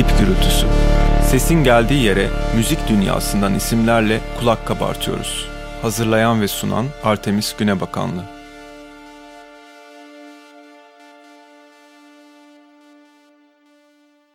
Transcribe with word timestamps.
Dip 0.00 0.18
gürültüsü. 0.18 0.66
Sesin 1.30 1.64
geldiği 1.64 2.02
yere 2.02 2.30
müzik 2.56 2.88
dünyasından 2.88 3.54
isimlerle 3.54 4.20
kulak 4.38 4.66
kabartıyoruz. 4.66 5.48
Hazırlayan 5.82 6.40
ve 6.40 6.48
sunan 6.48 6.86
Artemis 7.04 7.56
Günebakanlı. 7.56 8.22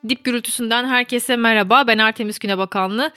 Dip 0.10 0.24
gürültüsünden 0.24 0.86
herkese 0.86 1.36
merhaba. 1.36 1.88
Ben 1.88 1.98
Artemis 1.98 2.40
Günebakanlı. 2.40 3.12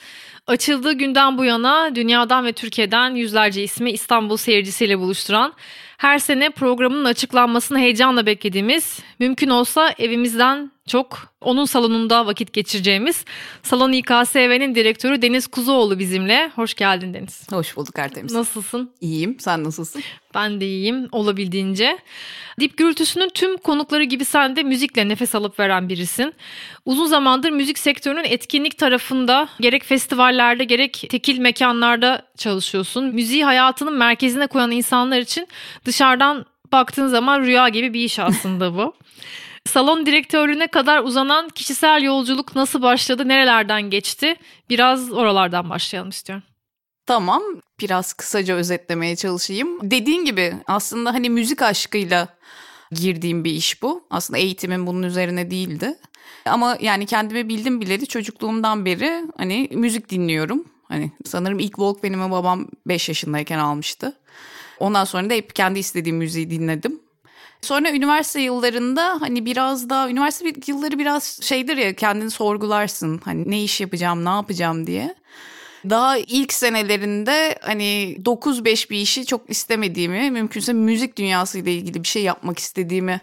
Açıldığı 0.47 0.93
günden 0.93 1.37
bu 1.37 1.45
yana 1.45 1.95
dünyadan 1.95 2.45
ve 2.45 2.53
Türkiye'den 2.53 3.15
yüzlerce 3.15 3.63
ismi 3.63 3.91
İstanbul 3.91 4.37
seyircisiyle 4.37 4.99
buluşturan, 4.99 5.53
her 5.97 6.19
sene 6.19 6.49
programının 6.49 7.05
açıklanmasını 7.05 7.79
heyecanla 7.79 8.25
beklediğimiz, 8.25 8.99
mümkün 9.19 9.49
olsa 9.49 9.93
evimizden 9.99 10.71
çok 10.89 11.33
onun 11.41 11.65
salonunda 11.65 12.25
vakit 12.25 12.53
geçireceğimiz 12.53 13.25
Salon 13.63 13.91
İKSV'nin 13.91 14.75
direktörü 14.75 15.21
Deniz 15.21 15.47
Kuzuoğlu 15.47 15.99
bizimle. 15.99 16.51
Hoş 16.55 16.73
geldin 16.73 17.13
Deniz. 17.13 17.51
Hoş 17.51 17.77
bulduk 17.77 17.99
Artemis. 17.99 18.33
Nasılsın? 18.33 18.91
İyiyim. 19.01 19.39
Sen 19.39 19.63
nasılsın? 19.63 20.01
Ben 20.35 20.61
de 20.61 20.65
iyiyim 20.65 21.07
olabildiğince. 21.11 21.97
Dip 22.59 22.77
gürültüsünün 22.77 23.29
tüm 23.29 23.57
konukları 23.57 24.03
gibi 24.03 24.25
sen 24.25 24.55
de 24.55 24.63
müzikle 24.63 25.07
nefes 25.07 25.35
alıp 25.35 25.59
veren 25.59 25.89
birisin. 25.89 26.33
Uzun 26.85 27.05
zamandır 27.05 27.49
müzik 27.49 27.79
sektörünün 27.79 28.23
etkinlik 28.23 28.77
tarafında 28.77 29.49
gerek 29.59 29.83
festivallerde 29.83 30.63
gerek 30.63 31.05
tekil 31.09 31.39
mekanlarda 31.39 32.21
çalışıyorsun. 32.37 33.05
Müziği 33.05 33.45
hayatının 33.45 33.93
merkezine 33.93 34.47
koyan 34.47 34.71
insanlar 34.71 35.19
için 35.19 35.47
dışarıdan 35.85 36.45
baktığın 36.71 37.07
zaman 37.07 37.41
rüya 37.41 37.69
gibi 37.69 37.93
bir 37.93 38.03
iş 38.03 38.19
aslında 38.19 38.75
bu. 38.77 38.93
Salon 39.69 40.05
direktörlüğüne 40.05 40.67
kadar 40.67 41.03
uzanan 41.03 41.49
kişisel 41.49 42.03
yolculuk 42.03 42.55
nasıl 42.55 42.81
başladı, 42.81 43.27
nerelerden 43.27 43.81
geçti? 43.81 44.35
Biraz 44.69 45.11
oralardan 45.11 45.69
başlayalım 45.69 46.09
istiyorum. 46.09 46.43
Tamam, 47.05 47.43
biraz 47.79 48.13
kısaca 48.13 48.55
özetlemeye 48.55 49.15
çalışayım. 49.15 49.91
Dediğin 49.91 50.25
gibi 50.25 50.53
aslında 50.67 51.13
hani 51.13 51.29
müzik 51.29 51.61
aşkıyla 51.61 52.27
girdiğim 52.91 53.43
bir 53.43 53.51
iş 53.51 53.81
bu. 53.81 54.03
Aslında 54.09 54.39
eğitimim 54.39 54.87
bunun 54.87 55.03
üzerine 55.03 55.51
değildi. 55.51 55.97
Ama 56.45 56.77
yani 56.81 57.05
kendimi 57.05 57.49
bildim 57.49 57.81
bileli 57.81 58.07
çocukluğumdan 58.07 58.85
beri 58.85 59.23
hani 59.37 59.69
müzik 59.71 60.09
dinliyorum. 60.09 60.65
Hani 60.87 61.11
sanırım 61.25 61.59
ilk 61.59 61.75
Walkman'imi 61.75 62.31
babam 62.31 62.67
5 62.87 63.09
yaşındayken 63.09 63.59
almıştı. 63.59 64.13
Ondan 64.79 65.03
sonra 65.03 65.29
da 65.29 65.33
hep 65.33 65.55
kendi 65.55 65.79
istediğim 65.79 66.17
müziği 66.17 66.49
dinledim. 66.49 66.99
Sonra 67.61 67.91
üniversite 67.91 68.41
yıllarında 68.41 69.17
hani 69.19 69.45
biraz 69.45 69.89
daha 69.89 70.09
üniversite 70.09 70.53
yılları 70.67 70.99
biraz 70.99 71.39
şeydir 71.41 71.77
ya 71.77 71.95
kendini 71.95 72.31
sorgularsın. 72.31 73.21
Hani 73.25 73.51
ne 73.51 73.63
iş 73.63 73.81
yapacağım, 73.81 74.25
ne 74.25 74.29
yapacağım 74.29 74.87
diye. 74.87 75.15
Daha 75.89 76.17
ilk 76.17 76.53
senelerinde 76.53 77.59
hani 77.61 78.17
9-5 78.25 78.89
bir 78.89 78.97
işi 78.97 79.25
çok 79.25 79.49
istemediğimi, 79.49 80.31
mümkünse 80.31 80.73
müzik 80.73 81.17
dünyası 81.17 81.59
ile 81.59 81.73
ilgili 81.73 82.03
bir 82.03 82.07
şey 82.07 82.23
yapmak 82.23 82.59
istediğimi 82.59 83.21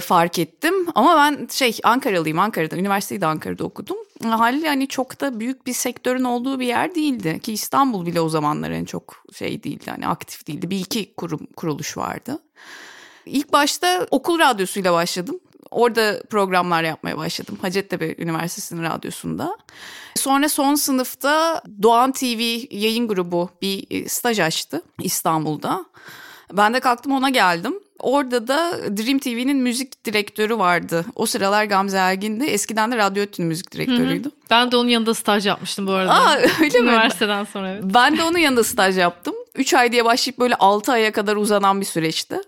fark 0.00 0.38
ettim. 0.38 0.74
Ama 0.94 1.16
ben 1.16 1.48
şey 1.50 1.78
Ankaralıyım 1.82 2.38
Ankara'da. 2.38 2.76
Üniversiteyi 2.76 3.20
de 3.20 3.26
Ankara'da 3.26 3.64
okudum. 3.64 3.96
Haliyle 4.22 4.68
hani 4.68 4.88
çok 4.88 5.20
da 5.20 5.40
büyük 5.40 5.66
bir 5.66 5.72
sektörün 5.72 6.24
olduğu 6.24 6.60
bir 6.60 6.66
yer 6.66 6.94
değildi. 6.94 7.40
Ki 7.42 7.52
İstanbul 7.52 8.06
bile 8.06 8.20
o 8.20 8.28
zamanlar 8.28 8.70
en 8.70 8.84
çok 8.84 9.24
şey 9.38 9.62
değildi. 9.62 9.84
Hani 9.90 10.06
aktif 10.06 10.46
değildi. 10.46 10.70
Bir 10.70 10.78
iki 10.78 11.14
kurum, 11.14 11.46
kuruluş 11.56 11.96
vardı. 11.96 12.38
İlk 13.26 13.52
başta 13.52 14.06
okul 14.10 14.38
radyosuyla 14.38 14.92
başladım. 14.92 15.40
Orada 15.70 16.22
programlar 16.30 16.82
yapmaya 16.84 17.18
başladım. 17.18 17.58
Hacettepe 17.62 18.14
Üniversitesi'nin 18.18 18.82
radyosunda. 18.82 19.56
Sonra 20.16 20.48
son 20.48 20.74
sınıfta 20.74 21.62
Doğan 21.82 22.12
TV 22.12 22.40
yayın 22.70 23.08
grubu 23.08 23.50
bir 23.62 23.86
e, 23.90 24.08
staj 24.08 24.40
açtı 24.40 24.82
İstanbul'da. 25.02 25.84
Ben 26.52 26.74
de 26.74 26.80
kalktım 26.80 27.12
ona 27.12 27.30
geldim. 27.30 27.74
Orada 27.98 28.48
da 28.48 28.72
Dream 28.96 29.18
TV'nin 29.18 29.56
müzik 29.56 30.04
direktörü 30.04 30.58
vardı. 30.58 31.04
O 31.14 31.26
sıralar 31.26 31.64
Gamze 31.64 31.96
Ergin'di. 31.96 32.44
Eskiden 32.44 32.92
de 32.92 32.96
Radyo 32.96 33.22
Ötü'nün 33.22 33.48
müzik 33.48 33.72
direktörüydü. 33.72 34.28
Hı 34.28 34.32
hı. 34.32 34.34
Ben 34.50 34.72
de 34.72 34.76
onun 34.76 34.88
yanında 34.88 35.14
staj 35.14 35.46
yapmıştım 35.46 35.86
bu 35.86 35.92
arada. 35.92 36.14
Aa, 36.14 36.36
öyle 36.60 36.80
mi? 36.80 36.88
Üniversiteden 36.88 37.44
sonra 37.44 37.70
evet. 37.70 37.82
Ben 37.84 38.18
de 38.18 38.22
onun 38.22 38.38
yanında 38.38 38.64
staj 38.64 38.98
yaptım. 38.98 39.34
3 39.54 39.74
ay 39.74 39.92
diye 39.92 40.04
başlayıp 40.04 40.38
böyle 40.38 40.54
6 40.54 40.92
aya 40.92 41.12
kadar 41.12 41.36
uzanan 41.36 41.80
bir 41.80 41.86
süreçti. 41.86 42.40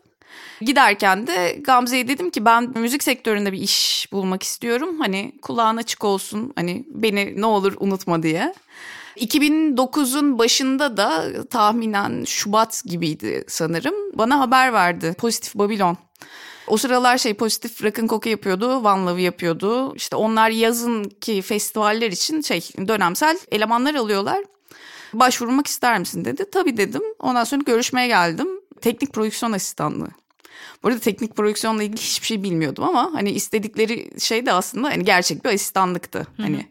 Giderken 0.60 1.26
de 1.26 1.58
Gamze'ye 1.60 2.08
dedim 2.08 2.30
ki 2.30 2.44
ben 2.44 2.72
müzik 2.74 3.02
sektöründe 3.02 3.52
bir 3.52 3.58
iş 3.58 4.08
bulmak 4.12 4.42
istiyorum. 4.42 5.00
Hani 5.00 5.32
kulağın 5.42 5.76
açık 5.76 6.04
olsun 6.04 6.52
hani 6.56 6.84
beni 6.88 7.40
ne 7.40 7.46
olur 7.46 7.74
unutma 7.80 8.22
diye. 8.22 8.54
2009'un 9.16 10.38
başında 10.38 10.96
da 10.96 11.24
tahminen 11.44 12.24
Şubat 12.24 12.82
gibiydi 12.84 13.44
sanırım. 13.48 13.94
Bana 14.14 14.40
haber 14.40 14.72
verdi 14.72 15.14
Pozitif 15.18 15.54
Babilon. 15.54 15.96
O 16.66 16.76
sıralar 16.76 17.18
şey 17.18 17.34
pozitif 17.34 17.84
Rock'n 17.84 18.06
Coke 18.06 18.30
yapıyordu, 18.30 18.76
One 18.76 19.10
Love 19.10 19.22
yapıyordu. 19.22 19.94
İşte 19.94 20.16
onlar 20.16 20.50
yazın 20.50 21.04
ki 21.04 21.42
festivaller 21.42 22.10
için 22.10 22.40
şey 22.40 22.60
dönemsel 22.88 23.38
elemanlar 23.52 23.94
alıyorlar. 23.94 24.44
Başvurmak 25.12 25.66
ister 25.66 25.98
misin 25.98 26.24
dedi. 26.24 26.44
Tabii 26.52 26.76
dedim. 26.76 27.02
Ondan 27.18 27.44
sonra 27.44 27.62
görüşmeye 27.66 28.06
geldim. 28.06 28.48
Teknik 28.80 29.12
prodüksiyon 29.12 29.52
asistanlığı. 29.52 30.08
Bu 30.82 30.88
arada 30.88 31.00
teknik 31.00 31.36
prodüksiyonla 31.36 31.82
ilgili 31.82 32.00
hiçbir 32.00 32.26
şey 32.26 32.42
bilmiyordum 32.42 32.84
ama 32.84 33.10
hani 33.14 33.30
istedikleri 33.30 34.20
şey 34.20 34.46
de 34.46 34.52
aslında 34.52 34.88
hani 34.88 35.04
gerçek 35.04 35.44
bir 35.44 35.50
asistanlıktı. 35.50 36.18
Hı-hı. 36.18 36.42
Hani 36.42 36.66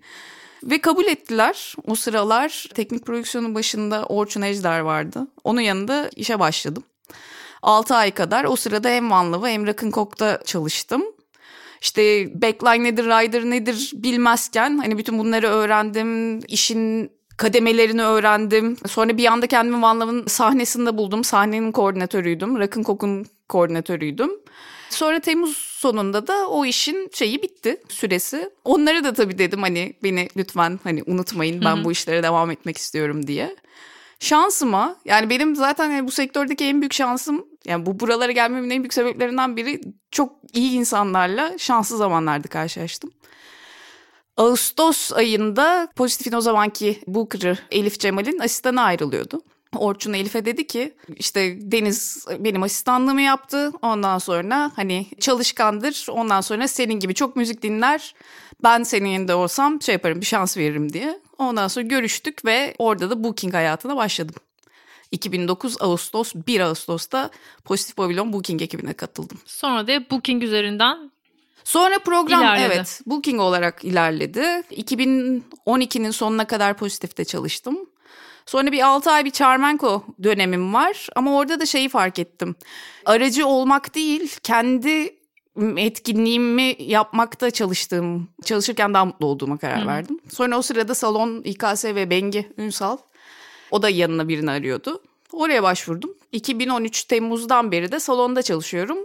ve 0.64 0.82
kabul 0.82 1.06
ettiler. 1.06 1.76
O 1.88 1.96
sıralar 1.96 2.70
teknik 2.74 3.06
prodüksiyonun 3.06 3.56
başında 3.56 4.06
Orçun 4.06 4.42
Ejder 4.42 4.80
vardı. 4.80 5.28
Onun 5.44 5.62
yanında 5.62 6.10
işe 6.16 6.40
başladım. 6.40 6.84
6 7.62 7.96
ay 7.96 8.12
kadar 8.12 8.44
o 8.44 8.56
sırada 8.56 8.90
hem 8.90 9.12
Vanlıva 9.12 9.50
hem 9.50 9.68
Rock'n'Coke'da 9.68 10.42
çalıştım. 10.46 11.04
İşte 11.82 12.32
backline 12.42 12.84
nedir, 12.84 13.06
rider 13.06 13.46
nedir 13.46 13.92
bilmezken 13.94 14.78
hani 14.78 14.98
bütün 14.98 15.20
bunları 15.20 15.48
öğrendim. 15.48 16.40
İşin 16.40 17.12
kademelerini 17.38 18.04
öğrendim. 18.04 18.78
Sonra 18.88 19.18
bir 19.18 19.26
anda 19.26 19.48
kendimi 19.48 19.82
Van 19.82 20.24
sahnesinde 20.28 20.98
buldum. 20.98 21.24
Sahnenin 21.24 21.72
koordinatörüydüm. 21.72 22.60
Rock'n 22.60 22.84
Coke'un 22.84 23.26
koordinatörüydüm. 23.50 24.32
Sonra 24.90 25.20
Temmuz 25.20 25.58
sonunda 25.58 26.28
da 26.28 26.48
o 26.48 26.66
işin 26.66 27.10
şeyi 27.14 27.42
bitti 27.42 27.78
süresi. 27.90 28.50
Onlara 28.64 29.04
da 29.04 29.14
tabii 29.14 29.38
dedim 29.38 29.62
hani 29.62 29.94
beni 30.04 30.28
lütfen 30.38 30.80
hani 30.84 31.04
unutmayın 31.06 31.62
ben 31.66 31.76
Hı-hı. 31.76 31.84
bu 31.84 31.92
işlere 31.92 32.24
devam 32.24 32.52
etmek 32.52 32.78
istiyorum 32.78 33.28
diye. 33.28 33.56
Şansıma 34.20 34.96
yani 35.06 35.30
benim 35.30 35.56
zaten 35.56 35.92
yani 35.92 36.08
bu 36.08 36.12
sektördeki 36.12 36.66
en 36.66 36.82
büyük 36.82 36.94
şansım 36.94 37.46
yani 37.66 37.86
bu 37.86 38.00
buralara 38.00 38.32
gelmemin 38.32 38.70
en 38.70 38.84
büyük 38.84 38.94
sebeplerinden 38.94 39.58
biri 39.58 39.82
çok 40.12 40.34
iyi 40.54 40.72
insanlarla 40.72 41.58
şanslı 41.58 41.98
zamanlarda 41.98 42.48
karşılaştım. 42.48 43.12
Ağustos 44.38 45.12
ayında 45.12 45.88
Pozitif'in 45.96 46.38
o 46.38 46.42
zamanki 46.42 47.02
Booker'ı 47.08 47.58
Elif 47.72 48.00
Cemal'in 48.00 48.40
asistanı 48.40 48.82
ayrılıyordu. 48.82 49.42
Orçun 49.76 50.14
Elif'e 50.14 50.46
dedi 50.46 50.68
ki 50.68 50.94
işte 51.16 51.58
Deniz 51.62 52.26
benim 52.40 52.64
asistanlığımı 52.64 53.22
yaptı. 53.22 53.72
Ondan 53.82 54.18
sonra 54.18 54.72
hani 54.76 55.06
çalışkandır. 55.20 56.06
Ondan 56.10 56.42
sonra 56.42 56.68
senin 56.68 57.00
gibi 57.00 57.14
çok 57.14 57.36
müzik 57.36 57.62
dinler. 57.62 58.16
Ben 58.64 58.84
senin 58.84 59.10
yanında 59.10 59.38
olsam 59.38 59.82
şey 59.82 59.94
yaparım 59.94 60.22
bir 60.22 60.26
şans 60.26 60.58
veririm 60.58 60.94
diye. 60.94 61.20
Ondan 61.38 61.68
sonra 61.68 61.86
görüştük 61.86 62.46
ve 62.46 62.76
orada 62.80 63.10
da 63.10 63.24
booking 63.24 63.54
hayatına 63.54 63.96
başladım. 63.96 64.36
2009 65.12 65.82
Ağustos 65.82 66.34
1 66.36 66.60
Ağustos'ta 66.60 67.30
Pozitif 67.66 67.96
Pavilon 67.96 68.34
Booking 68.34 68.62
ekibine 68.62 68.94
katıldım. 68.94 69.38
Sonra 69.46 69.88
da 69.88 70.10
Booking 70.10 70.44
üzerinden 70.44 71.12
Sonra 71.68 72.00
program 72.00 72.42
ilerledi. 72.42 72.74
evet 72.74 73.02
Booking 73.06 73.42
olarak 73.42 73.86
ilerledi. 73.86 74.64
2012'nin 74.72 76.12
sonuna 76.12 76.48
kadar 76.48 76.78
Pozitif'te 76.78 77.26
çalıştım. 77.26 77.78
Sonra 78.46 78.72
bir 78.72 78.82
6 78.82 79.12
ay 79.12 79.26
bir 79.26 79.32
Charmenko 79.32 80.04
dönemim 80.24 80.74
var 80.74 81.08
ama 81.16 81.36
orada 81.36 81.60
da 81.60 81.66
şeyi 81.66 81.90
fark 81.90 82.20
ettim. 82.20 82.56
Aracı 83.06 83.48
olmak 83.48 83.96
değil 83.96 84.36
kendi 84.44 85.16
etkinliğimi 85.78 86.76
yapmakta 86.80 87.52
çalıştığım, 87.52 88.30
çalışırken 88.46 88.94
daha 88.94 89.06
mutlu 89.06 89.26
olduğuma 89.26 89.58
karar 89.58 89.84
Hı. 89.84 89.88
verdim. 89.88 90.20
Sonra 90.30 90.58
o 90.58 90.62
sırada 90.62 90.96
salon 90.96 91.42
İKS 91.44 91.86
ve 91.86 92.10
Bengi 92.10 92.52
Ünsal 92.58 92.98
o 93.72 93.82
da 93.82 93.90
yanına 93.90 94.28
birini 94.28 94.52
arıyordu. 94.52 95.04
Oraya 95.32 95.64
başvurdum. 95.64 96.14
2013 96.32 97.04
Temmuz'dan 97.04 97.72
beri 97.72 97.92
de 97.92 98.00
salonda 98.00 98.42
çalışıyorum. 98.42 98.98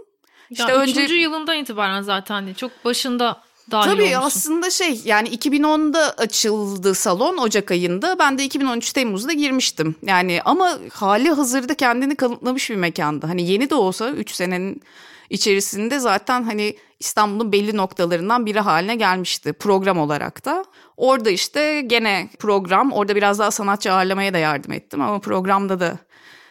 İşte 0.53 0.71
ya 0.71 0.77
önce 0.77 0.91
üçüncü 0.91 1.15
yılından 1.15 1.57
itibaren 1.57 2.01
zaten 2.01 2.53
çok 2.53 2.85
başında 2.85 3.41
dahil 3.71 3.91
Tabii 3.91 4.01
olmuşsun. 4.01 4.21
aslında 4.21 4.69
şey 4.69 5.01
yani 5.05 5.29
2010'da 5.29 6.13
açıldı 6.17 6.95
salon 6.95 7.37
Ocak 7.37 7.71
ayında. 7.71 8.19
Ben 8.19 8.37
de 8.37 8.43
2013 8.43 8.93
Temmuz'da 8.93 9.33
girmiştim. 9.33 9.95
Yani 10.01 10.41
ama 10.45 10.79
hali 10.93 11.29
hazırda 11.29 11.73
kendini 11.73 12.15
kanıtlamış 12.15 12.69
bir 12.69 12.75
mekandı. 12.75 13.27
Hani 13.27 13.49
yeni 13.49 13.69
de 13.69 13.75
olsa 13.75 14.09
3 14.09 14.31
senenin 14.31 14.81
içerisinde 15.29 15.99
zaten 15.99 16.43
hani 16.43 16.75
İstanbul'un 16.99 17.51
belli 17.51 17.77
noktalarından 17.77 18.45
biri 18.45 18.59
haline 18.59 18.95
gelmişti 18.95 19.53
program 19.53 19.97
olarak 19.99 20.45
da. 20.45 20.65
Orada 20.97 21.29
işte 21.29 21.81
gene 21.87 22.29
program, 22.39 22.91
orada 22.91 23.15
biraz 23.15 23.39
daha 23.39 23.51
sanatçı 23.51 23.93
ağırlamaya 23.93 24.33
da 24.33 24.37
yardım 24.37 24.71
ettim 24.71 25.01
ama 25.01 25.19
programda 25.19 25.79
da 25.79 25.97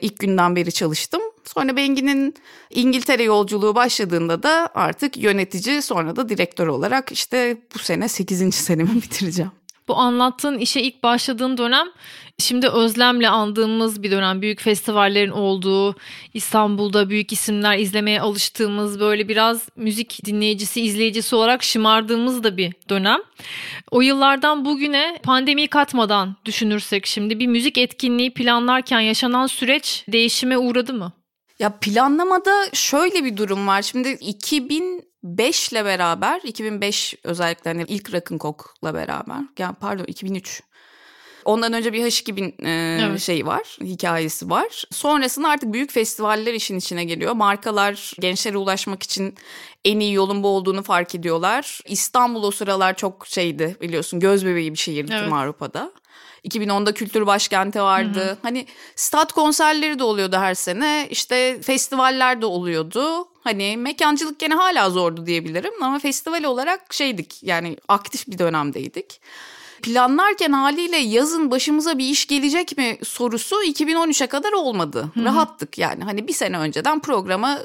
ilk 0.00 0.18
günden 0.18 0.56
beri 0.56 0.72
çalıştım. 0.72 1.22
Sonra 1.44 1.76
Bengi'nin 1.76 2.34
İngiltere 2.70 3.22
yolculuğu 3.22 3.74
başladığında 3.74 4.42
da 4.42 4.68
artık 4.74 5.16
yönetici 5.16 5.82
sonra 5.82 6.16
da 6.16 6.28
direktör 6.28 6.66
olarak 6.66 7.12
işte 7.12 7.56
bu 7.74 7.78
sene 7.78 8.08
8. 8.08 8.54
senemi 8.54 8.94
bitireceğim. 9.02 9.52
Bu 9.88 9.96
anlattığın 9.96 10.58
işe 10.58 10.80
ilk 10.80 11.02
başladığın 11.02 11.58
dönem 11.58 11.86
şimdi 12.38 12.68
özlemle 12.68 13.28
andığımız 13.28 14.02
bir 14.02 14.10
dönem. 14.10 14.42
Büyük 14.42 14.60
festivallerin 14.60 15.30
olduğu, 15.30 15.96
İstanbul'da 16.34 17.10
büyük 17.10 17.32
isimler 17.32 17.78
izlemeye 17.78 18.20
alıştığımız 18.20 19.00
böyle 19.00 19.28
biraz 19.28 19.68
müzik 19.76 20.20
dinleyicisi, 20.24 20.80
izleyicisi 20.80 21.36
olarak 21.36 21.62
şımardığımız 21.62 22.44
da 22.44 22.56
bir 22.56 22.72
dönem. 22.88 23.18
O 23.90 24.00
yıllardan 24.00 24.64
bugüne 24.64 25.20
pandemiyi 25.22 25.68
katmadan 25.68 26.36
düşünürsek 26.44 27.06
şimdi 27.06 27.38
bir 27.38 27.46
müzik 27.46 27.78
etkinliği 27.78 28.34
planlarken 28.34 29.00
yaşanan 29.00 29.46
süreç 29.46 30.04
değişime 30.08 30.58
uğradı 30.58 30.94
mı? 30.94 31.12
Ya 31.62 31.78
planlamada 31.80 32.68
şöyle 32.72 33.24
bir 33.24 33.36
durum 33.36 33.66
var. 33.66 33.82
Şimdi 33.82 34.08
2005 34.08 35.72
ile 35.72 35.84
beraber, 35.84 36.40
2005 36.44 37.14
özellikle 37.24 37.70
hani 37.70 37.84
ilk 37.88 38.14
Rock'n'Coke'la 38.14 38.94
beraber, 38.94 39.40
yani 39.58 39.76
pardon 39.80 40.04
2003. 40.04 40.62
Ondan 41.44 41.72
önce 41.72 41.92
bir 41.92 42.04
H2000 42.04 42.66
e, 42.66 43.06
evet. 43.06 43.20
şeyi 43.20 43.46
var, 43.46 43.78
hikayesi 43.80 44.50
var. 44.50 44.84
Sonrasında 44.90 45.48
artık 45.48 45.72
büyük 45.72 45.92
festivaller 45.92 46.54
işin 46.54 46.78
içine 46.78 47.04
geliyor. 47.04 47.32
Markalar 47.32 48.12
gençlere 48.20 48.56
ulaşmak 48.56 49.02
için 49.02 49.34
en 49.84 50.00
iyi 50.00 50.14
yolun 50.14 50.42
bu 50.42 50.48
olduğunu 50.48 50.82
fark 50.82 51.14
ediyorlar. 51.14 51.80
İstanbul 51.86 52.42
o 52.42 52.50
sıralar 52.50 52.96
çok 52.96 53.26
şeydi 53.26 53.76
biliyorsun 53.80 54.20
göz 54.20 54.46
bebeği 54.46 54.72
bir 54.72 54.78
şehirdi 54.78 55.12
evet. 55.12 55.24
tüm 55.24 55.32
Avrupa'da. 55.32 55.92
2010'da 56.44 56.94
kültür 56.94 57.26
başkenti 57.26 57.82
vardı. 57.82 58.20
Hı 58.20 58.30
hı. 58.30 58.36
Hani 58.42 58.66
stat 58.96 59.32
konserleri 59.32 59.98
de 59.98 60.04
oluyordu 60.04 60.36
her 60.36 60.54
sene. 60.54 61.06
İşte 61.10 61.62
festivaller 61.62 62.42
de 62.42 62.46
oluyordu. 62.46 63.28
Hani 63.40 63.76
mekancılık 63.76 64.38
gene 64.38 64.54
hala 64.54 64.90
zordu 64.90 65.26
diyebilirim 65.26 65.82
ama 65.82 65.98
festival 65.98 66.44
olarak 66.44 66.94
şeydik 66.94 67.42
yani 67.42 67.76
aktif 67.88 68.28
bir 68.28 68.38
dönemdeydik. 68.38 69.20
Planlarken 69.82 70.52
haliyle 70.52 70.96
yazın 70.96 71.50
başımıza 71.50 71.98
bir 71.98 72.04
iş 72.04 72.26
gelecek 72.26 72.78
mi 72.78 72.98
sorusu 73.04 73.62
2013'e 73.62 74.26
kadar 74.26 74.52
olmadı. 74.52 75.10
Hı-hı. 75.14 75.24
Rahattık 75.24 75.78
yani 75.78 76.04
hani 76.04 76.28
bir 76.28 76.32
sene 76.32 76.58
önceden 76.58 77.00
programa 77.00 77.58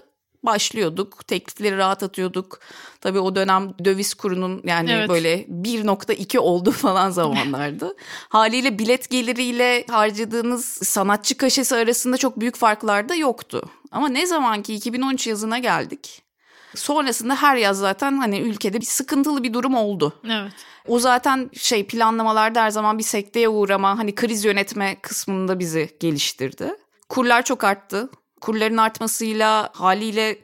başlıyorduk. 0.47 1.27
Teklifleri 1.27 1.77
rahat 1.77 2.03
atıyorduk. 2.03 2.59
Tabii 3.01 3.19
o 3.19 3.35
dönem 3.35 3.73
döviz 3.85 4.13
kurunun 4.13 4.61
yani 4.65 4.91
evet. 4.91 5.09
böyle 5.09 5.43
1.2 5.43 6.39
oldu 6.39 6.71
falan 6.85 7.09
zamanlardı. 7.09 7.95
Haliyle 8.29 8.79
bilet 8.79 9.09
geliriyle 9.09 9.85
harcadığınız 9.89 10.65
sanatçı 10.65 11.37
kaşesi 11.37 11.75
arasında 11.75 12.17
çok 12.17 12.39
büyük 12.39 12.55
farklar 12.55 13.09
da 13.09 13.15
yoktu. 13.15 13.69
Ama 13.91 14.09
ne 14.09 14.27
zaman 14.27 14.63
ki 14.63 14.73
2013 14.73 15.27
yazına 15.27 15.59
geldik. 15.59 16.21
Sonrasında 16.75 17.35
her 17.35 17.55
yaz 17.55 17.77
zaten 17.77 18.17
hani 18.17 18.39
ülkede 18.39 18.81
bir 18.81 18.85
sıkıntılı 18.85 19.43
bir 19.43 19.53
durum 19.53 19.75
oldu. 19.75 20.13
Evet. 20.25 20.51
O 20.87 20.99
zaten 20.99 21.49
şey 21.53 21.87
planlamalarda 21.87 22.63
her 22.63 22.69
zaman 22.69 22.97
bir 22.97 23.03
sekteye 23.03 23.49
uğrama 23.49 23.97
hani 23.97 24.15
kriz 24.15 24.45
yönetme 24.45 24.97
kısmında 25.01 25.59
bizi 25.59 25.97
geliştirdi. 25.99 26.73
Kurlar 27.09 27.45
çok 27.45 27.63
arttı 27.63 28.09
kurların 28.41 28.77
artmasıyla 28.77 29.69
haliyle 29.73 30.37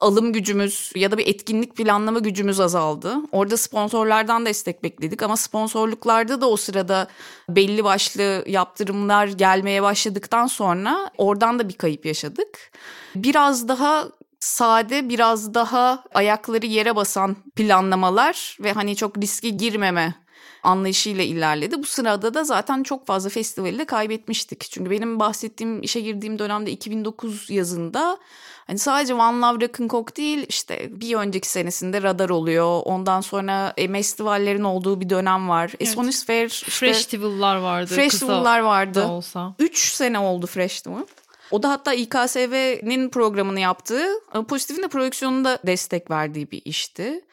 alım 0.00 0.32
gücümüz 0.32 0.92
ya 0.94 1.10
da 1.10 1.18
bir 1.18 1.26
etkinlik 1.26 1.76
planlama 1.76 2.18
gücümüz 2.18 2.60
azaldı. 2.60 3.16
Orada 3.32 3.56
sponsorlardan 3.56 4.46
destek 4.46 4.82
bekledik 4.82 5.22
ama 5.22 5.36
sponsorluklarda 5.36 6.40
da 6.40 6.50
o 6.50 6.56
sırada 6.56 7.08
belli 7.48 7.84
başlı 7.84 8.44
yaptırımlar 8.46 9.26
gelmeye 9.26 9.82
başladıktan 9.82 10.46
sonra 10.46 11.10
oradan 11.18 11.58
da 11.58 11.68
bir 11.68 11.74
kayıp 11.74 12.06
yaşadık. 12.06 12.72
Biraz 13.14 13.68
daha 13.68 14.08
sade, 14.40 15.08
biraz 15.08 15.54
daha 15.54 16.04
ayakları 16.14 16.66
yere 16.66 16.96
basan 16.96 17.36
planlamalar 17.56 18.56
ve 18.60 18.72
hani 18.72 18.96
çok 18.96 19.18
riske 19.18 19.48
girmeme 19.48 20.14
anlayışıyla 20.62 21.24
ilerledi. 21.24 21.78
Bu 21.82 21.86
sırada 21.86 22.34
da 22.34 22.44
zaten 22.44 22.82
çok 22.82 23.06
fazla 23.06 23.30
festivali 23.30 23.78
de 23.78 23.84
kaybetmiştik. 23.84 24.60
Çünkü 24.70 24.90
benim 24.90 25.20
bahsettiğim 25.20 25.82
işe 25.82 26.00
girdiğim 26.00 26.38
dönemde 26.38 26.70
2009 26.70 27.50
yazında 27.50 28.18
hani 28.66 28.78
sadece 28.78 29.14
One 29.14 29.40
Love 29.40 29.66
Rock'n'Coke 29.66 30.16
değil 30.16 30.46
işte 30.48 31.00
bir 31.00 31.14
önceki 31.14 31.48
senesinde 31.48 32.02
Radar 32.02 32.28
oluyor. 32.28 32.82
Ondan 32.84 33.20
sonra 33.20 33.72
e, 33.76 33.92
festivallerin 33.92 34.64
olduğu 34.64 35.00
bir 35.00 35.10
dönem 35.10 35.48
var. 35.48 35.68
Evet. 35.68 35.82
Esonis 35.82 36.26
Fair 36.26 36.46
işte 36.46 36.70
Festival'lar 36.70 37.56
vardı. 37.56 37.94
Festival'lar 37.94 38.60
vardı. 38.60 39.06
Olsa. 39.06 39.54
Üç 39.58 39.92
sene 39.92 40.18
oldu 40.18 40.46
Festival. 40.46 41.04
O 41.50 41.62
da 41.62 41.70
hatta 41.70 41.94
İKSV'nin 41.94 43.08
programını 43.08 43.60
yaptığı, 43.60 44.06
Pozitif'in 44.48 44.82
de 44.82 44.88
prodüksiyonunda 44.88 45.58
destek 45.66 46.10
verdiği 46.10 46.50
bir 46.50 46.62
işti. 46.64 47.24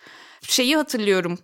Şeyi 0.41 0.75
hatırlıyorum. 0.75 1.39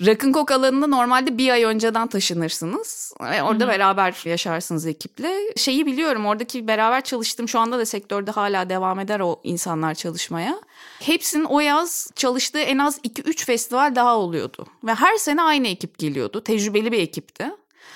Rock'n'Coke 0.00 0.54
alanında 0.54 0.86
normalde 0.86 1.38
bir 1.38 1.50
ay 1.50 1.64
önceden 1.64 2.06
taşınırsınız. 2.06 3.14
Orada 3.20 3.64
Hı-hı. 3.64 3.68
beraber 3.68 4.22
yaşarsınız 4.24 4.86
ekiple. 4.86 5.34
Şeyi 5.56 5.86
biliyorum 5.86 6.26
oradaki 6.26 6.68
beraber 6.68 7.00
çalıştığım 7.00 7.48
şu 7.48 7.58
anda 7.58 7.78
da 7.78 7.86
sektörde 7.86 8.30
hala 8.30 8.70
devam 8.70 9.00
eder 9.00 9.20
o 9.20 9.40
insanlar 9.44 9.94
çalışmaya. 9.94 10.60
Hepsinin 11.00 11.44
o 11.44 11.60
yaz 11.60 12.10
çalıştığı 12.14 12.58
en 12.58 12.78
az 12.78 12.98
2-3 12.98 13.44
festival 13.44 13.94
daha 13.94 14.16
oluyordu. 14.16 14.66
Ve 14.84 14.94
her 14.94 15.16
sene 15.16 15.42
aynı 15.42 15.68
ekip 15.68 15.98
geliyordu. 15.98 16.44
Tecrübeli 16.44 16.92
bir 16.92 16.98
ekipti. 16.98 17.50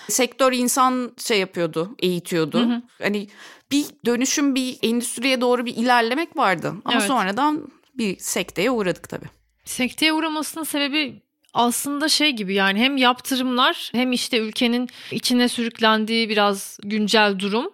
Sektör 0.08 0.52
insan 0.52 1.12
şey 1.18 1.40
yapıyordu, 1.40 1.94
eğitiyordu. 1.98 2.58
Hı 2.58 2.64
hı. 2.64 2.82
Hani 3.02 3.28
bir 3.70 3.86
dönüşüm, 4.06 4.54
bir 4.54 4.78
endüstriye 4.82 5.40
doğru 5.40 5.66
bir 5.66 5.76
ilerlemek 5.76 6.36
vardı. 6.36 6.74
Ama 6.84 6.98
evet. 6.98 7.08
sonradan 7.08 7.68
bir 7.94 8.18
sekteye 8.18 8.70
uğradık 8.70 9.08
tabii. 9.08 9.28
Sekteye 9.64 10.12
uğramasının 10.12 10.64
sebebi 10.64 11.22
aslında 11.58 12.08
şey 12.08 12.30
gibi 12.30 12.54
yani 12.54 12.78
hem 12.78 12.96
yaptırımlar 12.96 13.90
hem 13.94 14.12
işte 14.12 14.38
ülkenin 14.38 14.88
içine 15.10 15.48
sürüklendiği 15.48 16.28
biraz 16.28 16.78
güncel 16.84 17.38
durum. 17.38 17.72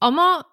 Ama 0.00 0.44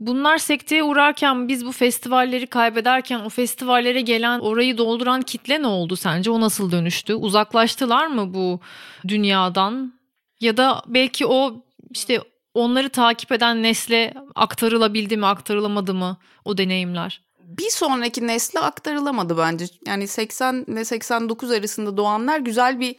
bunlar 0.00 0.38
sekteye 0.38 0.82
uğrarken 0.82 1.48
biz 1.48 1.66
bu 1.66 1.72
festivalleri 1.72 2.46
kaybederken 2.46 3.20
o 3.20 3.28
festivallere 3.28 4.00
gelen 4.00 4.40
orayı 4.40 4.78
dolduran 4.78 5.22
kitle 5.22 5.62
ne 5.62 5.66
oldu 5.66 5.96
sence? 5.96 6.30
O 6.30 6.40
nasıl 6.40 6.72
dönüştü? 6.72 7.14
Uzaklaştılar 7.14 8.06
mı 8.06 8.34
bu 8.34 8.60
dünyadan? 9.08 9.94
Ya 10.40 10.56
da 10.56 10.82
belki 10.86 11.26
o 11.26 11.64
işte 11.90 12.20
onları 12.54 12.88
takip 12.88 13.32
eden 13.32 13.62
nesle 13.62 14.14
aktarılabildi 14.34 15.16
mi, 15.16 15.26
aktarılamadı 15.26 15.94
mı 15.94 16.16
o 16.44 16.58
deneyimler? 16.58 17.25
Bir 17.46 17.70
sonraki 17.70 18.26
nesle 18.26 18.60
aktarılamadı 18.60 19.38
bence. 19.38 19.66
Yani 19.86 20.08
80 20.08 20.64
ile 20.68 20.84
89 20.84 21.50
arasında 21.50 21.96
doğanlar 21.96 22.38
güzel 22.38 22.80
bir 22.80 22.96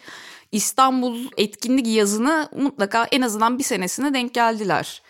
İstanbul 0.51 1.18
etkinlik 1.38 1.88
yazını 1.88 2.50
mutlaka 2.56 3.04
en 3.12 3.22
azından 3.22 3.60
bir 3.60 3.63
senesine 3.63 4.13
denk 4.13 4.34
geldiler. 4.34 5.01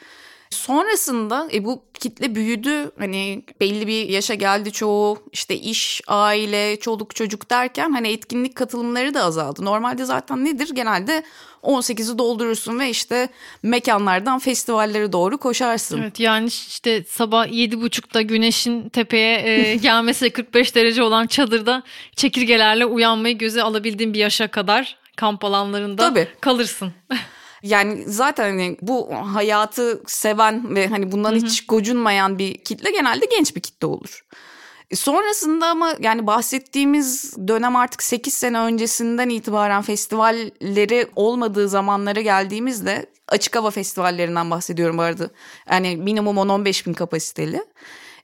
Sonrasında 0.50 1.48
e, 1.54 1.66
bu 1.66 1.84
kitle 1.94 2.36
büyüdü. 2.36 2.92
Hani 3.00 3.44
belli 3.60 3.88
bir 3.88 4.10
yaşa 4.10 4.34
geldi 4.34 4.72
çoğu. 4.72 5.18
işte 5.32 5.56
iş, 5.56 6.02
aile, 6.08 6.80
çoluk 6.80 7.16
çocuk 7.16 7.50
derken 7.50 7.92
hani 7.92 8.08
etkinlik 8.08 8.56
katılımları 8.56 9.14
da 9.14 9.24
azaldı. 9.24 9.66
Normalde 9.66 10.06
zaten 10.06 10.46
nedir? 10.46 10.70
Genelde 10.74 11.24
18'i 11.64 12.18
doldurursun 12.18 12.80
ve 12.80 12.90
işte 12.90 13.30
mekanlardan 13.64 14.40
festivallere 14.40 15.12
doğru 15.12 15.38
koşarsın. 15.38 16.02
Evet 16.02 16.20
yani 16.20 16.48
işte 16.48 17.04
sabah 17.04 17.48
7.30'da 17.48 18.22
güneşin 18.22 18.90
tepeye 18.90 19.42
e, 19.42 19.76
gelmesi 19.82 20.30
45 20.30 20.76
derece 20.76 21.04
olan 21.04 21.28
çadırda 21.28 21.84
çekirgelerle 22.16 22.86
uyanmayı 22.86 23.38
göze 23.38 23.64
alabildiğin 23.64 24.14
bir 24.14 24.20
yaşa 24.20 24.48
kadar 24.48 24.98
kamp 25.16 25.44
alanlarında 25.44 26.10
Tabii. 26.10 26.28
kalırsın. 26.42 26.94
Yani 27.64 28.04
zaten 28.08 28.44
hani 28.50 28.78
bu 28.82 29.10
hayatı 29.34 30.04
seven 30.08 30.76
ve 30.76 30.88
hani 30.88 31.12
bundan 31.12 31.32
Hı-hı. 31.32 31.46
hiç 31.46 31.66
gocunmayan 31.66 32.40
bir 32.40 32.58
kitle 32.58 32.92
genelde 32.92 33.26
genç 33.26 33.56
bir 33.56 33.62
kitle 33.62 33.88
olur. 33.88 34.26
E, 34.92 34.96
sonrasında 34.96 35.68
ama 35.68 35.94
yani 36.00 36.28
bahsettiğimiz 36.28 37.38
dönem 37.48 37.76
artık 37.76 38.04
8 38.04 38.34
sene 38.34 38.60
öncesinden 38.60 39.30
itibaren 39.30 39.82
festivalleri 39.82 41.08
olmadığı 41.16 41.70
zamanlara 41.70 42.22
geldiğimizde 42.22 43.06
açık 43.28 43.56
hava 43.56 43.72
festivallerinden 43.72 44.52
bahsediyorum 44.52 44.98
bu 44.98 45.02
arada. 45.02 45.30
Yani 45.70 45.98
minimum 45.98 46.38
10-15 46.38 46.86
bin 46.86 46.94
kapasiteli. 46.94 47.64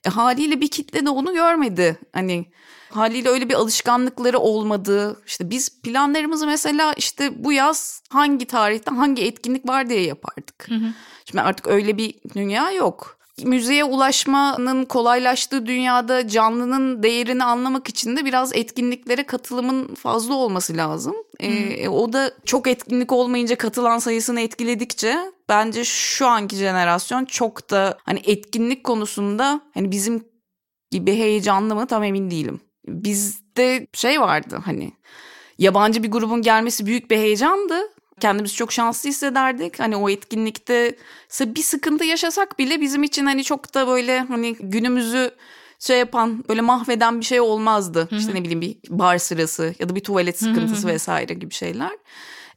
E, 0.05 0.09
haliyle 0.09 0.61
bir 0.61 0.67
kitle 0.67 1.05
de 1.05 1.09
onu 1.09 1.33
görmedi. 1.33 1.97
Hani 2.13 2.45
haliyle 2.89 3.29
öyle 3.29 3.49
bir 3.49 3.53
alışkanlıkları 3.53 4.39
olmadı. 4.39 5.21
İşte 5.27 5.49
biz 5.49 5.81
planlarımızı 5.81 6.45
mesela 6.45 6.93
işte 6.93 7.43
bu 7.43 7.53
yaz 7.53 8.01
hangi 8.09 8.45
tarihte 8.45 8.91
hangi 8.91 9.23
etkinlik 9.23 9.67
var 9.67 9.89
diye 9.89 10.01
yapardık. 10.01 10.69
Hı 10.69 10.75
hı. 10.75 10.93
Şimdi 11.25 11.41
artık 11.41 11.67
öyle 11.67 11.97
bir 11.97 12.15
dünya 12.35 12.71
yok. 12.71 13.17
müziğe 13.43 13.83
ulaşmanın 13.83 14.85
kolaylaştığı 14.85 15.65
dünyada 15.65 16.27
canlının 16.27 17.03
değerini 17.03 17.43
anlamak 17.43 17.89
için 17.89 18.17
de 18.17 18.25
biraz 18.25 18.55
etkinliklere 18.55 19.23
katılımın 19.23 19.95
fazla 19.95 20.33
olması 20.33 20.77
lazım. 20.77 21.15
Ee, 21.39 21.87
o 21.89 22.13
da 22.13 22.31
çok 22.45 22.67
etkinlik 22.67 23.11
olmayınca 23.11 23.55
katılan 23.55 23.99
sayısını 23.99 24.41
etkiledikçe 24.41 25.31
bence 25.49 25.83
şu 25.83 26.27
anki 26.27 26.55
jenerasyon 26.55 27.25
çok 27.25 27.69
da 27.69 27.97
hani 28.03 28.21
etkinlik 28.25 28.83
konusunda 28.83 29.61
hani 29.73 29.91
bizim 29.91 30.27
gibi 30.91 31.11
heyecanlı 31.13 31.75
mı 31.75 31.87
tam 31.87 32.03
emin 32.03 32.31
değilim. 32.31 32.61
Bizde 32.87 33.87
şey 33.93 34.21
vardı 34.21 34.61
hani 34.65 34.91
yabancı 35.57 36.03
bir 36.03 36.11
grubun 36.11 36.41
gelmesi 36.41 36.85
büyük 36.85 37.11
bir 37.11 37.17
heyecandı 37.17 37.75
kendimizi 38.19 38.55
çok 38.55 38.71
şanslı 38.71 39.09
hissederdik. 39.09 39.79
Hani 39.79 39.95
o 39.95 40.09
etkinlikte 40.09 40.95
bir 41.41 41.63
sıkıntı 41.63 42.05
yaşasak 42.05 42.59
bile 42.59 42.81
bizim 42.81 43.03
için 43.03 43.25
hani 43.25 43.43
çok 43.43 43.73
da 43.73 43.87
böyle 43.87 44.19
hani 44.19 44.55
günümüzü 44.59 45.31
şey 45.79 45.99
yapan 45.99 46.43
böyle 46.49 46.61
mahveden 46.61 47.19
bir 47.19 47.25
şey 47.25 47.41
olmazdı. 47.41 48.07
Hı 48.09 48.15
hı. 48.15 48.19
İşte 48.19 48.35
ne 48.35 48.43
bileyim 48.43 48.61
bir 48.61 48.77
bar 48.89 49.17
sırası 49.17 49.75
ya 49.79 49.89
da 49.89 49.95
bir 49.95 49.99
tuvalet 49.99 50.39
sıkıntısı 50.39 50.83
hı 50.83 50.87
hı. 50.87 50.93
vesaire 50.93 51.33
gibi 51.33 51.53
şeyler. 51.53 51.91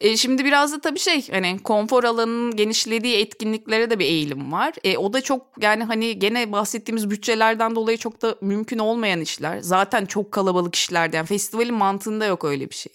E, 0.00 0.16
şimdi 0.16 0.44
biraz 0.44 0.72
da 0.72 0.80
tabii 0.80 0.98
şey 0.98 1.28
hani 1.30 1.58
konfor 1.58 2.04
alanının 2.04 2.56
genişlediği 2.56 3.16
etkinliklere 3.16 3.90
de 3.90 3.98
bir 3.98 4.04
eğilim 4.04 4.52
var. 4.52 4.74
E, 4.84 4.96
o 4.96 5.12
da 5.12 5.20
çok 5.20 5.46
yani 5.60 5.84
hani 5.84 6.18
gene 6.18 6.52
bahsettiğimiz 6.52 7.10
bütçelerden 7.10 7.76
dolayı 7.76 7.98
çok 7.98 8.22
da 8.22 8.36
mümkün 8.40 8.78
olmayan 8.78 9.20
işler. 9.20 9.60
Zaten 9.60 10.06
çok 10.06 10.32
kalabalık 10.32 10.74
işlerden. 10.74 11.16
Yani 11.16 11.26
festivalin 11.26 11.74
mantığında 11.74 12.26
yok 12.26 12.44
öyle 12.44 12.70
bir 12.70 12.74
şey. 12.74 12.92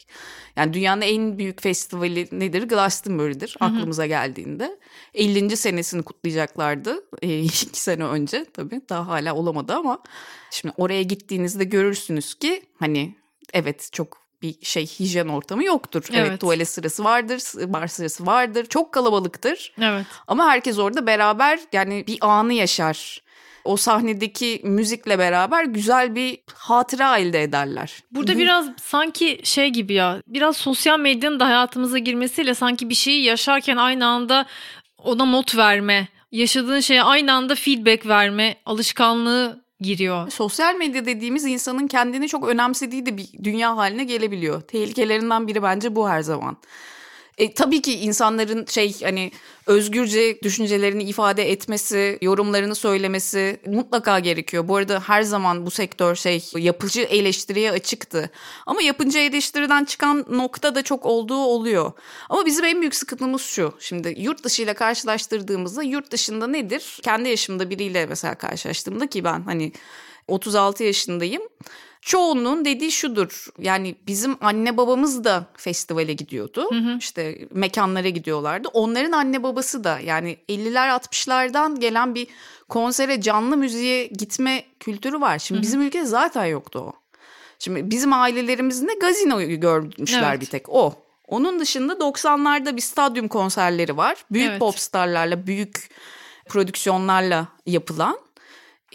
Yani 0.55 0.73
dünyanın 0.73 1.01
en 1.01 1.37
büyük 1.37 1.61
festivali 1.61 2.27
nedir? 2.31 2.63
Glastonbury'dir 2.63 3.55
Hı-hı. 3.59 3.69
aklımıza 3.69 4.05
geldiğinde. 4.05 4.79
50. 5.13 5.57
senesini 5.57 6.03
kutlayacaklardı. 6.03 7.03
E, 7.21 7.39
iki 7.43 7.79
sene 7.79 8.03
önce 8.03 8.45
tabii. 8.53 8.81
Daha 8.89 9.07
hala 9.07 9.35
olamadı 9.35 9.73
ama. 9.73 10.03
Şimdi 10.51 10.73
oraya 10.77 11.01
gittiğinizde 11.01 11.63
görürsünüz 11.63 12.35
ki 12.35 12.63
hani 12.79 13.15
evet 13.53 13.89
çok 13.91 14.20
bir 14.41 14.55
şey 14.61 14.85
hijyen 14.85 15.27
ortamı 15.27 15.63
yoktur. 15.63 16.03
Evet. 16.11 16.27
evet 16.27 16.39
tuvalet 16.39 16.69
sırası 16.69 17.03
vardır, 17.03 17.41
bar 17.73 17.87
sırası 17.87 18.25
vardır. 18.25 18.65
Çok 18.65 18.91
kalabalıktır. 18.91 19.73
Evet. 19.81 20.05
Ama 20.27 20.45
herkes 20.45 20.79
orada 20.79 21.07
beraber 21.07 21.59
yani 21.73 22.03
bir 22.07 22.17
anı 22.21 22.53
yaşar. 22.53 23.21
O 23.63 23.77
sahnedeki 23.77 24.61
müzikle 24.63 25.19
beraber 25.19 25.63
güzel 25.65 26.15
bir 26.15 26.37
hatıra 26.53 27.17
elde 27.17 27.43
ederler. 27.43 28.03
Burada 28.11 28.37
biraz 28.37 28.69
sanki 28.77 29.41
şey 29.43 29.69
gibi 29.69 29.93
ya 29.93 30.21
biraz 30.27 30.57
sosyal 30.57 30.99
medyanın 30.99 31.39
da 31.39 31.45
hayatımıza 31.45 31.97
girmesiyle 31.97 32.53
sanki 32.53 32.89
bir 32.89 32.95
şeyi 32.95 33.23
yaşarken 33.23 33.77
aynı 33.77 34.05
anda 34.05 34.45
ona 34.97 35.25
not 35.25 35.57
verme, 35.57 36.07
yaşadığın 36.31 36.79
şeye 36.79 37.03
aynı 37.03 37.33
anda 37.33 37.55
feedback 37.55 38.05
verme 38.05 38.55
alışkanlığı 38.65 39.61
giriyor. 39.81 40.29
Sosyal 40.29 40.75
medya 40.75 41.05
dediğimiz 41.05 41.45
insanın 41.45 41.87
kendini 41.87 42.27
çok 42.27 42.47
önemsediği 42.47 43.05
de 43.05 43.17
bir 43.17 43.27
dünya 43.43 43.77
haline 43.77 44.03
gelebiliyor. 44.03 44.61
Tehlikelerinden 44.61 45.47
biri 45.47 45.63
bence 45.63 45.95
bu 45.95 46.09
her 46.09 46.21
zaman. 46.21 46.57
E, 47.37 47.53
tabii 47.53 47.81
ki 47.81 47.99
insanların 47.99 48.65
şey 48.65 49.01
hani 49.01 49.31
özgürce 49.67 50.41
düşüncelerini 50.43 51.03
ifade 51.03 51.51
etmesi, 51.51 52.17
yorumlarını 52.21 52.75
söylemesi 52.75 53.59
mutlaka 53.65 54.19
gerekiyor. 54.19 54.67
Bu 54.67 54.75
arada 54.75 54.99
her 54.99 55.21
zaman 55.21 55.65
bu 55.65 55.71
sektör 55.71 56.15
şey 56.15 56.45
yapıcı 56.57 57.01
eleştiriye 57.01 57.71
açıktı. 57.71 58.29
Ama 58.65 58.81
yapıcı 58.81 59.19
eleştiriden 59.19 59.85
çıkan 59.85 60.25
nokta 60.29 60.75
da 60.75 60.81
çok 60.81 61.05
olduğu 61.05 61.43
oluyor. 61.43 61.91
Ama 62.29 62.45
bizim 62.45 62.65
en 62.65 62.81
büyük 62.81 62.95
sıkıntımız 62.95 63.41
şu. 63.41 63.73
Şimdi 63.79 64.15
yurt 64.17 64.43
dışı 64.43 64.61
ile 64.61 64.73
karşılaştırdığımızda 64.73 65.83
yurt 65.83 66.11
dışında 66.11 66.47
nedir? 66.47 66.99
Kendi 67.03 67.29
yaşımda 67.29 67.69
biriyle 67.69 68.05
mesela 68.05 68.35
karşılaştığımda 68.35 69.07
ki 69.07 69.23
ben 69.23 69.41
hani 69.41 69.71
36 70.27 70.83
yaşındayım 70.83 71.41
çoğunun 72.01 72.65
dediği 72.65 72.91
şudur. 72.91 73.47
Yani 73.59 73.95
bizim 74.07 74.37
anne 74.41 74.77
babamız 74.77 75.23
da 75.23 75.45
festivale 75.57 76.13
gidiyordu. 76.13 76.67
Hı 76.71 76.75
hı. 76.75 76.97
İşte 76.97 77.47
mekanlara 77.51 78.09
gidiyorlardı. 78.09 78.67
Onların 78.67 79.11
anne 79.11 79.43
babası 79.43 79.83
da 79.83 79.99
yani 79.99 80.37
50'ler 80.49 80.89
60'lardan 80.89 81.79
gelen 81.79 82.15
bir 82.15 82.27
konsere 82.69 83.21
canlı 83.21 83.57
müziğe 83.57 84.07
gitme 84.07 84.63
kültürü 84.79 85.21
var. 85.21 85.39
Şimdi 85.39 85.57
hı 85.57 85.61
hı. 85.61 85.63
bizim 85.67 85.81
ülkede 85.81 86.05
zaten 86.05 86.45
yoktu 86.45 86.79
o. 86.79 86.93
Şimdi 87.59 87.91
bizim 87.91 88.13
ailelerimizin 88.13 88.87
de 88.87 88.93
gazinoyu 88.93 89.59
görmüşler 89.59 90.31
evet. 90.31 90.41
bir 90.41 90.45
tek 90.45 90.69
o. 90.69 90.93
Onun 91.27 91.59
dışında 91.59 91.93
90'larda 91.93 92.75
bir 92.75 92.81
stadyum 92.81 93.27
konserleri 93.27 93.97
var. 93.97 94.25
Büyük 94.31 94.49
evet. 94.49 94.59
popstarlarla, 94.59 95.47
büyük 95.47 95.89
prodüksiyonlarla 96.49 97.47
yapılan. 97.65 98.17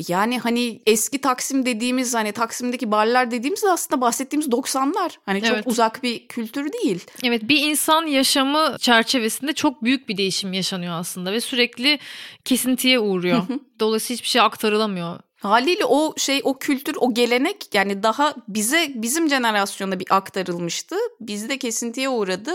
Yani 0.09 0.39
hani 0.39 0.81
eski 0.87 1.21
Taksim 1.21 1.67
dediğimiz 1.67 2.15
hani 2.15 2.33
Taksim'deki 2.33 2.91
barlar 2.91 3.31
dediğimiz 3.31 3.63
de 3.63 3.71
aslında 3.71 4.01
bahsettiğimiz 4.01 4.49
90'lar. 4.49 5.11
Hani 5.27 5.39
evet. 5.39 5.49
çok 5.49 5.67
uzak 5.67 6.03
bir 6.03 6.29
kültür 6.29 6.73
değil. 6.73 7.05
Evet 7.23 7.43
bir 7.49 7.63
insan 7.63 8.07
yaşamı 8.07 8.77
çerçevesinde 8.79 9.53
çok 9.53 9.85
büyük 9.85 10.09
bir 10.09 10.17
değişim 10.17 10.53
yaşanıyor 10.53 10.95
aslında 10.95 11.33
ve 11.33 11.41
sürekli 11.41 11.99
kesintiye 12.45 12.99
uğruyor. 12.99 13.43
Dolayısıyla 13.81 14.15
hiçbir 14.15 14.29
şey 14.29 14.41
aktarılamıyor. 14.41 15.19
Haliyle 15.37 15.85
o 15.85 16.15
şey 16.17 16.41
o 16.45 16.59
kültür 16.59 16.97
o 17.01 17.15
gelenek 17.15 17.75
yani 17.75 18.03
daha 18.03 18.35
bize 18.49 18.91
bizim 18.95 19.29
jenerasyonda 19.29 20.01
bir 20.01 20.07
aktarılmıştı. 20.11 20.97
Bizde 21.21 21.59
kesintiye 21.59 22.09
uğradı. 22.09 22.53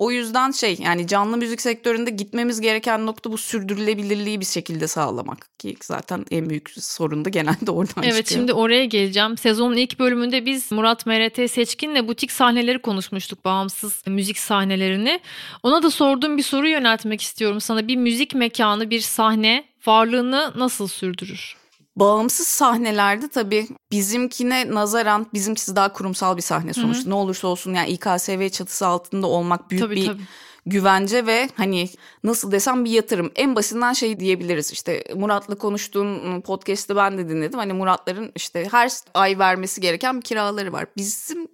O 0.00 0.10
yüzden 0.10 0.50
şey 0.50 0.76
yani 0.80 1.06
canlı 1.06 1.36
müzik 1.36 1.60
sektöründe 1.60 2.10
gitmemiz 2.10 2.60
gereken 2.60 3.06
nokta 3.06 3.32
bu 3.32 3.38
sürdürülebilirliği 3.38 4.40
bir 4.40 4.44
şekilde 4.44 4.88
sağlamak. 4.88 5.58
Ki 5.58 5.76
zaten 5.82 6.24
en 6.30 6.50
büyük 6.50 6.70
sorun 6.80 7.24
da 7.24 7.28
genelde 7.28 7.70
oradan 7.70 7.80
evet, 7.80 7.94
çıkıyor. 7.96 8.14
Evet 8.14 8.28
şimdi 8.28 8.52
oraya 8.52 8.84
geleceğim. 8.84 9.38
Sezonun 9.38 9.76
ilk 9.76 9.98
bölümünde 9.98 10.46
biz 10.46 10.72
Murat 10.72 11.06
MRT 11.06 11.50
Seçkin'le 11.50 12.08
butik 12.08 12.32
sahneleri 12.32 12.82
konuşmuştuk. 12.82 13.44
Bağımsız 13.44 14.02
müzik 14.06 14.38
sahnelerini. 14.38 15.20
Ona 15.62 15.82
da 15.82 15.90
sorduğum 15.90 16.36
bir 16.36 16.42
soru 16.42 16.68
yöneltmek 16.68 17.20
istiyorum 17.20 17.60
sana. 17.60 17.88
Bir 17.88 17.96
müzik 17.96 18.34
mekanı, 18.34 18.90
bir 18.90 19.00
sahne 19.00 19.64
varlığını 19.86 20.52
nasıl 20.56 20.88
sürdürür? 20.88 21.59
Bağımsız 21.96 22.46
sahnelerde 22.46 23.28
tabii 23.28 23.68
bizimkine 23.90 24.74
nazaran 24.74 25.26
bizimkisi 25.34 25.76
daha 25.76 25.92
kurumsal 25.92 26.36
bir 26.36 26.42
sahne 26.42 26.72
sonuçta. 26.72 27.02
Hı-hı. 27.02 27.10
Ne 27.10 27.14
olursa 27.14 27.48
olsun 27.48 27.74
yani 27.74 27.90
İKSV 27.90 28.48
çatısı 28.48 28.86
altında 28.86 29.26
olmak 29.26 29.70
büyük 29.70 29.84
tabii, 29.84 29.96
bir 29.96 30.06
tabii. 30.06 30.22
güvence 30.66 31.26
ve 31.26 31.48
hani 31.54 31.88
nasıl 32.24 32.52
desem 32.52 32.84
bir 32.84 32.90
yatırım. 32.90 33.32
En 33.36 33.56
basitinden 33.56 33.92
şey 33.92 34.20
diyebiliriz 34.20 34.72
işte 34.72 35.04
Murat'la 35.16 35.54
konuştuğum 35.54 36.40
podcast'te 36.42 36.96
ben 36.96 37.18
de 37.18 37.28
dinledim. 37.28 37.58
Hani 37.58 37.72
Muratların 37.72 38.32
işte 38.36 38.68
her 38.70 38.92
ay 39.14 39.38
vermesi 39.38 39.80
gereken 39.80 40.16
bir 40.16 40.22
kiraları 40.22 40.72
var. 40.72 40.86
Bizim 40.96 41.48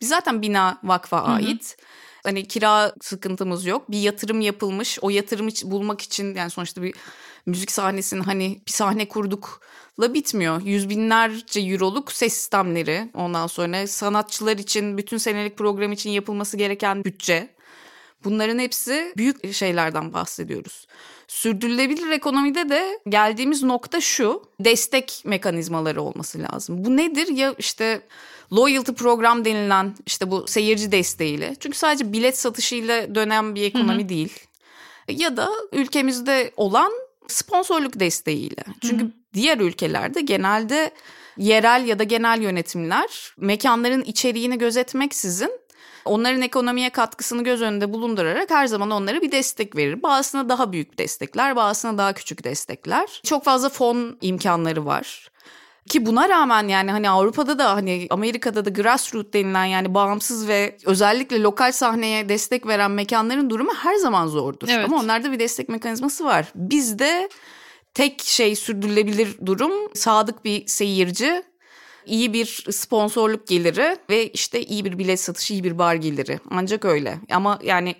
biz 0.00 0.08
zaten 0.08 0.42
bina 0.42 0.78
vakfa 0.84 1.22
ait. 1.22 1.76
Hı-hı. 1.78 1.86
Hani 2.24 2.48
kira 2.48 2.92
sıkıntımız 3.00 3.66
yok. 3.66 3.90
Bir 3.90 3.98
yatırım 3.98 4.40
yapılmış. 4.40 4.98
O 5.02 5.10
yatırımı 5.10 5.50
bulmak 5.64 6.00
için 6.00 6.34
yani 6.34 6.50
sonuçta 6.50 6.82
bir 6.82 6.94
müzik 7.46 7.70
sahnesinin 7.70 8.22
hani 8.22 8.60
bir 8.66 8.72
sahne 8.72 9.08
kurduk 9.08 9.60
la 10.00 10.14
bitmiyor. 10.14 10.62
Yüz 10.62 10.88
binlerce 10.88 11.60
euroluk 11.60 12.12
ses 12.12 12.32
sistemleri 12.32 13.10
ondan 13.14 13.46
sonra 13.46 13.86
sanatçılar 13.86 14.56
için 14.56 14.98
bütün 14.98 15.16
senelik 15.16 15.56
program 15.58 15.92
için 15.92 16.10
yapılması 16.10 16.56
gereken 16.56 17.04
bütçe. 17.04 17.48
Bunların 18.24 18.58
hepsi 18.58 19.12
büyük 19.16 19.54
şeylerden 19.54 20.12
bahsediyoruz. 20.12 20.86
Sürdürülebilir 21.28 22.10
ekonomide 22.10 22.68
de 22.68 23.00
geldiğimiz 23.08 23.62
nokta 23.62 24.00
şu. 24.00 24.42
Destek 24.60 25.22
mekanizmaları 25.24 26.02
olması 26.02 26.38
lazım. 26.38 26.84
Bu 26.84 26.96
nedir? 26.96 27.28
Ya 27.28 27.54
işte 27.58 28.02
loyalty 28.52 28.92
program 28.92 29.44
denilen 29.44 29.94
işte 30.06 30.30
bu 30.30 30.46
seyirci 30.46 30.92
desteğiyle. 30.92 31.56
Çünkü 31.60 31.78
sadece 31.78 32.12
bilet 32.12 32.38
satışıyla 32.38 33.14
dönen 33.14 33.54
bir 33.54 33.62
ekonomi 33.62 34.02
hı 34.02 34.04
hı. 34.04 34.08
değil. 34.08 34.40
Ya 35.08 35.36
da 35.36 35.50
ülkemizde 35.72 36.52
olan 36.56 36.92
sponsorluk 37.28 38.00
desteğiyle. 38.00 38.64
Çünkü 38.80 39.04
hı 39.04 39.06
hı. 39.06 39.12
diğer 39.34 39.58
ülkelerde 39.58 40.20
genelde 40.20 40.90
yerel 41.36 41.86
ya 41.86 41.98
da 41.98 42.04
genel 42.04 42.42
yönetimler 42.42 43.34
mekanların 43.36 44.02
içeriğini 44.02 44.58
gözetmeksizin 44.58 45.50
onların 46.04 46.42
ekonomiye 46.42 46.90
katkısını 46.90 47.44
göz 47.44 47.62
önünde 47.62 47.92
bulundurarak 47.92 48.50
her 48.50 48.66
zaman 48.66 48.90
onlara 48.90 49.22
bir 49.22 49.32
destek 49.32 49.76
verir. 49.76 50.02
Bazısına 50.02 50.48
daha 50.48 50.72
büyük 50.72 50.98
destekler, 50.98 51.56
bazısına 51.56 51.98
daha 51.98 52.12
küçük 52.12 52.44
destekler. 52.44 53.20
Çok 53.24 53.44
fazla 53.44 53.68
fon 53.68 54.18
imkanları 54.20 54.86
var. 54.86 55.31
Ki 55.88 56.06
buna 56.06 56.28
rağmen 56.28 56.68
yani 56.68 56.90
hani 56.90 57.10
Avrupa'da 57.10 57.58
da 57.58 57.74
hani 57.74 58.06
Amerika'da 58.10 58.64
da 58.64 58.70
grassroots 58.70 59.32
denilen 59.32 59.64
yani 59.64 59.94
bağımsız 59.94 60.48
ve 60.48 60.76
özellikle 60.84 61.42
lokal 61.42 61.72
sahneye 61.72 62.28
destek 62.28 62.66
veren 62.66 62.90
mekanların 62.90 63.50
durumu 63.50 63.74
her 63.74 63.94
zaman 63.94 64.26
zordur. 64.26 64.68
Evet. 64.70 64.84
Ama 64.84 65.00
onlarda 65.00 65.32
bir 65.32 65.38
destek 65.38 65.68
mekanizması 65.68 66.24
var. 66.24 66.52
Bizde 66.54 67.28
tek 67.94 68.22
şey 68.22 68.56
sürdürülebilir 68.56 69.36
durum 69.46 69.72
sadık 69.94 70.44
bir 70.44 70.66
seyirci, 70.66 71.42
iyi 72.06 72.32
bir 72.32 72.66
sponsorluk 72.70 73.46
geliri 73.46 73.96
ve 74.10 74.28
işte 74.28 74.62
iyi 74.62 74.84
bir 74.84 74.98
bilet 74.98 75.20
satışı, 75.20 75.54
iyi 75.54 75.64
bir 75.64 75.78
bar 75.78 75.94
geliri. 75.94 76.40
Ancak 76.50 76.84
öyle. 76.84 77.18
Ama 77.30 77.58
yani 77.62 77.96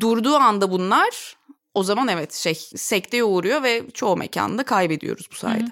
durduğu 0.00 0.36
anda 0.36 0.70
bunlar 0.70 1.36
o 1.74 1.82
zaman 1.82 2.08
evet 2.08 2.32
şey 2.32 2.54
sekteye 2.76 3.24
uğruyor 3.24 3.62
ve 3.62 3.82
çoğu 3.94 4.16
mekanda 4.16 4.62
kaybediyoruz 4.62 5.28
bu 5.32 5.36
sayede. 5.36 5.64
Hı 5.64 5.66
hı. 5.66 5.70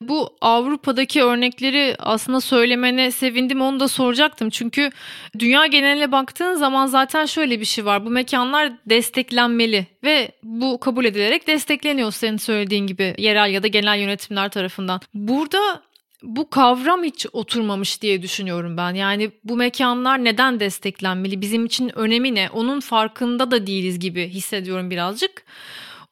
Bu 0.00 0.36
Avrupa'daki 0.40 1.22
örnekleri 1.22 1.96
aslında 1.98 2.40
söylemene 2.40 3.10
sevindim 3.10 3.60
onu 3.60 3.80
da 3.80 3.88
soracaktım. 3.88 4.50
Çünkü 4.50 4.90
dünya 5.38 5.66
geneline 5.66 6.12
baktığın 6.12 6.54
zaman 6.54 6.86
zaten 6.86 7.26
şöyle 7.26 7.60
bir 7.60 7.64
şey 7.64 7.84
var. 7.84 8.06
Bu 8.06 8.10
mekanlar 8.10 8.72
desteklenmeli 8.86 9.86
ve 10.04 10.32
bu 10.42 10.80
kabul 10.80 11.04
edilerek 11.04 11.46
destekleniyor 11.46 12.12
senin 12.12 12.36
söylediğin 12.36 12.86
gibi 12.86 13.14
yerel 13.18 13.50
ya 13.50 13.62
da 13.62 13.66
genel 13.66 13.98
yönetimler 13.98 14.48
tarafından. 14.48 15.00
Burada 15.14 15.82
bu 16.22 16.50
kavram 16.50 17.04
hiç 17.04 17.26
oturmamış 17.32 18.02
diye 18.02 18.22
düşünüyorum 18.22 18.76
ben. 18.76 18.94
Yani 18.94 19.30
bu 19.44 19.56
mekanlar 19.56 20.24
neden 20.24 20.60
desteklenmeli? 20.60 21.40
Bizim 21.40 21.66
için 21.66 21.98
önemi 21.98 22.34
ne? 22.34 22.48
Onun 22.52 22.80
farkında 22.80 23.50
da 23.50 23.66
değiliz 23.66 23.98
gibi 23.98 24.28
hissediyorum 24.28 24.90
birazcık. 24.90 25.44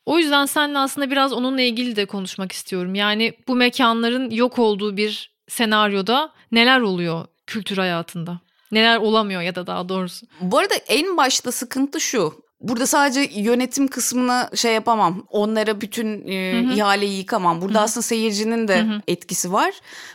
O 0.06 0.18
yüzden 0.18 0.46
seninle 0.46 0.78
aslında 0.78 1.10
biraz 1.10 1.32
onunla 1.32 1.60
ilgili 1.60 1.96
de 1.96 2.06
konuşmak 2.06 2.52
istiyorum. 2.52 2.94
Yani 2.94 3.32
bu 3.48 3.54
mekanların 3.54 4.30
yok 4.30 4.58
olduğu 4.58 4.96
bir 4.96 5.30
senaryoda 5.48 6.32
neler 6.52 6.80
oluyor 6.80 7.26
kültür 7.46 7.76
hayatında? 7.76 8.40
Neler 8.72 8.96
olamıyor 8.96 9.42
ya 9.42 9.54
da 9.54 9.66
daha 9.66 9.88
doğrusu. 9.88 10.26
Bu 10.40 10.58
arada 10.58 10.74
en 10.74 11.16
başta 11.16 11.52
sıkıntı 11.52 12.00
şu. 12.00 12.46
Burada 12.60 12.86
sadece 12.86 13.20
yönetim 13.40 13.88
kısmına 13.88 14.50
şey 14.54 14.74
yapamam. 14.74 15.26
Onlara 15.30 15.80
bütün 15.80 16.28
e, 16.28 16.52
hı 16.52 16.68
hı. 16.68 16.74
ihaleyi 16.74 17.18
yıkamam. 17.18 17.60
Burada 17.60 17.78
hı 17.78 17.80
hı. 17.80 17.84
aslında 17.84 18.02
seyircinin 18.02 18.68
de 18.68 18.82
hı 18.82 18.82
hı. 18.82 19.00
etkisi 19.08 19.52
var. 19.52 19.74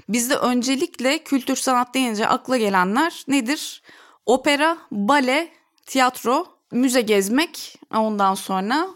Bizde 0.09 0.35
öncelikle 0.35 1.17
kültür 1.17 1.55
sanat 1.55 1.93
deyince 1.93 2.27
akla 2.27 2.57
gelenler 2.57 3.23
nedir? 3.27 3.81
Opera, 4.25 4.77
bale, 4.91 5.49
tiyatro, 5.85 6.45
müze 6.71 7.01
gezmek 7.01 7.75
ondan 7.93 8.33
sonra 8.33 8.87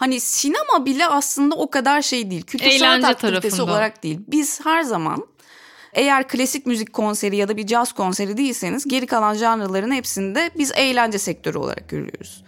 hani 0.00 0.20
sinema 0.20 0.86
bile 0.86 1.06
aslında 1.06 1.54
o 1.54 1.70
kadar 1.70 2.02
şey 2.02 2.30
değil. 2.30 2.42
Kültür 2.42 2.66
Eğlence 2.66 2.78
sanat 2.78 3.04
aktivitesi 3.04 3.56
tarafında. 3.56 3.72
olarak 3.72 4.02
değil. 4.02 4.20
Biz 4.28 4.60
her 4.64 4.82
zaman 4.82 5.26
eğer 5.92 6.28
klasik 6.28 6.66
müzik 6.66 6.92
konseri 6.92 7.36
ya 7.36 7.48
da 7.48 7.56
bir 7.56 7.66
caz 7.66 7.92
konseri 7.92 8.36
değilseniz 8.36 8.88
geri 8.88 9.06
kalan 9.06 9.34
janrların 9.34 9.92
hepsinde 9.92 10.50
biz 10.58 10.72
eğlence 10.74 11.18
sektörü 11.18 11.58
olarak 11.58 11.88
görüyoruz. 11.88 12.44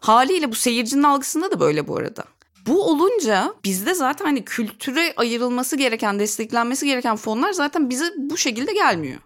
Haliyle 0.00 0.50
bu 0.50 0.54
seyircinin 0.54 1.02
algısında 1.02 1.50
da 1.50 1.60
böyle 1.60 1.88
bu 1.88 1.96
arada. 1.96 2.24
Bu 2.66 2.84
olunca 2.84 3.54
bizde 3.64 3.94
zaten 3.94 4.24
hani 4.24 4.44
kültüre 4.44 5.12
ayrılması 5.16 5.76
gereken, 5.76 6.18
desteklenmesi 6.18 6.86
gereken 6.86 7.16
fonlar 7.16 7.52
zaten 7.52 7.90
bize 7.90 8.04
bu 8.16 8.36
şekilde 8.36 8.72
gelmiyor. 8.72 9.18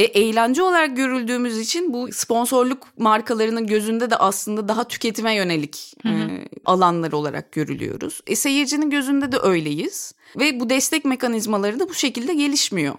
E, 0.00 0.02
eğlence 0.02 0.62
olarak 0.62 0.96
görüldüğümüz 0.96 1.58
için 1.58 1.92
bu 1.92 2.12
sponsorluk 2.12 2.98
markalarının 2.98 3.66
gözünde 3.66 4.10
de 4.10 4.16
aslında 4.16 4.68
daha 4.68 4.84
tüketime 4.88 5.34
yönelik 5.34 5.94
E, 6.04 6.10
alanlar 6.64 7.12
olarak 7.12 7.52
görülüyoruz. 7.52 8.20
E, 8.26 8.36
seyircinin 8.36 8.90
gözünde 8.90 9.32
de 9.32 9.38
öyleyiz 9.38 10.14
ve 10.36 10.60
bu 10.60 10.70
destek 10.70 11.04
mekanizmaları 11.04 11.80
da 11.80 11.88
bu 11.88 11.94
şekilde 11.94 12.34
gelişmiyor. 12.34 12.94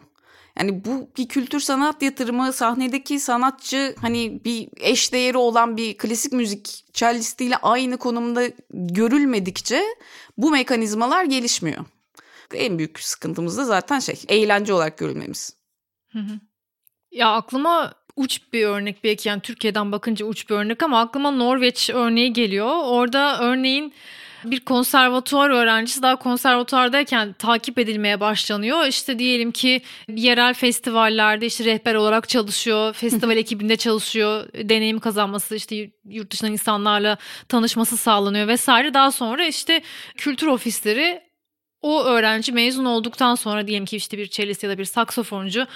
Yani 0.59 0.85
bu 0.85 1.09
bir 1.17 1.27
kültür 1.27 1.59
sanat 1.59 2.01
yatırımı 2.01 2.53
sahnedeki 2.53 3.19
sanatçı 3.19 3.95
hani 4.01 4.41
bir 4.45 4.69
eş 4.77 5.13
değeri 5.13 5.37
olan 5.37 5.77
bir 5.77 5.97
klasik 5.97 6.33
müzik 6.33 6.85
cellistiyle 6.93 7.57
aynı 7.57 7.97
konumda 7.97 8.43
görülmedikçe 8.73 9.83
bu 10.37 10.51
mekanizmalar 10.51 11.23
gelişmiyor. 11.23 11.85
En 12.53 12.77
büyük 12.77 12.99
sıkıntımız 12.99 13.57
da 13.57 13.65
zaten 13.65 13.99
şey 13.99 14.19
eğlence 14.27 14.73
olarak 14.73 14.97
görülmemiz. 14.97 15.55
Hı 16.11 16.19
hı. 16.19 16.50
Ya 17.11 17.31
aklıma 17.31 17.93
uç 18.15 18.39
bir 18.53 18.65
örnek 18.65 19.03
belki 19.03 19.29
yani 19.29 19.41
Türkiye'den 19.41 19.91
bakınca 19.91 20.25
uç 20.25 20.49
bir 20.49 20.55
örnek 20.55 20.83
ama 20.83 20.99
aklıma 20.99 21.31
Norveç 21.31 21.89
örneği 21.89 22.33
geliyor. 22.33 22.71
Orada 22.83 23.39
örneğin 23.39 23.93
bir 24.45 24.59
konservatuvar 24.59 25.49
öğrencisi 25.49 26.01
daha 26.01 26.15
konservatuvardayken 26.15 27.33
takip 27.33 27.79
edilmeye 27.79 28.19
başlanıyor. 28.19 28.85
İşte 28.85 29.19
diyelim 29.19 29.51
ki 29.51 29.81
yerel 30.07 30.53
festivallerde 30.53 31.45
işte 31.45 31.65
rehber 31.65 31.95
olarak 31.95 32.29
çalışıyor, 32.29 32.93
festival 32.93 33.37
ekibinde 33.37 33.77
çalışıyor, 33.77 34.47
deneyim 34.53 34.99
kazanması 34.99 35.55
işte 35.55 35.89
yurt 36.05 36.31
dışından 36.31 36.51
insanlarla 36.51 37.17
tanışması 37.47 37.97
sağlanıyor 37.97 38.47
vesaire. 38.47 38.93
Daha 38.93 39.11
sonra 39.11 39.45
işte 39.45 39.81
kültür 40.17 40.47
ofisleri 40.47 41.30
o 41.81 42.03
öğrenci 42.03 42.51
mezun 42.51 42.85
olduktan 42.85 43.35
sonra 43.35 43.67
diyelim 43.67 43.85
ki 43.85 43.95
işte 43.97 44.17
bir 44.17 44.29
cellist 44.29 44.63
ya 44.63 44.69
da 44.69 44.77
bir 44.77 44.85
saksofoncu 44.85 45.67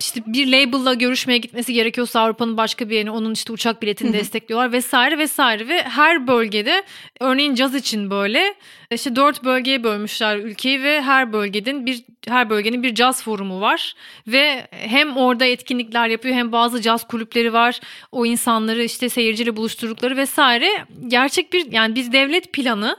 işte 0.00 0.22
bir 0.26 0.46
label'la 0.46 0.94
görüşmeye 0.94 1.38
gitmesi 1.38 1.72
gerekiyorsa 1.72 2.20
Avrupa'nın 2.20 2.56
başka 2.56 2.88
bir 2.88 2.96
yerine 2.96 3.10
onun 3.10 3.32
işte 3.32 3.52
uçak 3.52 3.82
biletini 3.82 4.12
destekliyorlar 4.12 4.72
vesaire 4.72 5.18
vesaire 5.18 5.68
ve 5.68 5.82
her 5.82 6.26
bölgede 6.26 6.82
örneğin 7.20 7.54
caz 7.54 7.74
için 7.74 8.10
böyle 8.10 8.54
işte 8.90 9.16
dört 9.16 9.44
bölgeye 9.44 9.84
bölmüşler 9.84 10.36
ülkeyi 10.36 10.82
ve 10.82 11.02
her 11.02 11.32
bölgenin 11.32 11.86
bir 11.86 12.04
her 12.28 12.50
bölgenin 12.50 12.82
bir 12.82 12.94
caz 12.94 13.22
forumu 13.22 13.60
var 13.60 13.94
ve 14.26 14.68
hem 14.70 15.16
orada 15.16 15.44
etkinlikler 15.44 16.08
yapıyor 16.08 16.34
hem 16.34 16.52
bazı 16.52 16.82
caz 16.82 17.08
kulüpleri 17.08 17.52
var. 17.52 17.80
O 18.12 18.26
insanları 18.26 18.84
işte 18.84 19.08
seyirciyle 19.08 19.56
buluşturdukları 19.56 20.16
vesaire 20.16 20.86
gerçek 21.06 21.52
bir 21.52 21.72
yani 21.72 21.94
bir 21.94 22.12
devlet 22.12 22.52
planı 22.52 22.96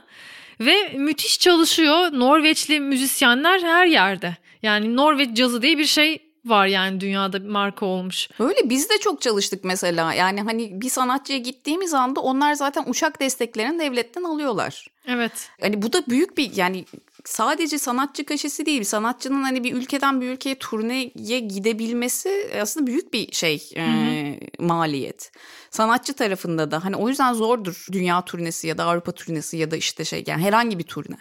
ve 0.64 0.88
müthiş 0.94 1.40
çalışıyor. 1.40 2.12
Norveçli 2.12 2.80
müzisyenler 2.80 3.60
her 3.60 3.86
yerde. 3.86 4.36
Yani 4.62 4.96
Norveç 4.96 5.36
cazı 5.36 5.62
diye 5.62 5.78
bir 5.78 5.84
şey 5.84 6.32
var 6.44 6.66
yani 6.66 7.00
dünyada 7.00 7.44
bir 7.44 7.48
marka 7.48 7.86
olmuş. 7.86 8.28
Öyle 8.38 8.70
biz 8.70 8.90
de 8.90 8.98
çok 8.98 9.20
çalıştık 9.20 9.64
mesela. 9.64 10.14
Yani 10.14 10.40
hani 10.42 10.80
bir 10.80 10.88
sanatçıya 10.88 11.38
gittiğimiz 11.38 11.94
anda 11.94 12.20
onlar 12.20 12.54
zaten 12.54 12.84
uçak 12.86 13.20
desteklerini 13.20 13.78
devletten 13.78 14.22
alıyorlar. 14.22 14.86
Evet. 15.06 15.50
Hani 15.60 15.82
bu 15.82 15.92
da 15.92 16.06
büyük 16.06 16.38
bir 16.38 16.56
yani 16.56 16.84
sadece 17.24 17.78
sanatçı 17.78 18.24
kaşesi 18.24 18.66
değil. 18.66 18.84
Sanatçının 18.84 19.42
hani 19.42 19.64
bir 19.64 19.74
ülkeden 19.74 20.20
bir 20.20 20.28
ülkeye 20.28 20.54
turneye 20.54 21.38
gidebilmesi 21.40 22.50
aslında 22.62 22.86
büyük 22.86 23.12
bir 23.12 23.32
şey 23.32 23.70
e, 23.76 24.40
maliyet. 24.58 25.32
Sanatçı 25.70 26.14
tarafında 26.14 26.70
da 26.70 26.84
hani 26.84 26.96
o 26.96 27.08
yüzden 27.08 27.32
zordur 27.32 27.86
dünya 27.92 28.24
turnesi 28.24 28.66
ya 28.66 28.78
da 28.78 28.84
Avrupa 28.84 29.12
turnesi 29.12 29.56
ya 29.56 29.70
da 29.70 29.76
işte 29.76 30.04
şey 30.04 30.24
yani 30.26 30.42
herhangi 30.42 30.78
bir 30.78 30.84
turne. 30.84 31.16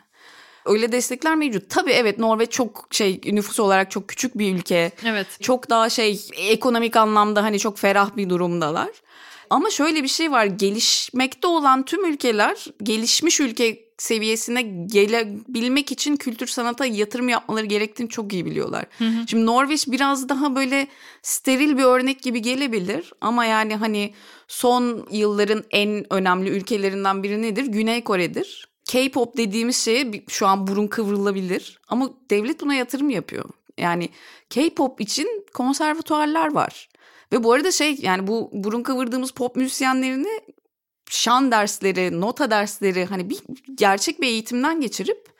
Öyle 0.65 0.91
destekler 0.91 1.35
mevcut. 1.35 1.69
Tabii 1.69 1.91
evet 1.91 2.19
Norveç 2.19 2.51
çok 2.51 2.87
şey 2.91 3.21
nüfus 3.25 3.59
olarak 3.59 3.91
çok 3.91 4.07
küçük 4.07 4.37
bir 4.37 4.55
ülke. 4.55 4.91
Evet. 5.05 5.27
Çok 5.41 5.69
daha 5.69 5.89
şey 5.89 6.27
ekonomik 6.37 6.95
anlamda 6.95 7.43
hani 7.43 7.59
çok 7.59 7.77
ferah 7.77 8.15
bir 8.17 8.29
durumdalar. 8.29 8.89
Ama 9.49 9.69
şöyle 9.69 10.03
bir 10.03 10.07
şey 10.07 10.31
var 10.31 10.45
gelişmekte 10.45 11.47
olan 11.47 11.85
tüm 11.85 12.05
ülkeler 12.05 12.65
gelişmiş 12.83 13.39
ülke 13.39 13.90
seviyesine 14.01 14.61
gelebilmek 14.85 15.91
için 15.91 16.15
kültür 16.15 16.47
sanata 16.47 16.85
yatırım 16.85 17.29
yapmaları 17.29 17.65
gerektiğini 17.65 18.09
çok 18.09 18.33
iyi 18.33 18.45
biliyorlar. 18.45 18.85
Hı 18.97 19.05
hı. 19.05 19.27
Şimdi 19.27 19.45
Norveç 19.45 19.87
biraz 19.87 20.29
daha 20.29 20.55
böyle 20.55 20.87
steril 21.21 21.77
bir 21.77 21.83
örnek 21.83 22.21
gibi 22.21 22.41
gelebilir 22.41 23.13
ama 23.21 23.45
yani 23.45 23.75
hani 23.75 24.13
son 24.47 25.07
yılların 25.11 25.63
en 25.71 26.13
önemli 26.13 26.49
ülkelerinden 26.49 27.23
biri 27.23 27.41
nedir? 27.41 27.65
Güney 27.65 28.03
Kore'dir. 28.03 28.67
K-pop 28.85 29.37
dediğimiz 29.37 29.77
şeye 29.77 30.11
şu 30.27 30.47
an 30.47 30.67
burun 30.67 30.87
kıvrılabilir 30.87 31.79
ama 31.87 32.09
devlet 32.29 32.61
buna 32.61 32.73
yatırım 32.73 33.09
yapıyor. 33.09 33.45
Yani 33.77 34.09
K-pop 34.49 35.01
için 35.01 35.45
konservatuarlar 35.53 36.53
var. 36.53 36.89
Ve 37.31 37.43
bu 37.43 37.53
arada 37.53 37.71
şey 37.71 37.97
yani 38.01 38.27
bu 38.27 38.49
burun 38.53 38.83
kıvırdığımız 38.83 39.31
pop 39.31 39.55
müzisyenlerini 39.55 40.41
şan 41.11 41.51
dersleri, 41.51 42.21
nota 42.21 42.51
dersleri 42.51 43.05
hani 43.05 43.29
bir 43.29 43.39
gerçek 43.75 44.21
bir 44.21 44.27
eğitimden 44.27 44.81
geçirip 44.81 45.31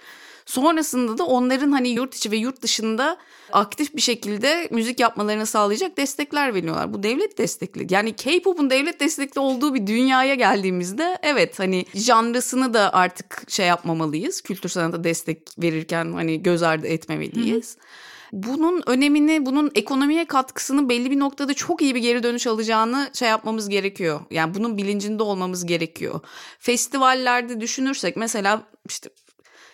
sonrasında 0.45 1.17
da 1.17 1.25
onların 1.25 1.71
hani 1.71 1.89
yurt 1.89 2.15
içi 2.15 2.31
ve 2.31 2.37
yurt 2.37 2.61
dışında 2.61 3.17
aktif 3.51 3.95
bir 3.95 4.01
şekilde 4.01 4.67
müzik 4.71 4.99
yapmalarını 4.99 5.45
sağlayacak 5.45 5.97
destekler 5.97 6.53
veriyorlar. 6.53 6.93
Bu 6.93 7.03
devlet 7.03 7.37
destekli. 7.37 7.87
Yani 7.89 8.15
K-pop'un 8.15 8.69
devlet 8.69 8.99
destekli 8.99 9.39
olduğu 9.39 9.73
bir 9.73 9.87
dünyaya 9.87 10.35
geldiğimizde 10.35 11.17
evet 11.21 11.59
hani 11.59 11.85
janrasını 11.93 12.73
da 12.73 12.93
artık 12.93 13.43
şey 13.47 13.67
yapmamalıyız. 13.67 14.41
Kültür 14.41 14.69
sanata 14.69 15.03
destek 15.03 15.37
verirken 15.57 16.13
hani 16.13 16.43
göz 16.43 16.63
ardı 16.63 16.87
etmemeliyiz. 16.87 17.75
Hı-hı 17.75 18.10
bunun 18.31 18.83
önemini, 18.85 19.45
bunun 19.45 19.71
ekonomiye 19.75 20.25
katkısını 20.25 20.89
belli 20.89 21.11
bir 21.11 21.19
noktada 21.19 21.53
çok 21.53 21.81
iyi 21.81 21.95
bir 21.95 22.01
geri 22.01 22.23
dönüş 22.23 22.47
alacağını 22.47 23.09
şey 23.13 23.29
yapmamız 23.29 23.69
gerekiyor. 23.69 24.19
Yani 24.31 24.53
bunun 24.53 24.77
bilincinde 24.77 25.23
olmamız 25.23 25.65
gerekiyor. 25.65 26.19
Festivallerde 26.59 27.61
düşünürsek 27.61 28.17
mesela 28.17 28.63
işte 28.89 29.09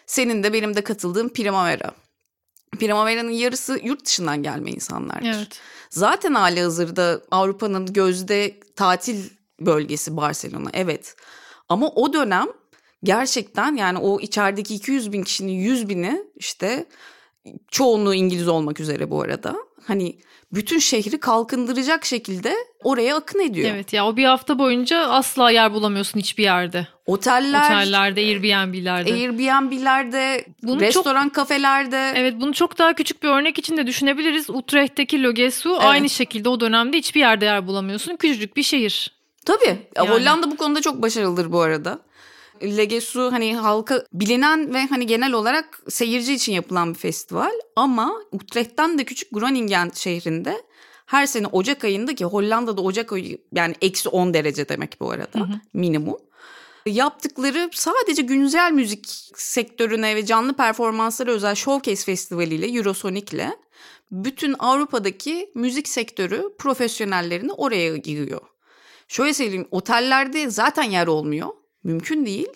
senin 0.05 0.43
de 0.43 0.53
benim 0.53 0.75
de 0.75 0.83
katıldığım 0.83 1.29
Primavera. 1.29 1.91
Primavera'nın 2.79 3.31
yarısı 3.31 3.79
yurt 3.83 4.05
dışından 4.05 4.43
gelme 4.43 4.71
insanlardır. 4.71 5.35
Evet. 5.37 5.61
Zaten 5.89 6.33
hali 6.33 6.61
hazırda 6.61 7.21
Avrupa'nın 7.31 7.93
gözde 7.93 8.59
tatil 8.75 9.29
bölgesi 9.59 10.17
Barcelona 10.17 10.69
evet. 10.73 11.15
Ama 11.69 11.89
o 11.89 12.13
dönem 12.13 12.47
gerçekten 13.03 13.75
yani 13.75 13.97
o 13.97 14.19
içerideki 14.19 14.75
200 14.75 15.11
bin 15.11 15.23
kişinin 15.23 15.51
100 15.51 15.89
bini 15.89 16.23
işte 16.35 16.85
çoğunluğu 17.71 18.13
İngiliz 18.13 18.47
olmak 18.47 18.79
üzere 18.79 19.09
bu 19.11 19.21
arada. 19.21 19.55
hani 19.87 20.15
bütün 20.53 20.79
şehri 20.79 21.19
kalkındıracak 21.19 22.05
şekilde 22.05 22.53
oraya 22.83 23.15
akın 23.15 23.39
ediyor. 23.39 23.69
Evet 23.73 23.93
ya 23.93 24.07
o 24.07 24.17
bir 24.17 24.25
hafta 24.25 24.59
boyunca 24.59 24.99
asla 24.99 25.51
yer 25.51 25.73
bulamıyorsun 25.73 26.19
hiçbir 26.19 26.43
yerde. 26.43 26.87
Oteller, 27.05 27.65
Otellerde, 27.65 28.21
Airbnb'lerde. 28.21 29.13
Airbnb'lerde, 29.13 30.45
Bunu 30.63 30.79
restoran 30.79 31.23
çok- 31.23 31.35
kafelerde. 31.35 32.11
Evet 32.15 32.33
bunu 32.41 32.53
çok 32.53 32.77
daha 32.77 32.93
küçük 32.93 33.23
bir 33.23 33.27
örnek 33.27 33.57
için 33.59 33.77
de 33.77 33.87
düşünebiliriz. 33.87 34.49
Utrecht'teki 34.49 35.23
Logesu 35.23 35.69
Evet. 35.69 35.83
aynı 35.83 36.09
şekilde 36.09 36.49
o 36.49 36.59
dönemde 36.59 36.97
hiçbir 36.97 37.19
yerde 37.19 37.45
yer 37.45 37.67
bulamıyorsun. 37.67 38.15
Küçücük 38.15 38.57
bir 38.57 38.63
şehir. 38.63 39.11
Tabii. 39.45 39.77
Yani. 39.95 40.09
Hollanda 40.09 40.51
bu 40.51 40.57
konuda 40.57 40.81
çok 40.81 41.01
başarılıdır 41.01 41.51
bu 41.51 41.61
arada. 41.61 41.99
Legesu 42.63 43.31
hani 43.31 43.55
halka 43.55 44.05
bilinen 44.13 44.73
ve 44.73 44.85
hani 44.85 45.05
genel 45.07 45.33
olarak 45.33 45.79
seyirci 45.89 46.33
için 46.33 46.53
yapılan 46.53 46.93
bir 46.93 46.99
festival 46.99 47.51
ama 47.75 48.13
Utrecht'ten 48.31 48.97
de 48.97 49.03
küçük 49.03 49.31
Groningen 49.31 49.91
şehrinde 49.95 50.61
her 51.05 51.25
sene 51.25 51.47
Ocak 51.47 51.83
ayında 51.83 52.15
ki 52.15 52.25
Hollanda'da 52.25 52.81
Ocak 52.81 53.13
ayı 53.13 53.37
yani 53.53 53.75
eksi 53.81 54.09
10 54.09 54.33
derece 54.33 54.69
demek 54.69 54.97
bu 54.99 55.11
arada 55.11 55.47
minimum. 55.73 56.17
Yaptıkları 56.85 57.69
sadece 57.73 58.21
güncel 58.21 58.71
müzik 58.71 59.07
sektörüne 59.35 60.15
ve 60.15 60.25
canlı 60.25 60.53
performanslara 60.53 61.31
özel 61.31 61.55
Showcase 61.55 62.05
Festivali 62.05 62.55
ile 62.55 62.67
Eurosonic'le 62.77 63.49
bütün 64.11 64.55
Avrupa'daki 64.59 65.51
müzik 65.55 65.87
sektörü 65.87 66.43
profesyonellerini 66.57 67.51
oraya 67.51 67.95
yığıyor. 68.05 68.41
Şöyle 69.07 69.33
söyleyeyim 69.33 69.67
otellerde 69.71 70.49
zaten 70.49 70.83
yer 70.83 71.07
olmuyor. 71.07 71.47
Mümkün 71.87 72.25
değil. 72.25 72.47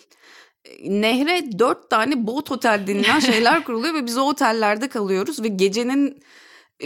Nehre 0.84 1.58
dört 1.58 1.90
tane 1.90 2.26
bot 2.26 2.50
otel 2.50 2.86
denilen 2.86 3.20
şeyler 3.30 3.64
kuruluyor 3.64 3.94
ve 3.94 4.06
biz 4.06 4.18
o 4.18 4.22
otellerde 4.22 4.88
kalıyoruz 4.88 5.42
ve 5.42 5.48
gecenin 5.48 6.22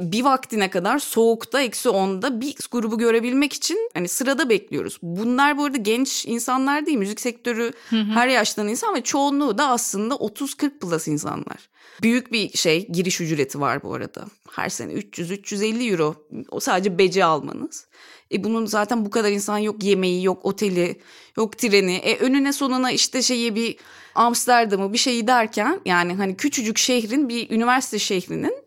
bir 0.01 0.25
vaktine 0.25 0.71
kadar 0.71 0.99
soğukta 0.99 1.61
eksi 1.61 1.89
onda 1.89 2.41
bir 2.41 2.57
grubu 2.71 2.99
görebilmek 2.99 3.53
için 3.53 3.91
hani 3.95 4.09
sırada 4.09 4.49
bekliyoruz. 4.49 4.99
Bunlar 5.03 5.59
bu 5.59 5.65
arada 5.65 5.77
genç 5.77 6.27
insanlar 6.27 6.87
değil 6.87 6.99
müzik 6.99 7.21
sektörü 7.21 7.73
her 7.91 8.29
yaştan 8.29 8.69
insan 8.69 8.95
ve 8.95 9.01
çoğunluğu 9.01 9.59
da 9.59 9.69
aslında 9.69 10.15
30-40 10.15 10.79
plus 10.79 11.09
insanlar. 11.09 11.69
Büyük 12.03 12.33
bir 12.33 12.59
şey 12.59 12.89
giriş 12.89 13.21
ücreti 13.21 13.61
var 13.61 13.83
bu 13.83 13.95
arada. 13.95 14.27
Her 14.51 14.69
sene 14.69 14.93
300-350 14.93 15.91
euro 15.91 16.15
o 16.51 16.61
sadece 16.61 16.99
bece 16.99 17.25
almanız. 17.25 17.87
E 18.33 18.45
bunun 18.45 18.67
zaten 18.67 19.05
bu 19.05 19.11
kadar 19.11 19.31
insan 19.31 19.59
yok 19.59 19.83
yemeği 19.83 20.25
yok 20.25 20.45
oteli 20.45 21.01
yok 21.37 21.59
treni. 21.59 21.95
E 21.95 22.19
önüne 22.19 22.53
sonuna 22.53 22.91
işte 22.91 23.23
şeyi 23.23 23.55
bir 23.55 23.77
Amsterdam'ı 24.15 24.93
bir 24.93 24.99
şeyi 24.99 25.27
derken 25.27 25.81
yani 25.85 26.15
hani 26.15 26.37
küçücük 26.37 26.79
şehrin 26.79 27.29
bir 27.29 27.51
üniversite 27.51 27.99
şehrinin 27.99 28.66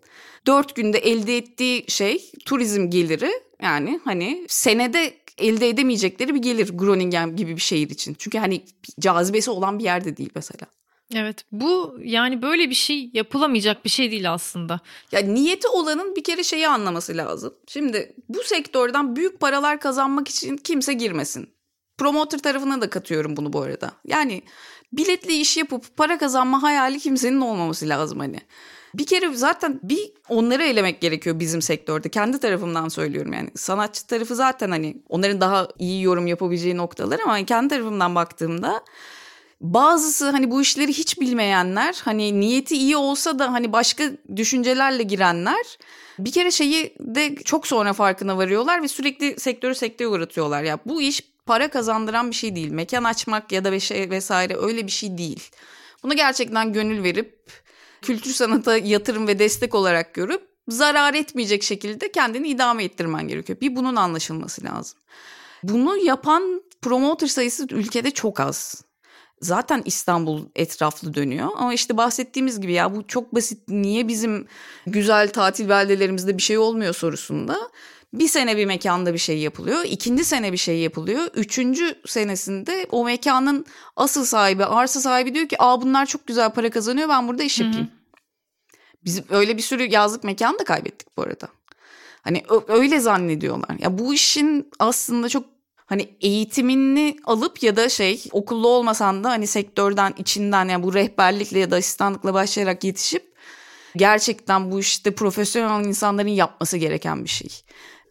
dört 0.49 0.75
günde 0.75 0.97
elde 0.97 1.37
ettiği 1.37 1.85
şey 1.87 2.31
turizm 2.45 2.89
geliri 2.89 3.31
yani 3.61 3.99
hani 4.03 4.45
senede 4.47 5.13
elde 5.37 5.69
edemeyecekleri 5.69 6.35
bir 6.35 6.41
gelir 6.41 6.69
Groningen 6.73 7.35
gibi 7.35 7.55
bir 7.55 7.61
şehir 7.61 7.89
için. 7.89 8.15
Çünkü 8.19 8.37
hani 8.37 8.65
cazibesi 8.99 9.51
olan 9.51 9.79
bir 9.79 9.83
yerde 9.83 10.17
değil 10.17 10.29
mesela. 10.35 10.67
Evet 11.15 11.45
bu 11.51 11.97
yani 12.03 12.41
böyle 12.41 12.69
bir 12.69 12.75
şey 12.75 13.09
yapılamayacak 13.13 13.85
bir 13.85 13.89
şey 13.89 14.11
değil 14.11 14.33
aslında. 14.33 14.79
Ya 15.11 15.19
niyeti 15.19 15.67
olanın 15.67 16.15
bir 16.15 16.23
kere 16.23 16.43
şeyi 16.43 16.67
anlaması 16.67 17.17
lazım. 17.17 17.53
Şimdi 17.67 18.15
bu 18.29 18.43
sektörden 18.43 19.15
büyük 19.15 19.39
paralar 19.39 19.79
kazanmak 19.79 20.27
için 20.27 20.57
kimse 20.57 20.93
girmesin. 20.93 21.49
Promoter 21.97 22.39
tarafına 22.39 22.81
da 22.81 22.89
katıyorum 22.89 23.37
bunu 23.37 23.53
bu 23.53 23.61
arada. 23.61 23.91
Yani 24.05 24.41
biletli 24.93 25.33
iş 25.33 25.57
yapıp 25.57 25.97
para 25.97 26.17
kazanma 26.17 26.63
hayali 26.63 26.99
kimsenin 26.99 27.41
olmaması 27.41 27.89
lazım 27.89 28.19
hani. 28.19 28.39
Bir 28.93 29.05
kere 29.05 29.33
zaten 29.33 29.79
bir 29.83 30.11
onları 30.29 30.63
elemek 30.63 31.01
gerekiyor 31.01 31.39
bizim 31.39 31.61
sektörde. 31.61 32.09
Kendi 32.09 32.39
tarafımdan 32.39 32.89
söylüyorum 32.89 33.33
yani. 33.33 33.49
Sanatçı 33.55 34.07
tarafı 34.07 34.35
zaten 34.35 34.71
hani 34.71 34.97
onların 35.09 35.41
daha 35.41 35.67
iyi 35.79 36.03
yorum 36.03 36.27
yapabileceği 36.27 36.77
noktalar 36.77 37.19
ama 37.19 37.45
kendi 37.45 37.69
tarafımdan 37.69 38.15
baktığımda 38.15 38.83
bazısı 39.61 40.29
hani 40.29 40.51
bu 40.51 40.61
işleri 40.61 40.93
hiç 40.93 41.19
bilmeyenler 41.19 42.01
hani 42.03 42.39
niyeti 42.39 42.75
iyi 42.77 42.97
olsa 42.97 43.39
da 43.39 43.53
hani 43.53 43.73
başka 43.73 44.03
düşüncelerle 44.35 45.03
girenler 45.03 45.77
bir 46.19 46.31
kere 46.31 46.51
şeyi 46.51 46.95
de 46.99 47.35
çok 47.35 47.67
sonra 47.67 47.93
farkına 47.93 48.37
varıyorlar 48.37 48.83
ve 48.83 48.87
sürekli 48.87 49.39
sektörü 49.39 49.75
sekteye 49.75 50.07
uğratıyorlar. 50.07 50.63
Ya 50.63 50.79
bu 50.85 51.01
iş 51.01 51.21
para 51.45 51.67
kazandıran 51.67 52.29
bir 52.29 52.35
şey 52.35 52.55
değil. 52.55 52.71
Mekan 52.71 53.03
açmak 53.03 53.51
ya 53.51 53.63
da 53.63 53.79
şey 53.79 54.09
vesaire 54.09 54.57
öyle 54.57 54.85
bir 54.85 54.91
şey 54.91 55.17
değil. 55.17 55.49
Bunu 56.03 56.15
gerçekten 56.15 56.73
gönül 56.73 57.03
verip 57.03 57.39
kültür 58.01 58.31
sanata 58.31 58.77
yatırım 58.77 59.27
ve 59.27 59.39
destek 59.39 59.75
olarak 59.75 60.13
görüp 60.13 60.49
zarar 60.67 61.13
etmeyecek 61.13 61.63
şekilde 61.63 62.11
kendini 62.11 62.47
idame 62.47 62.83
ettirmen 62.83 63.27
gerekiyor. 63.27 63.61
Bir 63.61 63.75
bunun 63.75 63.95
anlaşılması 63.95 64.63
lazım. 64.63 64.99
Bunu 65.63 65.97
yapan 65.97 66.63
promoter 66.81 67.27
sayısı 67.27 67.67
ülkede 67.71 68.11
çok 68.11 68.39
az. 68.39 68.83
Zaten 69.41 69.81
İstanbul 69.85 70.45
etraflı 70.55 71.13
dönüyor 71.13 71.49
ama 71.57 71.73
işte 71.73 71.97
bahsettiğimiz 71.97 72.61
gibi 72.61 72.73
ya 72.73 72.95
bu 72.95 73.07
çok 73.07 73.35
basit 73.35 73.67
niye 73.67 74.07
bizim 74.07 74.47
güzel 74.87 75.29
tatil 75.29 75.69
beldelerimizde 75.69 76.37
bir 76.37 76.41
şey 76.41 76.57
olmuyor 76.57 76.93
sorusunda 76.93 77.57
bir 78.13 78.27
sene 78.27 78.57
bir 78.57 78.65
mekanda 78.65 79.13
bir 79.13 79.19
şey 79.19 79.37
yapılıyor. 79.39 79.83
ikinci 79.85 80.25
sene 80.25 80.51
bir 80.51 80.57
şey 80.57 80.79
yapılıyor. 80.79 81.27
Üçüncü 81.33 82.01
senesinde 82.07 82.87
o 82.91 83.05
mekanın 83.05 83.65
asıl 83.95 84.25
sahibi, 84.25 84.65
arsa 84.65 84.99
sahibi 84.99 85.35
diyor 85.35 85.47
ki 85.47 85.55
aa 85.59 85.81
bunlar 85.81 86.05
çok 86.05 86.27
güzel 86.27 86.49
para 86.49 86.69
kazanıyor 86.69 87.09
ben 87.09 87.27
burada 87.27 87.43
iş 87.43 87.59
yapayım. 87.59 87.91
Biz 89.05 89.21
öyle 89.29 89.57
bir 89.57 89.61
sürü 89.61 89.83
yazlık 89.83 90.23
mekan 90.23 90.59
da 90.59 90.63
kaybettik 90.63 91.17
bu 91.17 91.21
arada. 91.21 91.47
Hani 92.21 92.43
öyle 92.67 92.99
zannediyorlar. 92.99 93.77
Ya 93.79 93.97
bu 93.97 94.13
işin 94.13 94.71
aslında 94.79 95.29
çok 95.29 95.45
hani 95.85 96.09
eğitimini 96.21 97.17
alıp 97.25 97.63
ya 97.63 97.75
da 97.75 97.89
şey 97.89 98.23
okullu 98.31 98.67
olmasan 98.67 99.23
da 99.23 99.29
hani 99.29 99.47
sektörden 99.47 100.13
içinden 100.17 100.69
yani 100.69 100.83
bu 100.83 100.93
rehberlikle 100.93 101.59
ya 101.59 101.71
da 101.71 101.75
asistanlıkla 101.75 102.33
başlayarak 102.33 102.83
yetişip 102.83 103.33
gerçekten 103.95 104.71
bu 104.71 104.79
işte 104.79 105.15
profesyonel 105.15 105.85
insanların 105.85 106.27
yapması 106.27 106.77
gereken 106.77 107.23
bir 107.23 107.29
şey. 107.29 107.49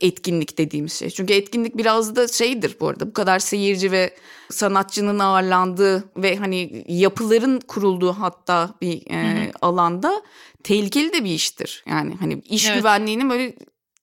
Etkinlik 0.01 0.59
dediğimiz 0.59 0.93
şey. 0.93 1.11
Çünkü 1.11 1.33
etkinlik 1.33 1.77
biraz 1.77 2.17
da 2.17 2.29
şeydir 2.29 2.77
bu 2.81 2.89
arada. 2.89 3.07
Bu 3.07 3.13
kadar 3.13 3.39
seyirci 3.39 3.93
ve 3.93 4.15
sanatçının 4.51 5.19
ağırlandığı 5.19 6.05
ve 6.17 6.37
hani 6.37 6.85
yapıların 6.89 7.61
kurulduğu 7.61 8.13
hatta 8.13 8.75
bir 8.81 9.11
e, 9.11 9.53
alanda 9.63 10.23
tehlikeli 10.65 11.13
de 11.13 11.25
bir 11.25 11.31
iştir. 11.31 11.85
Yani 11.89 12.15
hani 12.21 12.43
iş 12.49 12.67
Evet. 12.67 12.79
güvenliğinin 12.79 13.31
böyle 13.31 13.55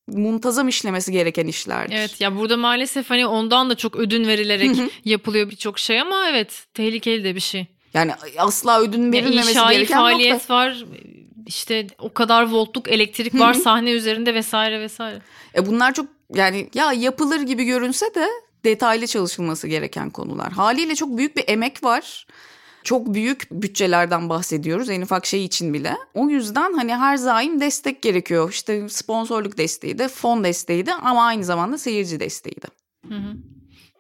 muntazam 0.07 0.67
işlemesi 0.67 1.11
gereken 1.11 1.47
işlerdir. 1.47 1.95
Evet 1.95 2.21
ya 2.21 2.37
burada 2.37 2.57
maalesef 2.57 3.09
hani 3.09 3.27
ondan 3.27 3.69
da 3.69 3.75
çok 3.75 3.95
ödün 3.95 4.27
verilerek 4.27 4.75
yapılıyor 5.05 5.49
birçok 5.49 5.79
şey 5.79 6.01
ama 6.01 6.29
evet 6.29 6.63
tehlikeli 6.73 7.23
de 7.23 7.35
bir 7.35 7.39
şey. 7.39 7.67
Yani 7.93 8.11
asla 8.37 8.81
ödün 8.81 9.13
verilmemesi 9.13 9.59
gereken 9.69 9.97
faaliyet 9.97 10.33
nokta. 10.33 10.53
var 10.53 10.85
işte 11.45 11.87
o 11.99 12.13
kadar 12.13 12.51
voltluk 12.51 12.91
elektrik 12.91 13.39
var 13.39 13.53
sahne 13.53 13.91
üzerinde 13.91 14.33
vesaire 14.33 14.79
vesaire. 14.79 15.21
E 15.55 15.65
bunlar 15.65 15.93
çok 15.93 16.05
yani 16.33 16.69
ya 16.73 16.93
yapılır 16.93 17.41
gibi 17.41 17.63
görünse 17.63 18.05
de 18.15 18.27
detaylı 18.65 19.07
çalışılması 19.07 19.67
gereken 19.67 20.09
konular. 20.09 20.51
Haliyle 20.51 20.95
çok 20.95 21.17
büyük 21.17 21.37
bir 21.37 21.43
emek 21.47 21.83
var. 21.83 22.27
Çok 22.83 23.13
büyük 23.13 23.47
bütçelerden 23.51 24.29
bahsediyoruz 24.29 24.89
en 24.89 25.01
ufak 25.01 25.25
şey 25.25 25.45
için 25.45 25.73
bile. 25.73 25.97
O 26.13 26.29
yüzden 26.29 26.73
hani 26.73 26.95
her 26.95 27.17
zaim 27.17 27.61
destek 27.61 28.01
gerekiyor. 28.01 28.49
İşte 28.51 28.89
sponsorluk 28.89 29.57
desteği 29.57 29.97
de, 29.97 30.07
fon 30.07 30.43
desteği 30.43 30.85
de 30.85 30.93
ama 30.93 31.25
aynı 31.25 31.43
zamanda 31.43 31.77
seyirci 31.77 32.19
desteği 32.19 32.55
de. 32.55 32.67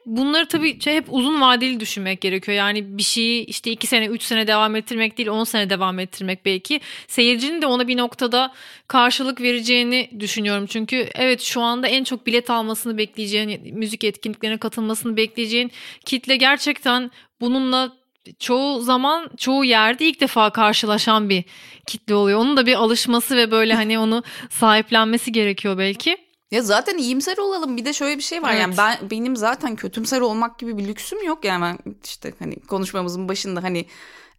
Bunları 0.05 0.47
tabii 0.47 0.81
şey 0.81 0.95
hep 0.95 1.05
uzun 1.09 1.41
vadeli 1.41 1.79
düşünmek 1.79 2.21
gerekiyor. 2.21 2.57
Yani 2.57 2.97
bir 2.97 3.03
şeyi 3.03 3.45
işte 3.45 3.71
iki 3.71 3.87
sene, 3.87 4.05
üç 4.05 4.23
sene 4.23 4.47
devam 4.47 4.75
ettirmek 4.75 5.17
değil, 5.17 5.29
on 5.29 5.43
sene 5.43 5.69
devam 5.69 5.99
ettirmek 5.99 6.45
belki. 6.45 6.81
Seyircinin 7.07 7.61
de 7.61 7.67
ona 7.67 7.87
bir 7.87 7.97
noktada 7.97 8.53
karşılık 8.87 9.41
vereceğini 9.41 10.09
düşünüyorum. 10.19 10.65
Çünkü 10.65 11.09
evet 11.15 11.41
şu 11.41 11.61
anda 11.61 11.87
en 11.87 12.03
çok 12.03 12.27
bilet 12.27 12.49
almasını 12.49 12.97
bekleyeceğin, 12.97 13.75
müzik 13.77 14.03
etkinliklerine 14.03 14.57
katılmasını 14.57 15.17
bekleyeceğin 15.17 15.71
kitle 16.05 16.35
gerçekten 16.35 17.11
bununla 17.41 17.93
çoğu 18.39 18.81
zaman 18.81 19.29
çoğu 19.37 19.65
yerde 19.65 20.05
ilk 20.05 20.21
defa 20.21 20.49
karşılaşan 20.49 21.29
bir 21.29 21.43
kitle 21.87 22.15
oluyor. 22.15 22.39
Onun 22.39 22.57
da 22.57 22.65
bir 22.65 22.73
alışması 22.73 23.35
ve 23.35 23.51
böyle 23.51 23.73
hani 23.73 23.99
onu 23.99 24.23
sahiplenmesi 24.49 25.31
gerekiyor 25.31 25.77
belki. 25.77 26.24
Ya 26.51 26.61
zaten 26.61 26.97
iyimser 26.97 27.37
olalım. 27.37 27.77
Bir 27.77 27.85
de 27.85 27.93
şöyle 27.93 28.17
bir 28.17 28.23
şey 28.23 28.41
var. 28.41 28.51
Evet. 28.51 28.61
Yani 28.61 28.77
ben 28.77 29.09
benim 29.11 29.35
zaten 29.35 29.75
kötümser 29.75 30.21
olmak 30.21 30.59
gibi 30.59 30.77
bir 30.77 30.87
lüksüm 30.87 31.25
yok. 31.25 31.45
Yani 31.45 31.61
ben 31.61 31.95
işte 32.03 32.33
hani 32.39 32.55
konuşmamızın 32.59 33.29
başında 33.29 33.63
hani 33.63 33.85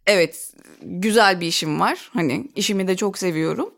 evet 0.05 0.53
güzel 0.81 1.41
bir 1.41 1.47
işim 1.47 1.79
var. 1.79 2.11
Hani 2.13 2.51
işimi 2.55 2.87
de 2.87 2.95
çok 2.95 3.17
seviyorum. 3.17 3.69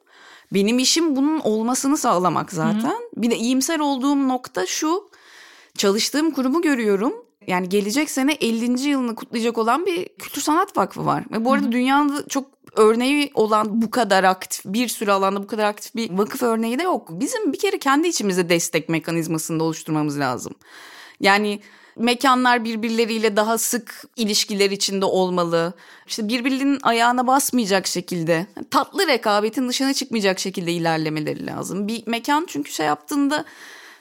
Benim 0.54 0.80
işim 0.80 1.16
bunun 1.16 1.40
olmasını 1.40 1.98
sağlamak 1.98 2.52
zaten. 2.52 2.96
Bir 3.18 3.32
de 3.32 3.38
iyimser 3.38 3.80
olduğum 3.80 4.28
nokta 4.28 4.66
şu. 4.66 5.10
Çalıştığım 5.78 6.32
kurumu 6.32 6.62
görüyorum. 6.62 7.14
Yani 7.48 7.70
gelecek 7.70 8.10
sene 8.10 8.34
50. 8.34 8.90
yılını 8.90 9.16
kutlayacak 9.16 9.58
olan 9.58 9.86
bir 9.86 10.10
kültür 10.20 10.42
sanat 10.42 10.78
vakfı 10.78 11.06
var. 11.06 11.24
Ve 11.32 11.46
bu 11.46 11.54
arada 11.54 11.72
dünyada 11.72 12.28
çok 12.28 12.59
örneği 12.80 13.32
olan 13.34 13.82
bu 13.82 13.92
kadar 13.92 14.24
aktif 14.24 14.66
bir 14.66 14.88
sürü 14.88 15.12
alanda 15.12 15.44
bu 15.44 15.48
kadar 15.48 15.66
aktif 15.66 15.96
bir 15.96 16.10
vakıf 16.18 16.44
örneği 16.44 16.80
de 16.80 16.84
yok. 16.84 17.08
Bizim 17.12 17.54
bir 17.54 17.60
kere 17.60 17.80
kendi 17.80 18.08
içimizde 18.08 18.50
destek 18.50 18.90
mekanizmasını 18.90 19.60
da 19.60 19.64
oluşturmamız 19.64 20.20
lazım. 20.20 20.54
Yani 21.20 21.60
mekanlar 21.96 22.64
birbirleriyle 22.64 23.36
daha 23.36 23.58
sık 23.58 24.04
ilişkiler 24.16 24.72
içinde 24.72 25.06
olmalı. 25.06 25.74
İşte 26.08 26.28
birbirinin 26.28 26.80
ayağına 26.84 27.28
basmayacak 27.28 27.88
şekilde, 27.88 28.48
tatlı 28.72 29.08
rekabetin 29.08 29.70
dışına 29.70 29.94
çıkmayacak 29.94 30.40
şekilde 30.40 30.72
ilerlemeleri 30.72 31.46
lazım. 31.46 31.88
Bir 31.88 32.08
mekan 32.08 32.46
çünkü 32.50 32.72
şey 32.72 32.86
yaptığında, 32.86 33.46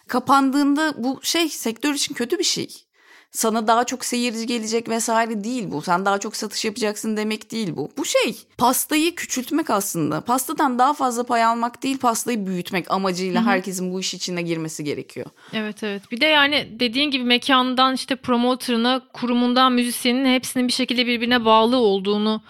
kapandığında 0.09 0.95
bu 0.97 1.21
şey 1.23 1.49
sektör 1.49 1.95
için 1.95 2.15
kötü 2.15 2.39
bir 2.39 2.45
şey 2.45 2.88
sana 3.31 3.67
daha 3.67 3.85
çok 3.85 4.05
seyirci 4.05 4.47
gelecek 4.47 4.89
vesaire 4.89 5.45
değil 5.45 5.65
bu. 5.71 5.83
Sen 5.83 6.05
daha 6.05 6.19
çok 6.19 6.37
satış 6.37 6.65
yapacaksın 6.65 7.17
demek 7.17 7.53
değil 7.53 7.77
bu. 7.77 7.91
Bu 7.97 8.05
şey 8.05 8.37
pastayı 8.59 9.15
küçültmek 9.15 9.71
aslında. 9.71 10.21
Pastadan 10.21 10.79
daha 10.79 10.95
fazla 10.95 11.23
pay 11.23 11.45
almak 11.45 11.83
değil 11.83 11.99
pastayı 11.99 12.47
büyütmek 12.47 12.91
amacıyla 12.91 13.41
Hı-hı. 13.41 13.51
herkesin 13.51 13.93
bu 13.93 14.01
iş 14.01 14.15
içine 14.15 14.43
girmesi 14.43 14.85
gerekiyor. 14.85 15.27
Evet 15.53 15.83
evet. 15.83 16.03
Bir 16.11 16.21
de 16.21 16.27
yani 16.27 16.69
dediğin 16.81 17.11
gibi 17.11 17.25
mekandan 17.25 17.95
işte 17.95 18.17
promoterına, 18.17 19.03
kurumundan 19.13 19.73
müzisyenin 19.73 20.35
hepsinin 20.35 20.69
bir 20.69 20.73
şekilde 20.73 21.07
birbirine 21.07 21.45
bağlı 21.45 21.77
olduğunu 21.77 22.43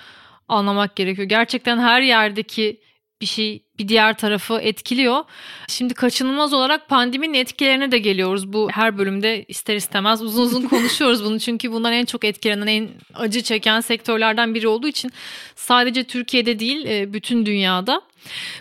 anlamak 0.48 0.96
gerekiyor. 0.96 1.28
Gerçekten 1.28 1.78
her 1.78 2.00
yerdeki 2.00 2.80
bir 3.20 3.26
şey 3.26 3.67
bir 3.78 3.88
diğer 3.88 4.18
tarafı 4.18 4.54
etkiliyor. 4.54 5.24
Şimdi 5.68 5.94
kaçınılmaz 5.94 6.52
olarak 6.52 6.88
pandeminin 6.88 7.34
etkilerine 7.34 7.92
de 7.92 7.98
geliyoruz. 7.98 8.52
Bu 8.52 8.68
her 8.72 8.98
bölümde 8.98 9.44
ister 9.48 9.76
istemez 9.76 10.22
uzun 10.22 10.42
uzun 10.42 10.62
konuşuyoruz 10.68 11.24
bunu. 11.24 11.38
Çünkü 11.38 11.72
bundan 11.72 11.92
en 11.92 12.04
çok 12.04 12.24
etkilenen, 12.24 12.66
en 12.66 12.88
acı 13.14 13.42
çeken 13.42 13.80
sektörlerden 13.80 14.54
biri 14.54 14.68
olduğu 14.68 14.88
için 14.88 15.12
sadece 15.56 16.04
Türkiye'de 16.04 16.58
değil 16.58 16.86
e, 16.86 17.12
bütün 17.12 17.46
dünyada. 17.46 18.02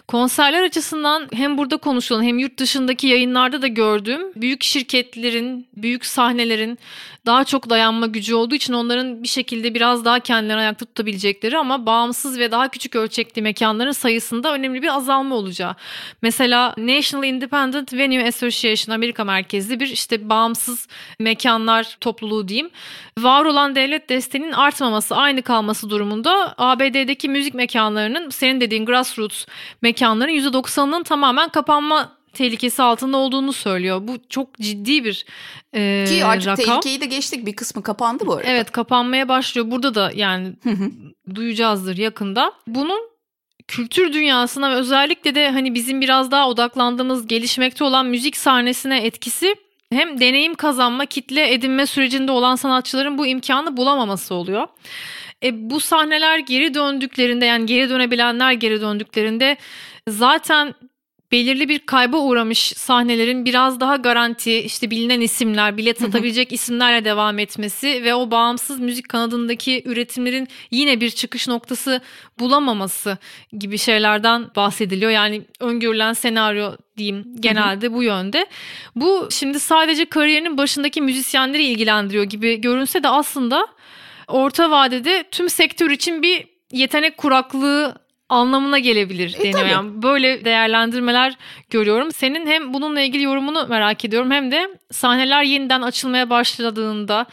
Konserler 0.07 0.63
açısından 0.63 1.27
hem 1.33 1.57
burada 1.57 1.77
konuşulan 1.77 2.23
hem 2.23 2.39
yurt 2.39 2.59
dışındaki 2.59 3.07
yayınlarda 3.07 3.61
da 3.61 3.67
gördüğüm 3.67 4.21
büyük 4.35 4.63
şirketlerin, 4.63 5.67
büyük 5.77 6.05
sahnelerin 6.05 6.79
daha 7.25 7.43
çok 7.43 7.69
dayanma 7.69 8.07
gücü 8.07 8.35
olduğu 8.35 8.55
için 8.55 8.73
onların 8.73 9.23
bir 9.23 9.27
şekilde 9.27 9.73
biraz 9.73 10.05
daha 10.05 10.19
kendilerini 10.19 10.61
ayakta 10.61 10.85
tutabilecekleri 10.85 11.57
ama 11.57 11.85
bağımsız 11.85 12.39
ve 12.39 12.51
daha 12.51 12.67
küçük 12.67 12.95
ölçekli 12.95 13.41
mekanların 13.41 13.91
sayısında 13.91 14.53
önemli 14.53 14.81
bir 14.81 14.87
azalma 14.87 15.06
olacağı. 15.07 15.75
Mesela 16.21 16.75
National 16.77 17.23
Independent 17.27 17.93
Venue 17.93 18.27
Association 18.27 18.95
Amerika 18.95 19.23
merkezli 19.23 19.79
bir 19.79 19.87
işte 19.87 20.29
bağımsız 20.29 20.87
mekanlar 21.19 21.97
topluluğu 22.01 22.47
diyeyim. 22.47 22.69
Var 23.19 23.45
olan 23.45 23.75
devlet 23.75 24.09
desteğinin 24.09 24.51
artmaması, 24.51 25.15
aynı 25.15 25.41
kalması 25.41 25.89
durumunda 25.89 26.55
ABD'deki 26.57 27.29
müzik 27.29 27.53
mekanlarının 27.53 28.29
senin 28.29 28.61
dediğin 28.61 28.85
grassroots 28.85 29.45
mekanların 29.81 30.31
%90'ının 30.31 31.03
tamamen 31.03 31.49
kapanma 31.49 32.17
tehlikesi 32.33 32.83
altında 32.83 33.17
olduğunu 33.17 33.53
söylüyor. 33.53 34.01
Bu 34.01 34.17
çok 34.29 34.53
ciddi 34.59 35.03
bir 35.03 35.25
e, 35.75 36.05
Ki 36.07 36.25
artık 36.25 36.47
rakam. 36.47 36.65
tehlikeyi 36.65 37.01
de 37.01 37.05
geçtik 37.05 37.45
bir 37.45 37.55
kısmı 37.55 37.83
kapandı 37.83 38.27
bu 38.27 38.33
arada. 38.33 38.47
Evet 38.49 38.71
kapanmaya 38.71 39.29
başlıyor. 39.29 39.71
Burada 39.71 39.95
da 39.95 40.11
yani 40.15 40.53
duyacağızdır 41.35 41.97
yakında. 41.97 42.51
Bunun 42.67 43.09
kültür 43.67 44.13
dünyasına 44.13 44.71
ve 44.71 44.73
özellikle 44.73 45.35
de 45.35 45.49
hani 45.49 45.75
bizim 45.75 46.01
biraz 46.01 46.31
daha 46.31 46.49
odaklandığımız 46.49 47.27
gelişmekte 47.27 47.83
olan 47.83 48.05
müzik 48.05 48.37
sahnesine 48.37 49.05
etkisi 49.05 49.55
hem 49.91 50.19
deneyim 50.19 50.55
kazanma, 50.55 51.05
kitle 51.05 51.53
edinme 51.53 51.85
sürecinde 51.85 52.31
olan 52.31 52.55
sanatçıların 52.55 53.17
bu 53.17 53.27
imkanı 53.27 53.77
bulamaması 53.77 54.35
oluyor. 54.35 54.67
E, 55.43 55.69
bu 55.69 55.79
sahneler 55.79 56.39
geri 56.39 56.73
döndüklerinde 56.73 57.45
yani 57.45 57.65
geri 57.65 57.89
dönebilenler 57.89 58.51
geri 58.51 58.81
döndüklerinde 58.81 59.57
zaten 60.07 60.73
belirli 61.31 61.69
bir 61.69 61.79
kayba 61.79 62.17
uğramış 62.17 62.59
sahnelerin 62.59 63.45
biraz 63.45 63.79
daha 63.79 63.95
garanti 63.95 64.59
işte 64.59 64.91
bilinen 64.91 65.21
isimler 65.21 65.77
bilet 65.77 66.01
satabilecek 66.01 66.51
isimlerle 66.53 67.05
devam 67.05 67.39
etmesi 67.39 68.03
ve 68.03 68.15
o 68.15 68.31
bağımsız 68.31 68.79
müzik 68.79 69.09
kanadındaki 69.09 69.83
üretimlerin 69.85 70.47
yine 70.71 71.01
bir 71.01 71.09
çıkış 71.09 71.47
noktası 71.47 72.01
bulamaması 72.39 73.17
gibi 73.57 73.77
şeylerden 73.77 74.45
bahsediliyor. 74.55 75.11
Yani 75.11 75.41
öngörülen 75.59 76.13
senaryo 76.13 76.71
diyeyim 76.97 77.25
genelde 77.39 77.93
bu 77.93 78.03
yönde. 78.03 78.47
Bu 78.95 79.27
şimdi 79.31 79.59
sadece 79.59 80.05
kariyerinin 80.05 80.57
başındaki 80.57 81.01
müzisyenleri 81.01 81.63
ilgilendiriyor 81.63 82.23
gibi 82.23 82.61
görünse 82.61 83.03
de 83.03 83.09
aslında 83.09 83.67
orta 84.27 84.71
vadede 84.71 85.23
tüm 85.31 85.49
sektör 85.49 85.91
için 85.91 86.21
bir 86.21 86.47
yetenek 86.71 87.17
kuraklığı 87.17 88.06
anlamına 88.29 88.79
gelebilir 88.79 89.35
e, 89.39 89.43
deniyor. 89.43 89.67
Yani 89.67 90.01
böyle 90.03 90.45
değerlendirmeler 90.45 91.37
görüyorum. 91.69 92.11
Senin 92.11 92.47
hem 92.47 92.73
bununla 92.73 93.01
ilgili 93.01 93.23
yorumunu 93.23 93.67
merak 93.67 94.05
ediyorum 94.05 94.31
hem 94.31 94.51
de 94.51 94.69
sahneler 94.91 95.43
yeniden 95.43 95.81
açılmaya 95.81 96.29
başladığında 96.29 97.25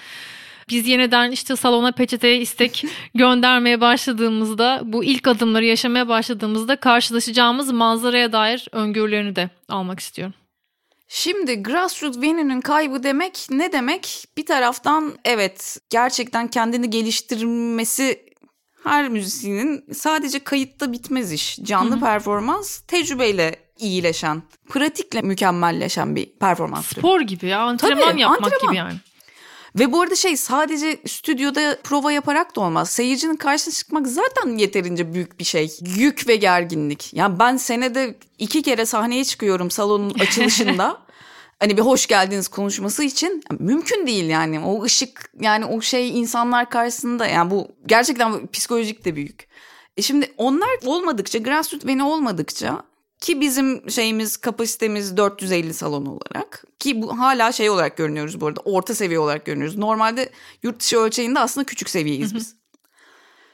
biz 0.69 0.89
yeniden 0.89 1.31
işte 1.31 1.57
salona 1.57 1.93
peçeteye 1.93 2.39
istek 2.39 2.85
göndermeye 3.15 3.81
başladığımızda 3.81 4.81
bu 4.85 5.05
ilk 5.05 5.29
adımları 5.29 5.65
yaşamaya 5.65 6.09
başladığımızda 6.09 6.77
karşılaşacağımız 6.77 7.73
manzaraya 7.73 8.33
dair 8.33 8.69
öngörülerini 8.73 9.37
de 9.37 9.51
almak 9.69 10.01
istiyorum. 10.01 10.35
Şimdi 11.09 11.63
grassroots 11.63 12.19
venue'nin 12.23 12.61
kaybı 12.61 13.03
demek 13.03 13.47
ne 13.51 13.73
demek? 13.73 14.25
Bir 14.37 14.47
taraftan 14.47 15.13
evet 15.25 15.79
gerçekten 15.91 16.49
kendini 16.49 16.91
geliştirmesi 16.91 18.25
her 18.85 19.09
müzisyenin 19.09 19.85
sadece 19.95 20.39
kayıtta 20.39 20.93
bitmez 20.93 21.33
iş. 21.33 21.59
Canlı 21.63 21.91
Hı-hı. 21.91 22.01
performans 22.01 22.79
tecrübeyle 22.79 23.57
iyileşen, 23.79 24.43
pratikle 24.69 25.23
mükemmelleşen 25.23 26.17
bir 26.17 26.27
performans. 26.27 26.87
Spor 26.87 27.21
gibi 27.21 27.47
ya 27.47 27.61
antrenman 27.61 28.11
Tabii, 28.11 28.21
yapmak 28.21 28.43
antrenman. 28.53 28.73
gibi 28.73 28.77
yani. 28.77 28.95
Ve 29.79 29.93
bu 29.93 30.01
arada 30.01 30.15
şey 30.15 30.37
sadece 30.37 31.01
stüdyoda 31.07 31.79
prova 31.85 32.13
yaparak 32.13 32.57
da 32.57 32.61
olmaz. 32.61 32.91
Seyircinin 32.91 33.37
karşısına 33.37 33.75
çıkmak 33.75 34.07
zaten 34.09 34.57
yeterince 34.59 35.15
büyük 35.15 35.39
bir 35.39 35.45
şey. 35.45 35.79
Yük 35.97 36.29
ve 36.29 36.37
gerginlik. 36.37 37.15
Yani 37.15 37.39
ben 37.39 37.57
senede 37.57 38.19
iki 38.39 38.63
kere 38.63 38.87
sahneye 38.87 39.25
çıkıyorum 39.25 39.71
salonun 39.71 40.15
açılışında. 40.21 41.04
Hani 41.65 41.77
bir 41.77 41.83
hoş 41.83 42.07
geldiniz 42.07 42.49
konuşması 42.49 43.05
için 43.05 43.43
mümkün 43.59 44.07
değil 44.07 44.25
yani. 44.25 44.61
O 44.61 44.83
ışık 44.83 45.31
yani 45.41 45.65
o 45.65 45.81
şey 45.81 46.21
insanlar 46.21 46.71
karşısında 46.71 47.27
yani 47.27 47.51
bu 47.51 47.69
gerçekten 47.87 48.47
psikolojik 48.47 49.05
de 49.05 49.17
büyük. 49.17 49.49
E 49.97 50.03
şimdi 50.03 50.35
onlar 50.37 50.69
olmadıkça 50.85 51.39
grassroots 51.39 51.87
beni 51.87 52.03
olmadıkça 52.03 52.85
ki 53.21 53.41
bizim 53.41 53.91
şeyimiz 53.91 54.37
kapasitemiz 54.37 55.17
450 55.17 55.75
salon 55.75 56.07
olarak 56.07 56.65
ki 56.79 57.03
bu 57.03 57.19
hala 57.19 57.53
şey 57.53 57.71
olarak 57.71 57.97
görünüyoruz 57.97 58.41
bu 58.41 58.47
arada 58.47 58.61
orta 58.65 58.95
seviye 58.95 59.19
olarak 59.19 59.47
görünüyoruz. 59.47 59.77
Normalde 59.77 60.31
yurt 60.63 60.81
dışı 60.81 60.99
ölçeğinde 60.99 61.39
aslında 61.39 61.65
küçük 61.65 61.91
seviyeyiz 61.91 62.35
biz. 62.35 62.57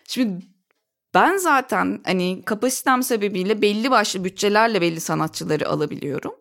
Şimdi 0.09 0.44
ben 1.14 1.37
zaten 1.37 2.01
hani 2.05 2.42
kapasitem 2.44 3.03
sebebiyle 3.03 3.62
belli 3.62 3.90
başlı 3.90 4.25
bütçelerle 4.25 4.81
belli 4.81 5.01
sanatçıları 5.01 5.68
alabiliyorum. 5.68 6.39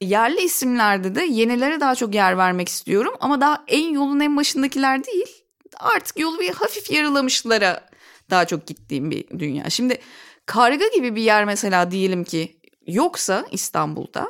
Yerli 0.00 0.40
isimlerde 0.42 1.14
de 1.14 1.22
yenilere 1.24 1.80
daha 1.80 1.94
çok 1.94 2.14
yer 2.14 2.38
vermek 2.38 2.68
istiyorum 2.68 3.14
ama 3.20 3.40
daha 3.40 3.64
en 3.68 3.92
yolun 3.92 4.20
en 4.20 4.36
başındakiler 4.36 5.04
değil. 5.04 5.44
Artık 5.76 6.18
yolu 6.18 6.40
bir 6.40 6.50
hafif 6.50 6.90
yarılamışlara 6.90 7.88
daha 8.30 8.44
çok 8.44 8.66
gittiğim 8.66 9.10
bir 9.10 9.28
dünya. 9.38 9.70
Şimdi 9.70 9.98
Karga 10.46 10.88
gibi 10.94 11.16
bir 11.16 11.22
yer 11.22 11.44
mesela 11.44 11.90
diyelim 11.90 12.24
ki 12.24 12.56
yoksa 12.86 13.46
İstanbul'da 13.50 14.28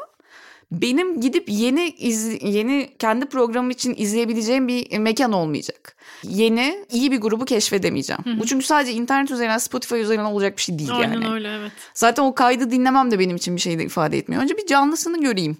benim 0.73 1.21
gidip 1.21 1.49
yeni 1.49 1.89
iz, 1.89 2.43
yeni 2.43 2.91
kendi 2.99 3.27
programım 3.27 3.71
için 3.71 3.95
izleyebileceğim 3.99 4.69
bir 4.69 4.99
mekan 4.99 5.33
olmayacak. 5.33 5.97
Yeni 6.23 6.85
iyi 6.93 7.13
bir 7.13 7.21
grubu 7.21 7.45
keşfedemeyeceğim. 7.45 8.25
Hı 8.25 8.31
hı. 8.31 8.41
Bu 8.41 8.47
çünkü 8.47 8.67
sadece 8.67 8.93
internet 8.93 9.31
üzerinden 9.31 9.59
Spotify 9.59 10.01
üzerinden 10.01 10.25
olacak 10.25 10.57
bir 10.57 10.63
şey 10.63 10.79
değil 10.79 10.91
Aynen 10.93 11.03
yani. 11.03 11.17
Aynen 11.17 11.33
öyle 11.33 11.57
evet. 11.57 11.73
Zaten 11.95 12.23
o 12.23 12.35
kaydı 12.35 12.71
dinlemem 12.71 13.11
de 13.11 13.19
benim 13.19 13.37
için 13.37 13.57
bir 13.57 13.61
şey 13.61 13.79
de 13.79 13.85
ifade 13.85 14.19
etmiyor. 14.19 14.43
Önce 14.43 14.57
bir 14.57 14.67
canlısını 14.67 15.21
göreyim. 15.21 15.57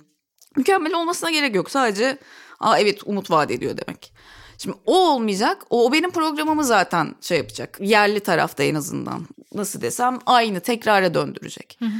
Mükemmel 0.57 0.95
olmasına 0.95 1.31
gerek 1.31 1.55
yok. 1.55 1.71
Sadece 1.71 2.19
aa 2.61 2.79
evet 2.79 3.01
umut 3.05 3.31
vaat 3.31 3.51
ediyor 3.51 3.77
demek. 3.77 4.13
Şimdi 4.59 4.77
o 4.87 5.11
olmayacak. 5.11 5.63
O, 5.71 5.87
o 5.87 5.93
benim 5.93 6.11
programımı 6.11 6.65
zaten 6.65 7.15
şey 7.21 7.39
yapacak. 7.39 7.79
Yerli 7.81 8.21
tarafta 8.21 8.63
en 8.63 8.75
azından. 8.75 9.27
Nasıl 9.55 9.81
desem 9.81 10.19
aynı 10.27 10.61
tekrara 10.61 11.15
döndürecek. 11.15 11.77
Hı 11.79 11.85
hı. 11.85 11.91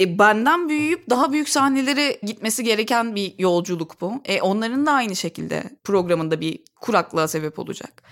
E, 0.00 0.18
benden 0.18 0.68
büyüyüp 0.68 1.10
daha 1.10 1.32
büyük 1.32 1.48
sahnelere 1.48 2.18
gitmesi 2.22 2.64
gereken 2.64 3.14
bir 3.14 3.34
yolculuk 3.38 4.00
bu. 4.00 4.22
E, 4.24 4.40
onların 4.40 4.86
da 4.86 4.92
aynı 4.92 5.16
şekilde 5.16 5.64
programında 5.84 6.40
bir 6.40 6.58
kuraklığa 6.80 7.28
sebep 7.28 7.58
olacak. 7.58 8.02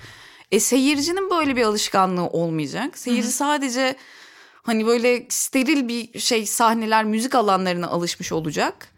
E, 0.52 0.60
seyircinin 0.60 1.30
böyle 1.30 1.56
bir 1.56 1.62
alışkanlığı 1.62 2.26
olmayacak. 2.26 2.98
Seyirci 2.98 3.22
Hı-hı. 3.22 3.32
sadece 3.32 3.96
hani 4.62 4.86
böyle 4.86 5.26
steril 5.28 5.88
bir 5.88 6.20
şey 6.20 6.46
sahneler, 6.46 7.04
müzik 7.04 7.34
alanlarına 7.34 7.88
alışmış 7.88 8.32
olacak. 8.32 8.88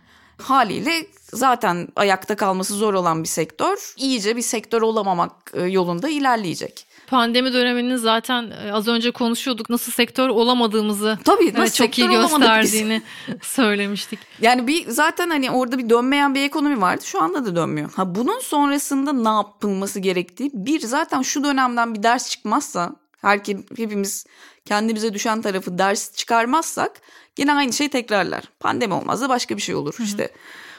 Haliyle 0.42 1.06
zaten 1.32 1.88
ayakta 1.96 2.36
kalması 2.36 2.74
zor 2.74 2.94
olan 2.94 3.22
bir 3.22 3.28
sektör 3.28 3.94
iyice 3.96 4.36
bir 4.36 4.42
sektör 4.42 4.82
olamamak 4.82 5.52
e, 5.54 5.62
yolunda 5.62 6.08
ilerleyecek. 6.08 6.86
Pandemi 7.06 7.52
döneminin 7.52 7.96
zaten 7.96 8.50
e, 8.50 8.72
az 8.72 8.88
önce 8.88 9.10
konuşuyorduk 9.10 9.70
nasıl 9.70 9.92
sektör 9.92 10.28
olamadığımızı 10.28 11.18
Tabii 11.24 11.54
nasıl 11.54 11.84
e, 11.84 11.86
çok 11.86 11.98
iyi 11.98 12.08
gösterdiğini 12.08 13.02
söylemiştik. 13.42 14.18
Yani 14.40 14.66
bir 14.66 14.88
zaten 14.88 15.30
hani 15.30 15.50
orada 15.50 15.78
bir 15.78 15.90
dönmeyen 15.90 16.34
bir 16.34 16.42
ekonomi 16.42 16.80
vardı. 16.80 17.04
Şu 17.04 17.22
anda 17.22 17.44
da 17.44 17.56
dönmüyor. 17.56 17.92
Ha 17.96 18.14
bunun 18.14 18.40
sonrasında 18.40 19.12
ne 19.12 19.28
yapılması 19.28 20.00
gerektiği 20.00 20.50
bir 20.54 20.80
zaten 20.80 21.22
şu 21.22 21.44
dönemden 21.44 21.94
bir 21.94 22.02
ders 22.02 22.30
çıkmazsa 22.30 22.92
herkes 23.20 23.56
hepimiz 23.76 24.26
kendimize 24.64 25.14
düşen 25.14 25.42
tarafı 25.42 25.78
ders 25.78 26.16
çıkarmazsak 26.16 26.92
yine 27.38 27.54
aynı 27.54 27.72
şey 27.72 27.88
tekrarlar. 27.88 28.44
Pandemi 28.60 28.94
olmaz 28.94 29.20
da 29.20 29.28
başka 29.28 29.56
bir 29.56 29.62
şey 29.62 29.74
olur. 29.74 29.94
işte 30.04 30.30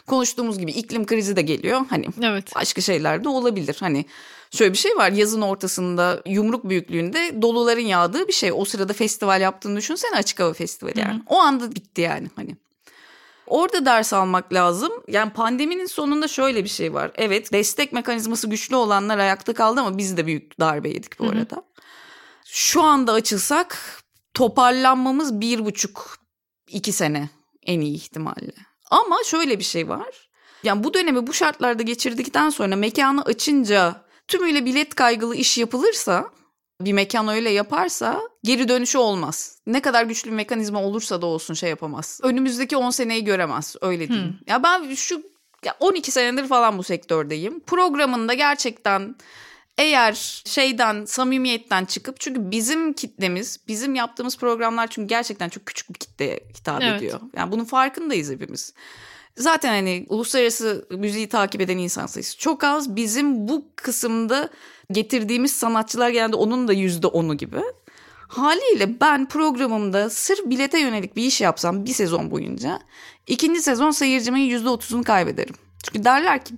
konuştuğumuz 0.08 0.60
gibi 0.60 0.72
iklim 0.72 1.06
krizi 1.06 1.36
de 1.36 1.42
geliyor. 1.42 1.82
Hani 1.90 2.06
Evet. 2.22 2.56
başka 2.56 2.82
şeyler 2.82 3.24
de 3.24 3.30
olabilir. 3.30 3.78
Hani 3.80 4.06
şöyle 4.52 4.74
bir 4.74 4.78
şey 4.78 4.96
var 4.98 5.12
yazın 5.12 5.42
ortasında 5.42 6.22
yumruk 6.26 6.70
büyüklüğünde 6.70 7.42
doluların 7.42 7.82
yağdığı 7.82 8.28
bir 8.28 8.34
şey. 8.34 8.52
O 8.54 8.66
sırada 8.66 8.94
festival 8.94 9.42
yaptığını 9.42 9.78
düşünsene 9.78 10.16
açık 10.16 10.40
hava 10.40 10.54
festivali 10.54 11.00
yani. 11.00 11.22
O 11.28 11.38
anda 11.40 11.76
bitti 11.76 12.02
yani 12.02 12.28
hani. 12.36 12.56
Orada 13.48 13.86
ders 13.86 14.14
almak 14.14 14.54
lazım. 14.54 14.92
Yani 15.08 15.32
pandeminin 15.34 15.86
sonunda 15.86 16.28
şöyle 16.28 16.64
bir 16.64 16.70
şey 16.70 16.94
var. 16.94 17.12
Evet 17.16 17.54
destek 17.54 17.94
mekanizması 17.94 18.50
güçlü 18.50 18.76
olanlar 18.76 19.18
ayakta 19.18 19.54
kaldı 19.54 19.82
ama 19.82 19.98
biz 19.98 20.18
de 20.18 20.26
büyük 20.26 20.60
darbe 20.60 20.90
yedik 20.90 21.20
bu 21.20 21.26
arada. 21.30 21.64
Şu 22.46 22.82
anda 22.82 23.14
açılsak 23.14 23.78
toparlanmamız 24.34 25.42
bir 25.42 25.66
buçuk 25.66 26.18
iki 26.68 26.92
sene 26.92 27.30
en 27.66 27.82
iyi 27.82 27.96
ihtimalle. 27.96 28.52
Ama 28.96 29.18
şöyle 29.26 29.60
bir 29.60 29.64
şey 29.64 29.90
var. 29.90 30.30
Yani 30.64 30.84
bu 30.84 30.94
dönemi 30.94 31.28
bu 31.28 31.34
şartlarda 31.34 31.84
geçirdikten 31.84 32.50
sonra 32.50 32.76
mekanı 32.76 33.22
açınca 33.22 33.96
tümüyle 34.28 34.66
bilet 34.66 34.96
kaygılı 34.96 35.36
iş 35.36 35.58
yapılırsa 35.58 36.30
bir 36.82 36.94
mekan 36.94 37.28
öyle 37.28 37.50
yaparsa 37.50 38.22
geri 38.44 38.68
dönüşü 38.68 38.98
olmaz. 38.98 39.60
Ne 39.68 39.82
kadar 39.82 40.04
güçlü 40.04 40.32
bir 40.32 40.36
mekanizma 40.36 40.84
olursa 40.84 41.22
da 41.22 41.26
olsun 41.26 41.54
şey 41.54 41.70
yapamaz. 41.70 42.20
Önümüzdeki 42.24 42.78
10 42.78 42.90
seneyi 42.90 43.24
göremez 43.24 43.76
öyle 43.82 44.08
diyeyim. 44.10 44.40
Ya 44.48 44.64
ben 44.64 44.94
şu 44.94 45.24
ya 45.66 45.76
12 45.80 46.12
senedir 46.12 46.48
falan 46.48 46.78
bu 46.78 46.84
sektördeyim. 46.84 47.60
Programında 47.60 48.34
gerçekten 48.34 49.16
eğer 49.78 50.42
şeyden 50.46 51.06
samimiyetten 51.06 51.86
çıkıp 51.86 52.20
çünkü 52.20 52.52
bizim 52.52 52.94
kitlemiz 52.94 53.60
bizim 53.68 53.96
yaptığımız 53.96 54.38
programlar 54.38 54.88
çünkü 54.88 55.08
gerçekten 55.08 55.50
çok 55.50 55.66
küçük 55.66 55.90
bir 55.90 56.00
kitleye 56.00 56.40
hitap 56.58 56.82
Evet. 56.84 56.98
ediyor. 57.02 57.20
Yani 57.36 57.52
bunun 57.52 57.66
farkındayız 57.66 58.32
hepimiz. 58.32 58.74
Zaten 59.38 59.70
hani 59.70 60.06
uluslararası 60.10 60.88
müziği 60.92 61.30
takip 61.30 61.62
eden 61.62 61.78
insan 61.78 62.06
sayısı 62.06 62.38
çok 62.38 62.64
az. 62.64 62.96
Bizim 62.96 63.48
bu 63.48 63.66
kısımda 63.76 64.50
getirdiğimiz 64.92 65.52
sanatçılar 65.52 66.10
genelde 66.10 66.36
onun 66.36 66.68
da 66.68 66.74
yüzde 66.74 67.08
onu 67.08 67.38
gibi. 67.38 67.62
Haliyle 68.28 69.00
ben 69.02 69.30
programımda 69.30 70.10
sırf 70.10 70.46
bilete 70.46 70.80
yönelik 70.80 71.16
bir 71.16 71.24
iş 71.24 71.42
yapsam 71.42 71.86
bir 71.86 71.94
sezon 71.94 72.32
boyunca 72.32 72.80
ikinci 73.28 73.62
sezon 73.62 73.92
seyircimin 73.92 74.40
yüzde 74.42 74.70
otuzunu 74.70 75.04
kaybederim. 75.04 75.56
Çünkü 75.84 76.06
derler 76.06 76.46
ki 76.46 76.54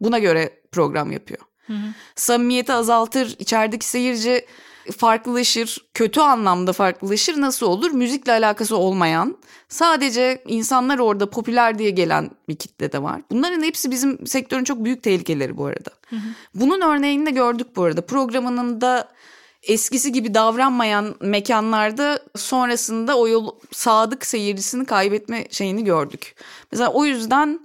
buna 0.00 0.18
göre 0.18 0.60
program 0.72 1.12
yapıyor. 1.12 1.40
Samimiyeti 2.16 2.72
azaltır, 2.72 3.36
içerideki 3.38 3.86
seyirci 3.86 4.46
farklılaşır, 4.98 5.86
kötü 5.94 6.20
anlamda 6.20 6.72
farklılaşır. 6.72 7.40
Nasıl 7.40 7.66
olur? 7.66 7.90
Müzikle 7.90 8.32
alakası 8.32 8.76
olmayan, 8.76 9.38
sadece 9.68 10.42
insanlar 10.46 10.98
orada 10.98 11.30
popüler 11.30 11.78
diye 11.78 11.90
gelen 11.90 12.30
bir 12.48 12.56
kitle 12.56 12.92
de 12.92 13.02
var. 13.02 13.20
Bunların 13.30 13.62
hepsi 13.62 13.90
bizim 13.90 14.26
sektörün 14.26 14.64
çok 14.64 14.84
büyük 14.84 15.02
tehlikeleri 15.02 15.56
bu 15.56 15.66
arada. 15.66 15.90
Bunun 16.54 16.80
örneğini 16.80 17.26
de 17.26 17.30
gördük 17.30 17.76
bu 17.76 17.82
arada. 17.82 18.06
Programının 18.06 18.80
da 18.80 19.08
eskisi 19.62 20.12
gibi 20.12 20.34
davranmayan 20.34 21.14
mekanlarda 21.20 22.20
sonrasında 22.36 23.18
o 23.18 23.28
yol 23.28 23.50
sadık 23.72 24.26
seyircisini 24.26 24.84
kaybetme 24.84 25.46
şeyini 25.50 25.84
gördük. 25.84 26.34
Mesela 26.72 26.92
o 26.92 27.04
yüzden 27.04 27.60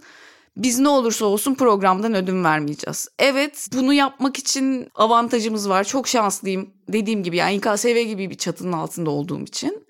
biz 0.60 0.80
ne 0.80 0.89
olursa 0.89 1.26
olsun 1.26 1.56
programdan 1.56 2.15
ödün 2.15 2.43
vermeyeceğiz. 2.43 3.08
Evet 3.19 3.67
bunu 3.74 3.93
yapmak 3.93 4.38
için 4.38 4.88
avantajımız 4.95 5.69
var. 5.69 5.84
Çok 5.84 6.08
şanslıyım 6.08 6.69
dediğim 6.89 7.24
gibi 7.24 7.36
yani 7.38 7.56
İKSV 7.56 8.00
gibi 8.08 8.30
bir 8.30 8.38
çatının 8.38 8.72
altında 8.74 9.10
olduğum 9.10 9.41
için. 9.41 9.88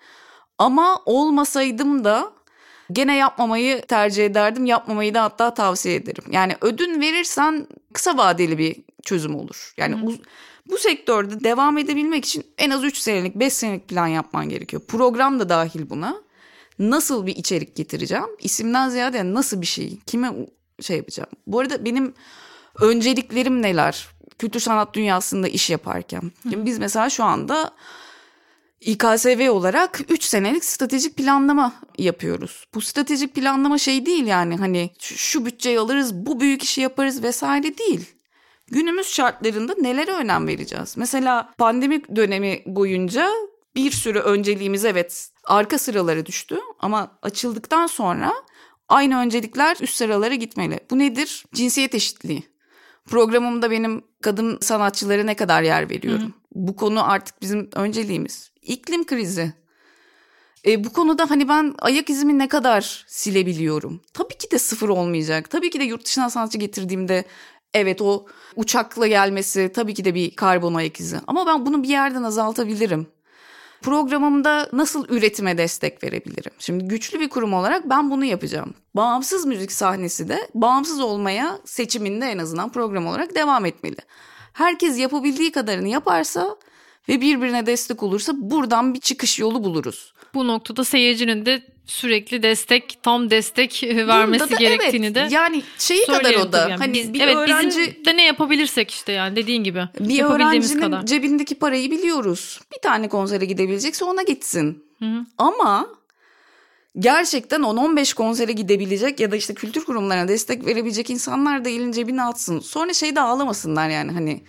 Ama 0.58 1.02
olmasaydım 1.06 2.04
da 2.04 2.32
gene 2.92 3.16
yapmamayı 3.16 3.82
tercih 3.82 4.26
ederdim. 4.26 4.66
Yapmamayı 4.66 5.14
da 5.14 5.24
hatta 5.24 5.54
tavsiye 5.54 5.96
ederim. 5.96 6.24
Yani 6.32 6.56
ödün 6.62 7.02
verirsen 7.02 7.68
kısa 7.94 8.18
vadeli 8.18 8.58
bir 8.58 8.76
çözüm 9.04 9.36
olur. 9.36 9.74
Yani 9.78 10.04
uz- 10.04 10.20
bu 10.66 10.78
sektörde 10.78 11.44
devam 11.44 11.78
edebilmek 11.78 12.26
için 12.26 12.44
en 12.58 12.70
az 12.70 12.84
3 12.84 12.98
senelik 12.98 13.36
5 13.36 13.54
senelik 13.54 13.88
plan 13.88 14.08
yapman 14.08 14.50
gerekiyor. 14.50 14.82
Program 14.88 15.40
da 15.40 15.50
dahil 15.50 15.90
buna. 15.90 16.16
Nasıl 16.80 17.26
bir 17.26 17.36
içerik 17.36 17.76
getireceğim? 17.76 18.26
İsimden 18.40 18.90
ziyade 18.90 19.34
nasıl 19.34 19.62
bir 19.62 19.66
şey? 19.66 19.98
Kime 20.06 20.32
şey 20.82 20.98
yapacağım? 20.98 21.30
Bu 21.48 21.60
arada 21.60 21.86
benim 21.86 22.14
önceliklerim 22.82 23.62
neler? 23.62 24.08
Kültür 24.40 24.60
sanat 24.60 24.94
dünyasında 24.94 25.48
iş 25.48 25.70
yaparken. 25.70 26.32
Şimdi 26.44 26.66
biz 26.66 26.80
mesela 26.80 27.10
şu 27.10 27.24
anda 27.24 27.74
İKSV 28.82 29.50
olarak 29.52 30.02
3 30.10 30.24
senelik 30.24 30.66
stratejik 30.66 31.18
planlama 31.18 31.74
yapıyoruz. 31.98 32.66
Bu 32.74 32.82
stratejik 32.82 33.36
planlama 33.36 33.78
şey 33.78 34.06
değil 34.06 34.28
yani 34.28 34.56
hani 34.56 34.90
şu, 35.00 35.18
şu 35.18 35.46
bütçeyi 35.46 35.80
alırız, 35.80 36.16
bu 36.16 36.40
büyük 36.40 36.64
işi 36.64 36.82
yaparız 36.82 37.24
vesaire 37.24 37.78
değil. 37.78 38.16
Günümüz 38.68 39.08
şartlarında 39.08 39.76
nelere 39.82 40.12
önem 40.12 40.48
vereceğiz? 40.48 40.98
Mesela 40.98 41.54
pandemi 41.58 42.16
dönemi 42.16 42.64
boyunca 42.66 43.30
bir 43.76 43.92
sürü 43.92 44.20
önceliğimiz 44.20 44.86
evet 44.86 45.30
arka 45.44 45.78
sıralara 45.78 46.26
düştü 46.26 46.60
ama 46.80 47.20
açıldıktan 47.22 47.88
sonra 47.88 48.34
aynı 48.90 49.20
öncelikler 49.20 49.78
üst 49.82 49.96
sıralara 49.96 50.36
gitmeli. 50.36 50.80
Bu 50.92 51.00
nedir? 51.00 51.46
Cinsiyet 51.54 51.96
eşitliği. 51.96 52.44
Programımda 53.06 53.72
benim 53.72 54.04
kadın 54.22 54.58
sanatçılara 54.62 55.24
ne 55.24 55.36
kadar 55.36 55.64
yer 55.64 55.90
veriyorum. 55.90 56.34
Bu 56.52 56.76
konu 56.76 57.12
artık 57.12 57.42
bizim 57.42 57.70
önceliğimiz. 57.76 58.52
İklim 58.62 59.06
krizi. 59.06 59.54
E, 60.66 60.84
bu 60.84 60.94
konuda 60.94 61.30
hani 61.30 61.50
ben 61.50 61.76
ayak 61.80 62.10
izimi 62.10 62.38
ne 62.40 62.48
kadar 62.48 63.06
silebiliyorum? 63.08 64.02
Tabii 64.14 64.38
ki 64.38 64.52
de 64.52 64.60
sıfır 64.60 64.90
olmayacak. 64.90 65.50
Tabii 65.50 65.70
ki 65.70 65.80
de 65.80 65.84
yurt 65.84 66.06
dışından 66.06 66.28
sanatçı 66.28 66.58
getirdiğimde 66.58 67.26
evet 67.74 68.02
o 68.02 68.26
uçakla 68.56 69.08
gelmesi 69.08 69.72
tabii 69.74 69.94
ki 69.94 70.06
de 70.06 70.16
bir 70.16 70.36
karbon 70.36 70.74
ayak 70.74 71.00
izi. 71.00 71.18
Ama 71.28 71.46
ben 71.46 71.66
bunu 71.66 71.84
bir 71.84 71.90
yerden 71.90 72.24
azaltabilirim. 72.24 73.08
Programımda 73.82 74.70
nasıl 74.74 75.06
üretime 75.10 75.58
destek 75.58 76.04
verebilirim? 76.04 76.52
Şimdi 76.60 76.86
güçlü 76.86 77.20
bir 77.20 77.30
kurum 77.30 77.54
olarak 77.54 77.90
ben 77.90 78.12
bunu 78.12 78.26
yapacağım. 78.26 78.74
Bağımsız 78.96 79.46
müzik 79.46 79.72
sahnesi 79.72 80.30
de 80.30 80.50
bağımsız 80.54 81.00
olmaya 81.00 81.60
seçiminde 81.66 82.26
en 82.26 82.38
azından 82.38 82.72
program 82.72 83.08
olarak 83.08 83.36
devam 83.36 83.66
etmeli. 83.66 83.98
Herkes 84.54 85.00
yapabildiği 85.00 85.52
kadarını 85.52 85.88
yaparsa 85.88 86.58
ve 87.10 87.22
birbirine 87.22 87.66
destek 87.66 88.04
olursa 88.04 88.34
buradan 88.36 88.94
bir 88.94 89.00
çıkış 89.00 89.40
yolu 89.40 89.64
buluruz. 89.64 90.14
Bu 90.34 90.48
noktada 90.48 90.84
seyircinin 90.84 91.46
de 91.46 91.62
sürekli 91.86 92.44
destek, 92.44 93.00
tam 93.04 93.30
destek 93.30 93.84
vermesi 93.84 94.44
Bunda 94.44 94.52
da 94.52 94.56
gerektiğini 94.60 95.06
evet, 95.06 95.16
de 95.16 95.28
yani 95.32 95.64
şeyi 95.78 96.06
kadar 96.06 96.34
o 96.34 96.52
da 96.52 96.58
yani. 96.70 96.76
hani 96.76 96.94
Biz- 96.94 97.14
bir 97.14 97.22
evet, 97.22 97.36
öğrenci 97.36 97.80
bizim 97.80 98.06
de 98.06 98.18
ne 98.18 98.26
yapabilirsek 98.26 98.92
işte 98.92 99.12
yani 99.12 99.36
dediğin 99.36 99.64
gibi. 99.64 99.84
bir 100.00 100.24
öğrencinin 100.24 100.82
kadar. 100.82 101.06
cebindeki 101.06 101.56
parayı 101.56 101.92
biliyoruz. 101.92 102.60
Bir 102.76 102.82
tane 102.82 103.10
konsere 103.10 103.46
gidebilecekse 103.46 104.06
ona 104.06 104.24
gitsin. 104.24 104.84
Ama 105.38 105.88
gerçekten 107.00 107.62
10-15 107.62 108.14
konsere 108.16 108.52
gidebilecek 108.52 109.20
ya 109.20 109.32
da 109.32 109.36
işte 109.36 109.54
kültür 109.54 109.86
kurumlarına 109.86 110.28
destek 110.28 110.66
verebilecek 110.66 111.10
insanlar 111.10 111.66
da 111.66 111.70
elin 111.70 111.92
cebine 111.92 112.24
atsın. 112.24 112.60
Sonra 112.60 112.94
şey 112.94 113.16
de 113.16 113.22
ağlamasınlar 113.22 113.90
yani 113.90 114.12
hani 114.12 114.44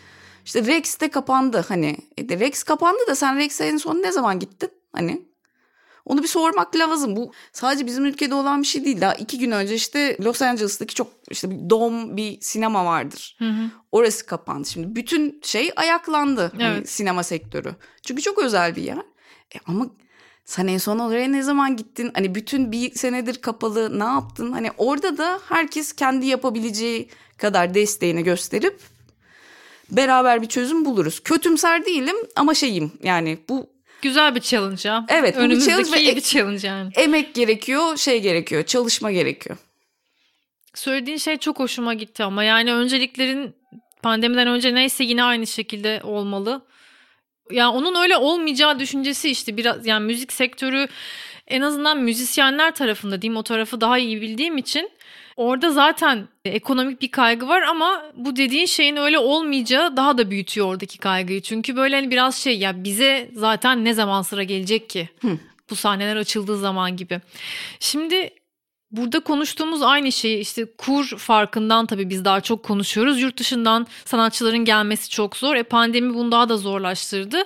işte 0.50 0.66
Rex 0.66 1.00
de 1.00 1.10
kapandı 1.10 1.64
hani. 1.68 1.96
E 2.18 2.38
Rex 2.38 2.62
kapandı 2.62 2.98
da 3.08 3.14
sen 3.14 3.36
Rex'e 3.38 3.64
en 3.64 3.76
son 3.76 3.94
ne 4.02 4.12
zaman 4.12 4.38
gittin? 4.38 4.70
Hani 4.92 5.22
onu 6.06 6.22
bir 6.22 6.28
sormak 6.28 6.76
lazım. 6.76 7.16
Bu 7.16 7.32
sadece 7.52 7.86
bizim 7.86 8.04
ülkede 8.04 8.34
olan 8.34 8.62
bir 8.62 8.66
şey 8.66 8.84
değil. 8.84 9.00
Daha 9.00 9.14
iki 9.14 9.38
gün 9.38 9.50
önce 9.50 9.74
işte 9.74 10.16
Los 10.20 10.42
Angeles'taki 10.42 10.94
çok 10.94 11.08
işte 11.30 11.50
bir 11.50 11.70
dom 11.70 12.16
bir 12.16 12.40
sinema 12.40 12.84
vardır. 12.84 13.38
Orası 13.92 14.26
kapandı. 14.26 14.68
Şimdi 14.68 14.96
bütün 14.96 15.40
şey 15.44 15.70
ayaklandı. 15.76 16.52
Hani 16.52 16.62
Evet. 16.62 16.90
sinema 16.90 17.22
sektörü. 17.22 17.74
Çünkü 18.06 18.22
çok 18.22 18.38
özel 18.38 18.76
bir 18.76 18.82
yer. 18.82 18.98
E 19.54 19.58
ama 19.66 19.86
sen 20.44 20.66
en 20.66 20.78
son 20.78 20.98
oraya 20.98 21.28
ne 21.28 21.42
zaman 21.42 21.76
gittin? 21.76 22.10
Hani 22.14 22.34
bütün 22.34 22.72
bir 22.72 22.94
senedir 22.94 23.34
kapalı 23.40 23.98
ne 23.98 24.04
yaptın? 24.04 24.52
Hani 24.52 24.70
orada 24.78 25.18
da 25.18 25.40
herkes 25.48 25.92
kendi 25.92 26.26
yapabileceği 26.26 27.08
kadar 27.38 27.74
desteğini 27.74 28.24
gösterip 28.24 28.80
beraber 29.90 30.42
bir 30.42 30.46
çözüm 30.46 30.84
buluruz. 30.84 31.20
Kötümser 31.20 31.84
değilim 31.86 32.16
ama 32.36 32.54
şeyim 32.54 32.92
yani 33.02 33.38
bu 33.48 33.70
Güzel 34.02 34.34
bir 34.34 34.40
challenge 34.40 34.88
ya. 34.88 35.04
Evet, 35.08 35.34
bu 35.34 35.38
bir 35.38 35.44
Önümüzdeki 35.44 35.70
challenge 35.76 36.00
iyi 36.00 36.08
ek- 36.08 36.16
bir 36.16 36.20
challenge 36.20 36.66
yani. 36.68 36.90
emek 36.96 37.34
gerekiyor, 37.34 37.96
şey 37.96 38.20
gerekiyor, 38.22 38.62
çalışma 38.62 39.12
gerekiyor. 39.12 39.56
Söylediğin 40.74 41.16
şey 41.18 41.36
çok 41.36 41.58
hoşuma 41.58 41.94
gitti 41.94 42.24
ama 42.24 42.44
yani 42.44 42.74
önceliklerin 42.74 43.54
pandemiden 44.02 44.46
önce 44.48 44.74
neyse 44.74 45.04
yine 45.04 45.24
aynı 45.24 45.46
şekilde 45.46 46.00
olmalı. 46.04 46.62
yani 47.50 47.76
onun 47.76 48.02
öyle 48.02 48.16
olmayacağı 48.16 48.78
düşüncesi 48.78 49.30
işte 49.30 49.56
biraz 49.56 49.86
yani 49.86 50.06
müzik 50.06 50.32
sektörü 50.32 50.88
en 51.46 51.60
azından 51.60 51.98
müzisyenler 51.98 52.74
tarafında 52.74 53.22
diyeyim 53.22 53.36
o 53.36 53.42
tarafı 53.42 53.80
daha 53.80 53.98
iyi 53.98 54.20
bildiğim 54.20 54.56
için 54.58 54.90
orada 55.40 55.70
zaten 55.70 56.28
ekonomik 56.44 57.02
bir 57.02 57.10
kaygı 57.10 57.48
var 57.48 57.62
ama 57.62 58.02
bu 58.14 58.36
dediğin 58.36 58.66
şeyin 58.66 58.96
öyle 58.96 59.18
olmayacağı 59.18 59.96
daha 59.96 60.18
da 60.18 60.30
büyütüyor 60.30 60.66
oradaki 60.66 60.98
kaygıyı. 60.98 61.42
Çünkü 61.42 61.76
böyle 61.76 61.96
hani 61.96 62.10
biraz 62.10 62.36
şey 62.36 62.58
ya 62.58 62.84
bize 62.84 63.30
zaten 63.34 63.84
ne 63.84 63.94
zaman 63.94 64.22
sıra 64.22 64.42
gelecek 64.42 64.90
ki? 64.90 65.08
Hı. 65.20 65.38
Bu 65.70 65.76
sahneler 65.76 66.16
açıldığı 66.16 66.56
zaman 66.56 66.96
gibi. 66.96 67.20
Şimdi 67.80 68.30
Burada 68.90 69.20
konuştuğumuz 69.20 69.82
aynı 69.82 70.12
şeyi 70.12 70.38
işte 70.38 70.64
kur 70.78 71.18
farkından 71.18 71.86
tabii 71.86 72.10
biz 72.10 72.24
daha 72.24 72.40
çok 72.40 72.62
konuşuyoruz. 72.62 73.20
Yurt 73.20 73.38
dışından 73.38 73.86
sanatçıların 74.04 74.64
gelmesi 74.64 75.10
çok 75.10 75.36
zor. 75.36 75.56
E 75.56 75.62
pandemi 75.62 76.14
bunu 76.14 76.32
daha 76.32 76.48
da 76.48 76.56
zorlaştırdı. 76.56 77.42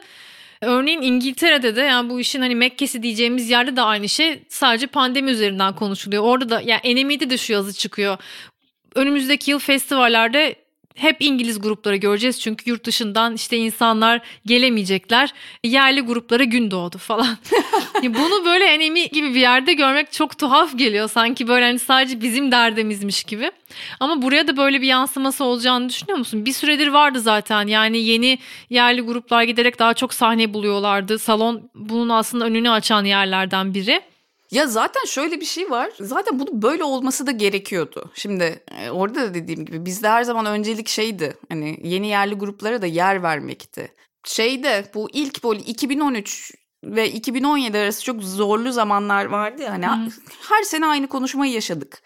Örneğin 0.64 1.02
İngiltere'de 1.02 1.76
de 1.76 1.80
yani 1.80 2.10
bu 2.10 2.20
işin 2.20 2.40
hani 2.40 2.54
Mekke'si 2.54 3.02
diyeceğimiz 3.02 3.50
yerde 3.50 3.76
de 3.76 3.82
aynı 3.82 4.08
şey 4.08 4.42
sadece 4.48 4.86
pandemi 4.86 5.30
üzerinden 5.30 5.74
konuşuluyor. 5.74 6.22
Orada 6.22 6.48
da 6.50 6.60
yani 6.60 7.04
NME'de 7.04 7.30
de 7.30 7.38
şu 7.38 7.52
yazı 7.52 7.72
çıkıyor. 7.72 8.18
Önümüzdeki 8.94 9.50
yıl 9.50 9.58
festivallerde 9.58 10.63
hep 10.94 11.16
İngiliz 11.20 11.60
grupları 11.60 11.96
göreceğiz 11.96 12.40
çünkü 12.40 12.70
yurt 12.70 12.84
dışından 12.84 13.34
işte 13.34 13.56
insanlar 13.56 14.20
gelemeyecekler. 14.46 15.32
Yerli 15.64 16.00
gruplara 16.00 16.44
gün 16.44 16.70
doğdu 16.70 16.98
falan. 16.98 17.36
Bunu 18.02 18.44
böyle 18.44 18.64
enemi 18.64 19.08
gibi 19.08 19.34
bir 19.34 19.40
yerde 19.40 19.72
görmek 19.72 20.12
çok 20.12 20.38
tuhaf 20.38 20.78
geliyor. 20.78 21.08
Sanki 21.08 21.48
böyle 21.48 21.64
hani 21.64 21.78
sadece 21.78 22.20
bizim 22.20 22.52
derdimizmiş 22.52 23.24
gibi. 23.24 23.50
Ama 24.00 24.22
buraya 24.22 24.48
da 24.48 24.56
böyle 24.56 24.82
bir 24.82 24.86
yansıması 24.86 25.44
olacağını 25.44 25.88
düşünüyor 25.88 26.18
musun? 26.18 26.44
Bir 26.44 26.52
süredir 26.52 26.88
vardı 26.88 27.20
zaten. 27.20 27.66
Yani 27.66 27.98
yeni 27.98 28.38
yerli 28.70 29.00
gruplar 29.00 29.42
giderek 29.42 29.78
daha 29.78 29.94
çok 29.94 30.14
sahne 30.14 30.54
buluyorlardı. 30.54 31.18
Salon 31.18 31.70
bunun 31.74 32.08
aslında 32.08 32.44
önünü 32.44 32.70
açan 32.70 33.04
yerlerden 33.04 33.74
biri. 33.74 34.00
Ya 34.50 34.66
zaten 34.66 35.04
şöyle 35.04 35.40
bir 35.40 35.44
şey 35.44 35.70
var. 35.70 35.90
Zaten 36.00 36.38
bunu 36.38 36.62
böyle 36.62 36.84
olması 36.84 37.26
da 37.26 37.30
gerekiyordu. 37.30 38.10
Şimdi 38.14 38.62
e, 38.80 38.90
orada 38.90 39.20
da 39.22 39.34
dediğim 39.34 39.64
gibi 39.64 39.84
bizde 39.84 40.08
her 40.08 40.22
zaman 40.22 40.46
öncelik 40.46 40.88
şeydi. 40.88 41.36
Hani 41.48 41.78
yeni 41.82 42.06
yerli 42.06 42.34
gruplara 42.34 42.82
da 42.82 42.86
yer 42.86 43.22
vermekti. 43.22 43.92
Şeyde 44.24 44.84
bu 44.94 45.08
ilk 45.12 45.44
böyle 45.44 45.60
2013 45.60 46.54
ve 46.84 47.10
2017 47.10 47.78
arası 47.78 48.04
çok 48.04 48.22
zorlu 48.22 48.72
zamanlar 48.72 49.24
vardı 49.24 49.62
ya. 49.62 49.72
Hani 49.72 49.86
Hı. 49.86 50.10
her 50.48 50.62
sene 50.62 50.86
aynı 50.86 51.06
konuşmayı 51.06 51.52
yaşadık. 51.52 52.02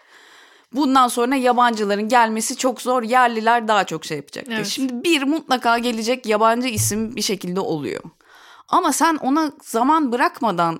Bundan 0.73 1.07
sonra 1.07 1.35
yabancıların 1.35 2.09
gelmesi 2.09 2.57
çok 2.57 2.81
zor. 2.81 3.03
Yerliler 3.03 3.67
daha 3.67 3.83
çok 3.83 4.05
şey 4.05 4.17
yapacaktı. 4.17 4.51
Evet. 4.55 4.67
Şimdi 4.67 5.03
bir 5.03 5.23
mutlaka 5.23 5.77
gelecek 5.77 6.25
yabancı 6.25 6.67
isim 6.67 7.15
bir 7.15 7.21
şekilde 7.21 7.59
oluyor. 7.59 8.03
Ama 8.67 8.93
sen 8.93 9.15
ona 9.15 9.51
zaman 9.63 10.11
bırakmadan 10.11 10.79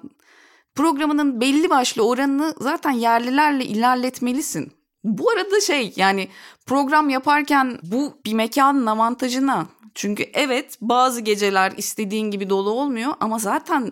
programının 0.80 1.42
belli 1.42 1.70
başlı 1.70 2.08
oranını 2.08 2.54
zaten 2.60 2.92
yerlilerle 2.92 3.66
ilerletmelisin. 3.66 4.72
Bu 5.04 5.30
arada 5.32 5.62
şey 5.62 5.94
yani 5.96 6.28
program 6.66 7.10
yaparken 7.10 7.80
bu 7.84 8.14
bir 8.26 8.34
mekanın 8.34 8.86
avantajına. 8.86 9.68
Çünkü 9.96 10.26
evet 10.34 10.78
bazı 10.82 11.22
geceler 11.22 11.74
istediğin 11.78 12.32
gibi 12.32 12.50
dolu 12.50 12.70
olmuyor 12.70 13.14
ama 13.20 13.40
zaten 13.40 13.92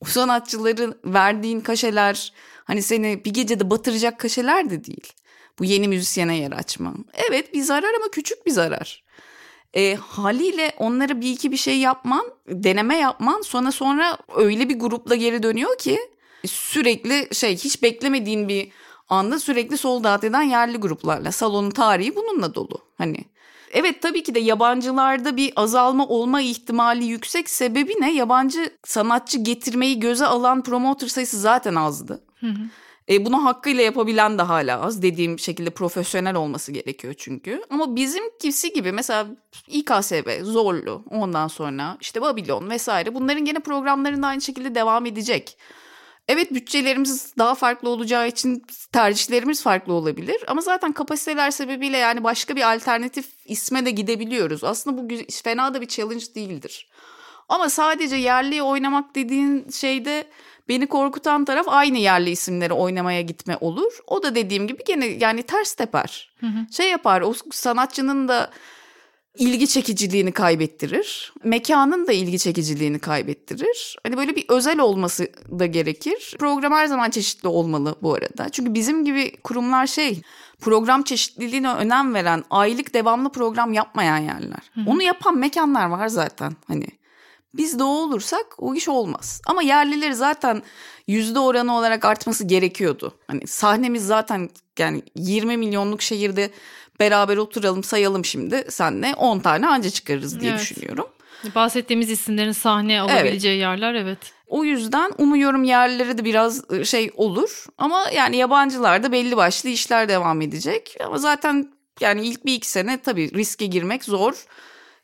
o 0.00 0.04
sanatçıların 0.04 0.98
verdiğin 1.04 1.60
kaşeler 1.60 2.32
hani 2.64 2.82
seni 2.82 3.24
bir 3.24 3.34
gecede 3.34 3.70
batıracak 3.70 4.20
kaşeler 4.20 4.70
de 4.70 4.84
değil. 4.84 5.12
Bu 5.58 5.64
yeni 5.64 5.88
müzisyene 5.88 6.36
yer 6.36 6.52
açma. 6.52 6.94
Evet 7.30 7.54
bir 7.54 7.62
zarar 7.62 7.94
ama 7.96 8.10
küçük 8.12 8.46
bir 8.46 8.50
zarar. 8.50 9.04
E, 9.74 9.94
haliyle 9.94 10.72
onlara 10.78 11.20
bir 11.20 11.30
iki 11.30 11.52
bir 11.52 11.56
şey 11.56 11.78
yapman, 11.78 12.26
deneme 12.48 12.96
yapman 12.96 13.40
sonra 13.40 13.72
sonra 13.72 14.18
öyle 14.36 14.68
bir 14.68 14.78
grupla 14.78 15.14
geri 15.14 15.42
dönüyor 15.42 15.78
ki 15.78 15.98
sürekli 16.46 17.28
şey 17.34 17.56
hiç 17.56 17.82
beklemediğin 17.82 18.48
bir 18.48 18.68
anda 19.08 19.38
sürekli 19.38 19.76
soldat 19.76 20.24
eden 20.24 20.42
yerli 20.42 20.76
gruplarla 20.76 21.32
salonun 21.32 21.70
tarihi 21.70 22.16
bununla 22.16 22.54
dolu. 22.54 22.78
Hani 22.98 23.24
evet 23.72 24.02
tabii 24.02 24.22
ki 24.22 24.34
de 24.34 24.40
yabancılarda 24.40 25.36
bir 25.36 25.52
azalma 25.56 26.06
olma 26.06 26.40
ihtimali 26.40 27.04
yüksek 27.04 27.50
sebebi 27.50 27.92
ne? 28.00 28.14
Yabancı 28.14 28.70
sanatçı 28.84 29.38
getirmeyi 29.38 30.00
göze 30.00 30.26
alan 30.26 30.62
promoter 30.62 31.08
sayısı 31.08 31.40
zaten 31.40 31.74
azdı. 31.74 32.22
E, 33.08 33.24
bunu 33.24 33.44
hakkıyla 33.44 33.82
yapabilen 33.82 34.38
de 34.38 34.42
hala 34.42 34.80
az. 34.80 35.02
Dediğim 35.02 35.38
şekilde 35.38 35.70
profesyonel 35.70 36.34
olması 36.34 36.72
gerekiyor 36.72 37.14
çünkü. 37.18 37.62
Ama 37.70 37.96
bizimkisi 37.96 38.72
gibi 38.72 38.92
mesela 38.92 39.26
İKSV, 39.68 40.42
Zorlu, 40.42 41.04
ondan 41.10 41.48
sonra 41.48 41.96
işte 42.00 42.22
Babylon 42.22 42.70
vesaire 42.70 43.14
bunların 43.14 43.44
gene 43.44 43.58
programlarında 43.58 44.26
aynı 44.26 44.40
şekilde 44.40 44.74
devam 44.74 45.06
edecek. 45.06 45.58
Evet 46.28 46.54
bütçelerimiz 46.54 47.34
daha 47.38 47.54
farklı 47.54 47.88
olacağı 47.88 48.28
için 48.28 48.64
tercihlerimiz 48.92 49.62
farklı 49.62 49.92
olabilir. 49.92 50.44
Ama 50.46 50.60
zaten 50.60 50.92
kapasiteler 50.92 51.50
sebebiyle 51.50 51.96
yani 51.96 52.24
başka 52.24 52.56
bir 52.56 52.74
alternatif 52.74 53.26
isme 53.44 53.86
de 53.86 53.90
gidebiliyoruz. 53.90 54.64
Aslında 54.64 54.98
bu 54.98 55.14
fena 55.44 55.74
da 55.74 55.80
bir 55.80 55.86
challenge 55.86 56.24
değildir. 56.34 56.88
Ama 57.48 57.68
sadece 57.68 58.16
yerliye 58.16 58.62
oynamak 58.62 59.14
dediğin 59.14 59.68
şeyde 59.70 60.24
beni 60.68 60.86
korkutan 60.86 61.44
taraf 61.44 61.66
aynı 61.68 61.98
yerli 61.98 62.30
isimleri 62.30 62.72
oynamaya 62.72 63.20
gitme 63.20 63.56
olur. 63.60 63.98
O 64.06 64.22
da 64.22 64.34
dediğim 64.34 64.66
gibi 64.66 64.84
gene 64.86 65.06
yani 65.06 65.42
ters 65.42 65.74
teper. 65.74 66.34
Şey 66.72 66.90
yapar 66.90 67.20
o 67.20 67.34
sanatçının 67.50 68.28
da 68.28 68.50
ilgi 69.38 69.68
çekiciliğini 69.68 70.32
kaybettirir. 70.32 71.32
Mekanın 71.44 72.06
da 72.06 72.12
ilgi 72.12 72.38
çekiciliğini 72.38 72.98
kaybettirir. 72.98 73.96
Hani 74.02 74.16
böyle 74.16 74.36
bir 74.36 74.44
özel 74.48 74.78
olması 74.78 75.28
da 75.58 75.66
gerekir. 75.66 76.36
Program 76.38 76.72
her 76.72 76.86
zaman 76.86 77.10
çeşitli 77.10 77.48
olmalı 77.48 77.96
bu 78.02 78.14
arada. 78.14 78.48
Çünkü 78.48 78.74
bizim 78.74 79.04
gibi 79.04 79.36
kurumlar 79.36 79.86
şey 79.86 80.22
program 80.60 81.02
çeşitliliğine 81.02 81.72
önem 81.72 82.14
veren 82.14 82.44
aylık 82.50 82.94
devamlı 82.94 83.32
program 83.32 83.72
yapmayan 83.72 84.18
yerler. 84.18 84.70
Onu 84.86 85.02
yapan 85.02 85.38
mekanlar 85.38 85.86
var 85.86 86.08
zaten 86.08 86.56
hani. 86.68 86.86
Biz 87.54 87.78
de 87.78 87.82
o 87.82 87.86
olursak 87.86 88.46
o 88.58 88.74
iş 88.74 88.88
olmaz. 88.88 89.40
Ama 89.46 89.62
yerlileri 89.62 90.14
zaten 90.14 90.62
yüzde 91.06 91.38
oranı 91.38 91.76
olarak 91.76 92.04
artması 92.04 92.44
gerekiyordu. 92.44 93.14
Hani 93.26 93.46
sahnemiz 93.46 94.06
zaten 94.06 94.50
yani 94.78 95.02
20 95.14 95.56
milyonluk 95.56 96.02
şehirde 96.02 96.50
beraber 97.00 97.36
oturalım 97.36 97.84
sayalım 97.84 98.24
şimdi 98.24 98.64
senle 98.68 99.14
10 99.14 99.38
tane 99.38 99.68
anca 99.68 99.90
çıkarırız 99.90 100.40
diye 100.40 100.50
Evet. 100.50 100.60
düşünüyorum. 100.60 101.06
Bahsettiğimiz 101.54 102.10
isimlerin 102.10 102.52
sahne 102.52 103.00
alabileceği 103.00 103.58
yerler 103.58 103.94
evet. 103.94 104.18
O 104.46 104.64
yüzden 104.64 105.12
umuyorum 105.18 105.64
yerlilere 105.64 106.18
de 106.18 106.24
biraz 106.24 106.70
e, 106.72 106.84
şey 106.84 107.10
olur. 107.16 107.66
Ama 107.78 108.04
yani 108.14 108.36
yabancılarda 108.36 109.12
belli 109.12 109.36
başlı 109.36 109.68
işler 109.68 110.08
devam 110.08 110.40
edecek. 110.40 110.96
Ama 111.06 111.18
zaten 111.18 111.68
yani 112.00 112.26
ilk 112.26 112.46
bir 112.46 112.54
iki 112.54 112.68
sene 112.68 113.02
tabii 113.02 113.34
riske 113.34 113.66
girmek 113.66 114.04
zor. 114.04 114.44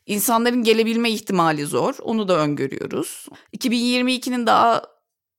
İnsanların 0.05 0.63
gelebilme 0.63 1.09
ihtimali 1.11 1.65
zor. 1.65 1.95
Onu 2.01 2.27
da 2.27 2.37
öngörüyoruz. 2.37 3.27
2022'nin 3.57 4.47
daha 4.47 4.81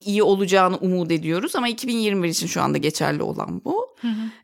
iyi 0.01 0.23
olacağını 0.23 0.77
umut 0.77 1.11
ediyoruz 1.11 1.55
ama 1.55 1.67
2021 1.67 2.29
için 2.29 2.47
şu 2.47 2.61
anda 2.61 2.77
geçerli 2.77 3.23
olan 3.23 3.61
bu. 3.65 3.95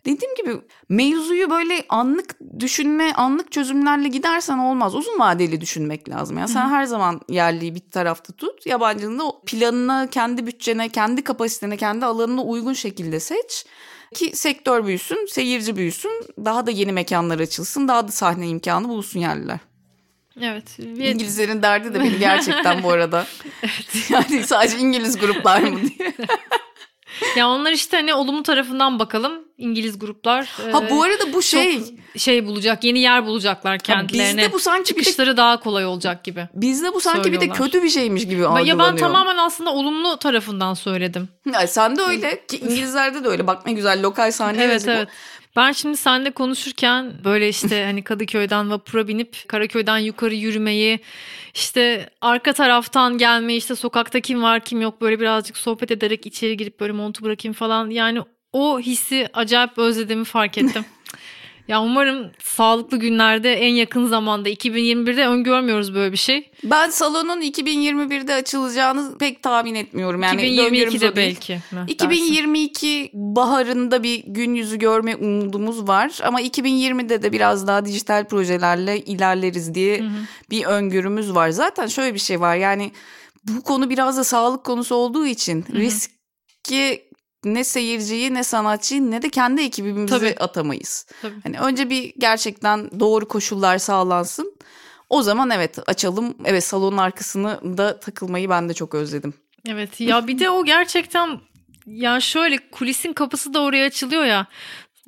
Dediğim 0.05 0.35
gibi 0.35 0.61
mevzuyu 0.89 1.49
böyle 1.49 1.85
anlık 1.89 2.37
düşünme, 2.59 3.13
anlık 3.13 3.51
çözümlerle 3.51 4.07
gidersen 4.07 4.57
olmaz. 4.57 4.95
Uzun 4.95 5.19
vadeli 5.19 5.61
düşünmek 5.61 6.09
lazım. 6.09 6.37
Yani 6.37 6.47
sen 6.49 6.69
her 6.69 6.85
zaman 6.85 7.21
yerliyi 7.29 7.75
bir 7.75 7.89
tarafta 7.91 8.33
tut. 8.33 8.65
Yabancının 8.65 9.19
da 9.19 9.23
planına, 9.45 10.07
kendi 10.09 10.47
bütçene, 10.47 10.89
kendi 10.89 11.23
kapasitene, 11.23 11.77
kendi 11.77 12.05
alanına 12.05 12.43
uygun 12.43 12.73
şekilde 12.73 13.19
seç. 13.19 13.65
Ki 14.15 14.31
sektör 14.35 14.85
büyüsün, 14.85 15.27
seyirci 15.31 15.75
büyüsün, 15.75 16.11
daha 16.45 16.67
da 16.67 16.71
yeni 16.71 16.91
mekanlar 16.91 17.39
açılsın, 17.39 17.87
daha 17.87 18.07
da 18.07 18.11
sahne 18.11 18.47
imkanı 18.47 18.89
bulsun 18.89 19.19
yerliler. 19.19 19.59
Evet. 20.41 20.79
Bir- 20.79 21.05
İngilizlerin 21.05 21.61
derdi 21.61 21.93
de 21.93 21.99
beni 21.99 22.19
gerçekten 22.19 22.83
bu 22.83 22.91
arada. 22.91 23.25
Yani 24.09 24.43
sadece 24.43 24.77
İngiliz 24.77 25.17
gruplar 25.19 25.59
mı 25.61 25.79
diye. 25.81 26.13
Ya 27.37 27.49
onlar 27.49 27.71
işte 27.71 27.97
hani 27.97 28.13
olumlu 28.13 28.43
tarafından 28.43 28.99
bakalım. 28.99 29.33
İngiliz 29.57 29.99
gruplar. 29.99 30.49
Ha 30.71 30.83
e, 30.87 30.89
bu 30.89 31.03
arada 31.03 31.33
bu 31.33 31.41
şey. 31.41 31.81
şey 32.17 32.45
bulacak, 32.45 32.83
yeni 32.83 32.99
yer 32.99 33.25
bulacaklar 33.25 33.79
kendilerine. 33.79 34.41
bizde 34.41 34.53
bu 34.53 34.59
sanki 34.59 34.95
bir 34.95 34.99
de- 34.99 35.03
çıkışları 35.03 35.37
daha 35.37 35.59
kolay 35.59 35.85
olacak 35.85 36.23
gibi. 36.23 36.47
Bizde 36.53 36.93
bu 36.93 37.01
sanki 37.01 37.31
bir 37.31 37.41
de 37.41 37.49
kötü 37.49 37.83
bir 37.83 37.89
şeymiş 37.89 38.27
gibi 38.27 38.45
algılanıyor. 38.45 38.77
Ya 38.77 38.79
ben 38.79 38.95
tamamen 38.97 39.37
aslında 39.37 39.73
olumlu 39.73 40.17
tarafından 40.17 40.73
söyledim. 40.73 41.29
Ya 41.53 41.67
sen 41.67 41.95
de 41.97 42.01
öyle 42.01 42.45
ki 42.47 42.57
İngilizlerde 42.57 43.23
de 43.23 43.27
öyle. 43.27 43.47
Bak 43.47 43.65
ne 43.65 43.73
güzel 43.73 44.03
lokal 44.03 44.31
sahne 44.31 44.63
Evet 44.63 44.87
evet. 44.87 45.09
Ben 45.55 45.71
şimdi 45.71 45.97
seninle 45.97 46.31
konuşurken 46.31 47.13
böyle 47.23 47.49
işte 47.49 47.83
hani 47.85 48.03
Kadıköy'den 48.03 48.69
vapura 48.69 49.07
binip 49.07 49.43
Karaköy'den 49.47 49.97
yukarı 49.97 50.33
yürümeyi 50.33 50.99
işte 51.55 52.09
arka 52.21 52.53
taraftan 52.53 53.17
gelmeyi 53.17 53.57
işte 53.57 53.75
sokakta 53.75 54.19
kim 54.19 54.43
var 54.43 54.59
kim 54.59 54.81
yok 54.81 55.01
böyle 55.01 55.19
birazcık 55.19 55.57
sohbet 55.57 55.91
ederek 55.91 56.25
içeri 56.25 56.57
girip 56.57 56.79
böyle 56.79 56.93
montu 56.93 57.23
bırakayım 57.23 57.53
falan 57.53 57.89
yani 57.89 58.21
o 58.53 58.79
hissi 58.79 59.27
acayip 59.33 59.77
özlediğimi 59.77 60.25
fark 60.25 60.57
ettim. 60.57 60.85
Ya 61.71 61.81
umarım 61.81 62.31
sağlıklı 62.43 62.97
günlerde 62.97 63.53
en 63.53 63.73
yakın 63.73 64.07
zamanda 64.07 64.49
2021'de 64.49 65.27
öngörmüyoruz 65.27 65.95
böyle 65.95 66.11
bir 66.11 66.17
şey. 66.17 66.51
Ben 66.63 66.89
salonun 66.89 67.41
2021'de 67.41 68.33
açılacağını 68.33 69.17
pek 69.17 69.43
tahmin 69.43 69.75
etmiyorum. 69.75 70.23
Yani 70.23 70.41
2022'de 70.41 71.15
belki. 71.15 71.53
Mi 71.71 71.79
2022 71.87 73.11
baharında 73.13 74.03
bir 74.03 74.23
gün 74.27 74.55
yüzü 74.55 74.79
görme 74.79 75.15
umudumuz 75.15 75.87
var 75.87 76.19
ama 76.23 76.41
2020'de 76.41 77.23
de 77.23 77.31
biraz 77.31 77.67
daha 77.67 77.85
dijital 77.85 78.25
projelerle 78.27 78.99
ilerleriz 78.99 79.73
diye 79.73 79.99
hı 79.99 80.03
hı. 80.03 80.09
bir 80.49 80.65
öngörümüz 80.65 81.35
var. 81.35 81.49
Zaten 81.49 81.87
şöyle 81.87 82.13
bir 82.13 82.19
şey 82.19 82.41
var 82.41 82.55
yani 82.55 82.91
bu 83.43 83.61
konu 83.61 83.89
biraz 83.89 84.17
da 84.17 84.23
sağlık 84.23 84.63
konusu 84.63 84.95
olduğu 84.95 85.25
için 85.25 85.65
hı 85.67 85.73
hı. 85.73 85.77
riski 85.77 87.10
ne 87.43 87.63
seyirciyi 87.63 88.33
ne 88.33 88.43
sanatçıyı 88.43 89.11
ne 89.11 89.21
de 89.21 89.29
kendi 89.29 89.61
ekibimizi 89.61 90.05
Tabii. 90.05 90.35
atamayız. 90.39 91.05
Tabii. 91.21 91.41
Hani 91.43 91.59
önce 91.59 91.89
bir 91.89 92.13
gerçekten 92.17 92.99
doğru 92.99 93.27
koşullar 93.27 93.77
sağlansın. 93.77 94.55
O 95.09 95.21
zaman 95.21 95.49
evet 95.49 95.79
açalım. 95.87 96.35
Evet 96.45 96.63
salonun 96.63 96.97
arkasını 96.97 97.77
da 97.77 97.99
takılmayı 97.99 98.49
ben 98.49 98.69
de 98.69 98.73
çok 98.73 98.95
özledim. 98.95 99.33
Evet 99.67 100.01
ya 100.01 100.27
bir 100.27 100.39
de 100.39 100.49
o 100.49 100.65
gerçekten 100.65 101.39
ya 101.85 102.19
şöyle 102.19 102.57
kulisin 102.71 103.13
kapısı 103.13 103.53
da 103.53 103.61
oraya 103.61 103.85
açılıyor 103.85 104.25
ya. 104.25 104.47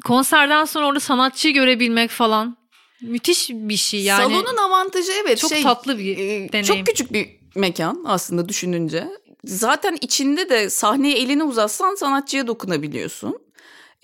Konserden 0.06 0.66
sonra 0.66 0.88
orada 0.88 1.00
sanatçıyı 1.00 1.54
görebilmek 1.54 2.10
falan 2.10 2.58
müthiş 3.02 3.50
bir 3.50 3.78
şey 3.78 4.02
yani. 4.02 4.34
Salonun 4.34 4.58
avantajı 4.58 5.12
evet 5.24 5.38
çok 5.38 5.52
şey, 5.52 5.64
tatlı 5.64 5.98
bir 5.98 6.18
e, 6.18 6.54
deneyim. 6.54 6.66
Çok 6.66 6.86
küçük 6.88 7.14
bir 7.14 7.30
mekan 7.56 8.04
aslında 8.08 8.50
düşününce 8.50 9.08
zaten 9.46 9.98
içinde 10.02 10.50
de 10.50 10.70
sahneye 10.70 11.18
elini 11.18 11.44
uzatsan 11.44 11.96
sanatçıya 11.96 12.48
dokunabiliyorsun. 12.48 13.40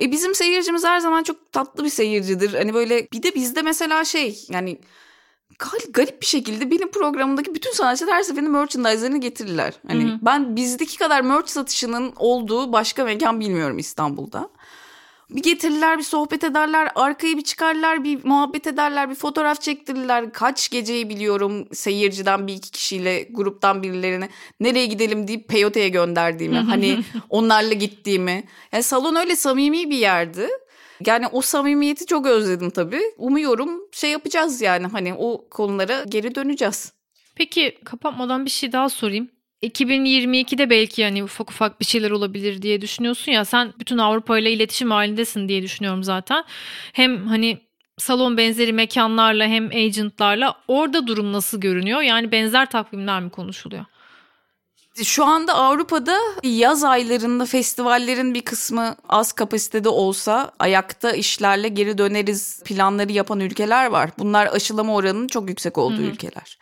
E 0.02 0.12
bizim 0.12 0.36
seyircimiz 0.36 0.84
her 0.84 1.00
zaman 1.00 1.24
çok 1.24 1.52
tatlı 1.52 1.84
bir 1.84 1.90
seyircidir. 1.90 2.54
Hani 2.54 2.74
böyle 2.74 3.08
bir 3.12 3.24
de 3.24 3.36
bizde 3.36 3.62
mesela 3.62 4.06
şey 4.06 4.46
yani 4.50 4.80
garip 5.90 6.22
bir 6.22 6.26
şekilde 6.26 6.72
benim 6.72 6.92
programımdaki 6.92 7.56
bütün 7.56 7.72
sanatçılar 7.72 8.16
her 8.16 8.24
seferinde 8.24 8.50
merchandise'larını 8.50 9.18
getirirler. 9.18 9.74
Hani 9.88 10.04
hı 10.04 10.08
hı. 10.08 10.20
ben 10.22 10.56
bizdeki 10.56 10.98
kadar 10.98 11.22
merch 11.22 11.48
satışının 11.48 12.14
olduğu 12.16 12.74
başka 12.74 13.04
mekan 13.04 13.40
bilmiyorum 13.40 13.78
İstanbul'da 13.78 14.50
bir 15.30 15.44
getirirler 15.44 15.98
bir 15.98 16.04
sohbet 16.04 16.44
ederler 16.44 16.92
arkayı 16.96 17.38
bir 17.38 17.42
çıkarlar 17.42 18.04
bir 18.04 18.26
muhabbet 18.26 18.68
ederler 18.68 19.10
bir 19.10 19.16
fotoğraf 19.16 19.62
çektirirler 19.62 20.32
kaç 20.32 20.70
geceyi 20.70 21.10
biliyorum 21.10 21.68
seyirciden 21.74 22.48
bir 22.48 22.54
iki 22.54 22.72
kişiyle 22.72 23.28
gruptan 23.32 23.84
birilerini 23.84 24.30
nereye 24.60 24.86
gidelim 24.86 25.28
deyip 25.28 25.48
peyote'ye 25.48 25.90
gönderdiğimi 25.90 26.58
hani 26.58 27.00
onlarla 27.30 27.74
gittiğimi 27.74 28.44
yani 28.72 28.84
salon 28.84 29.16
öyle 29.16 29.36
samimi 29.36 29.90
bir 29.90 29.98
yerdi 29.98 30.50
yani 31.06 31.28
o 31.28 31.42
samimiyeti 31.42 32.06
çok 32.06 32.26
özledim 32.26 32.70
tabii 32.70 33.02
umuyorum 33.18 33.70
şey 33.92 34.12
yapacağız 34.12 34.62
yani 34.62 34.88
hani 34.88 35.14
o 35.14 35.50
konulara 35.50 36.04
geri 36.04 36.36
döneceğiz. 36.36 36.94
Peki 37.36 37.78
kapatmadan 37.86 38.46
bir 38.46 38.50
şey 38.50 38.72
daha 38.72 38.90
sorayım. 38.90 39.30
2022'de 39.64 40.70
belki 40.70 41.01
yani 41.01 41.24
ufak 41.24 41.51
ufak 41.51 41.80
bir 41.80 41.86
şeyler 41.86 42.12
olabilir 42.12 42.62
diye 42.62 42.82
düşünüyorsun 42.82 43.32
ya 43.32 43.45
sen 43.45 43.74
bütün 43.80 43.97
Avrupa 43.97 44.39
ile 44.39 44.51
iletişim 44.51 44.91
halindesin 44.91 45.49
diye 45.49 45.64
düşünüyorum 45.64 46.03
zaten. 46.03 46.43
Hem 46.93 47.28
hani 47.28 47.62
salon 47.97 48.38
benzeri 48.38 48.74
mekanlarla 48.74 49.45
hem 49.45 49.68
agentlarla 49.68 50.55
orada 50.68 51.07
durum 51.07 51.34
nasıl 51.34 51.62
görünüyor? 51.62 52.01
Yani 52.01 52.32
benzer 52.32 52.70
takvimler 52.70 53.22
mi 53.22 53.30
konuşuluyor? 53.30 53.86
Şu 55.03 55.26
anda 55.26 55.53
Avrupa'da 55.53 56.18
yaz 56.43 56.84
aylarında 56.84 57.45
festivallerin 57.45 58.34
bir 58.34 58.41
kısmı 58.41 58.95
az 59.10 59.34
kapasitede 59.34 59.89
olsa 59.89 60.51
ayakta 60.60 61.12
işlerle 61.12 61.68
geri 61.68 61.97
döneriz 61.97 62.64
planları 62.64 63.12
yapan 63.12 63.39
ülkeler 63.39 63.86
var. 63.86 64.10
Bunlar 64.20 64.47
aşılama 64.47 64.95
oranının 64.95 65.28
çok 65.28 65.49
yüksek 65.49 65.78
olduğu 65.78 65.97
Hı-hı. 65.97 66.07
ülkeler 66.07 66.57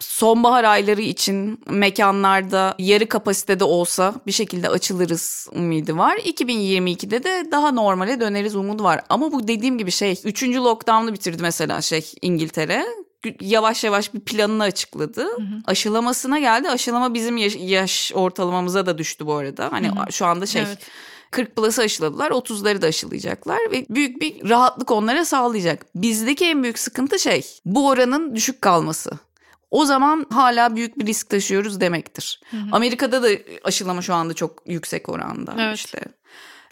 sonbahar 0.00 0.64
ayları 0.64 1.00
için 1.00 1.60
mekanlarda 1.70 2.74
yarı 2.78 3.08
kapasitede 3.08 3.64
olsa 3.64 4.14
bir 4.26 4.32
şekilde 4.32 4.68
açılırız 4.68 5.48
umudu 5.52 5.96
var. 5.96 6.16
2022'de 6.16 7.24
de 7.24 7.48
daha 7.50 7.70
normale 7.70 8.20
döneriz 8.20 8.56
umudu 8.56 8.84
var. 8.84 9.00
Ama 9.08 9.32
bu 9.32 9.48
dediğim 9.48 9.78
gibi 9.78 9.90
şey 9.90 10.20
3. 10.24 10.42
lockdown'u 10.42 11.12
bitirdi 11.12 11.42
mesela 11.42 11.80
şey 11.80 12.12
İngiltere 12.22 12.86
yavaş 13.40 13.84
yavaş 13.84 14.14
bir 14.14 14.20
planını 14.20 14.62
açıkladı. 14.62 15.22
Hı 15.22 15.42
hı. 15.42 15.62
Aşılamasına 15.66 16.38
geldi. 16.38 16.70
Aşılama 16.70 17.14
bizim 17.14 17.36
yaş, 17.36 17.56
yaş 17.58 18.12
ortalamamıza 18.14 18.86
da 18.86 18.98
düştü 18.98 19.26
bu 19.26 19.34
arada. 19.34 19.72
Hani 19.72 19.88
hı 19.88 19.92
hı. 19.92 20.12
şu 20.12 20.26
anda 20.26 20.46
şey 20.46 20.62
evet. 20.62 20.78
40 21.30 21.56
plus'ı 21.56 21.82
aşıladılar 21.82 22.30
30'ları 22.30 22.82
da 22.82 22.86
aşılayacaklar 22.86 23.58
ve 23.72 23.86
büyük 23.90 24.20
bir 24.20 24.48
rahatlık 24.48 24.90
onlara 24.90 25.24
sağlayacak. 25.24 25.86
Bizdeki 25.94 26.44
en 26.44 26.62
büyük 26.62 26.78
sıkıntı 26.78 27.18
şey 27.18 27.46
bu 27.64 27.88
oranın 27.88 28.34
düşük 28.36 28.62
kalması 28.62 29.10
o 29.76 29.84
zaman 29.84 30.26
hala 30.30 30.76
büyük 30.76 30.98
bir 30.98 31.06
risk 31.06 31.30
taşıyoruz 31.30 31.80
demektir. 31.80 32.40
Hı 32.50 32.56
hı. 32.56 32.60
Amerika'da 32.72 33.22
da 33.22 33.28
aşılama 33.64 34.02
şu 34.02 34.14
anda 34.14 34.34
çok 34.34 34.62
yüksek 34.66 35.08
oranda 35.08 35.54
evet. 35.58 35.76
işte. 35.76 36.00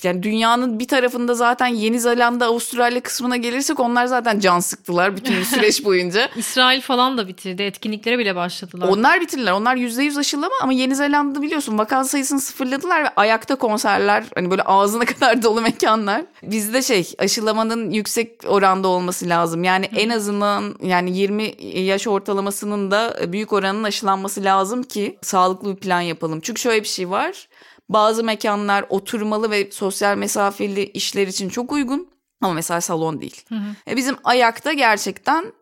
Yani 0.05 0.23
dünyanın 0.23 0.79
bir 0.79 0.89
tarafında 0.89 1.35
zaten 1.35 1.67
Yeni 1.67 2.01
Zelanda, 2.01 2.47
Avustralya 2.47 3.01
kısmına 3.01 3.37
gelirsek 3.37 3.81
onlar 3.81 4.07
zaten 4.07 4.41
can 4.41 4.61
sıktılar 4.61 5.17
bütün 5.17 5.43
süreç 5.43 5.85
boyunca. 5.85 6.29
İsrail 6.37 6.81
falan 6.81 7.19
da 7.19 7.29
bitirdi. 7.29 7.63
Etkinliklere 7.63 8.19
bile 8.19 8.37
başladılar. 8.37 8.89
Onlar 8.89 9.21
bitirdiler. 9.21 9.53
Onlar 9.53 9.77
%100 9.77 10.19
aşılama 10.19 10.55
ama 10.63 10.73
Yeni 10.73 10.97
Zelanda 10.97 11.43
biliyorsun 11.43 11.79
vaka 11.79 12.05
sayısını 12.05 12.41
sıfırladılar 12.41 13.05
ve 13.05 13.09
ayakta 13.09 13.55
konserler 13.55 14.25
hani 14.35 14.51
böyle 14.51 14.63
ağzına 14.63 15.05
kadar 15.15 15.43
dolu 15.43 15.61
mekanlar. 15.61 16.23
Bizde 16.43 16.83
şey 16.83 17.13
aşılamanın 17.19 17.91
yüksek 17.91 18.31
oranda 18.47 18.89
olması 18.89 19.29
lazım. 19.29 19.65
Yani 19.65 19.89
en 19.97 20.09
azından 20.09 20.75
yani 20.83 21.19
20 21.19 21.55
yaş 21.81 22.07
ortalamasının 22.07 22.91
da 22.91 23.33
büyük 23.33 23.53
oranın 23.53 23.85
aşılanması 23.85 24.45
lazım 24.45 24.83
ki 24.83 25.19
sağlıklı 25.23 25.77
bir 25.77 25.81
plan 25.81 26.01
yapalım. 26.01 26.41
Çünkü 26.41 26.61
şöyle 26.61 26.83
bir 26.83 26.89
şey 26.89 27.11
var. 27.11 27.49
Bazı 27.89 28.25
mekanlar 28.25 28.85
oturmalı 28.89 29.51
ve 29.51 29.71
sosyal 29.71 30.17
mesafeli 30.17 30.85
işler 30.85 31.27
için 31.27 31.49
çok 31.49 31.73
uygun 31.73 32.09
ama 32.41 32.55
mesela 32.55 32.81
salon 32.81 33.21
değil. 33.21 33.43
Hı 33.49 33.55
hı. 33.55 33.91
E 33.91 33.97
bizim 33.97 34.17
ayakta 34.25 34.73
gerçekten 34.73 35.53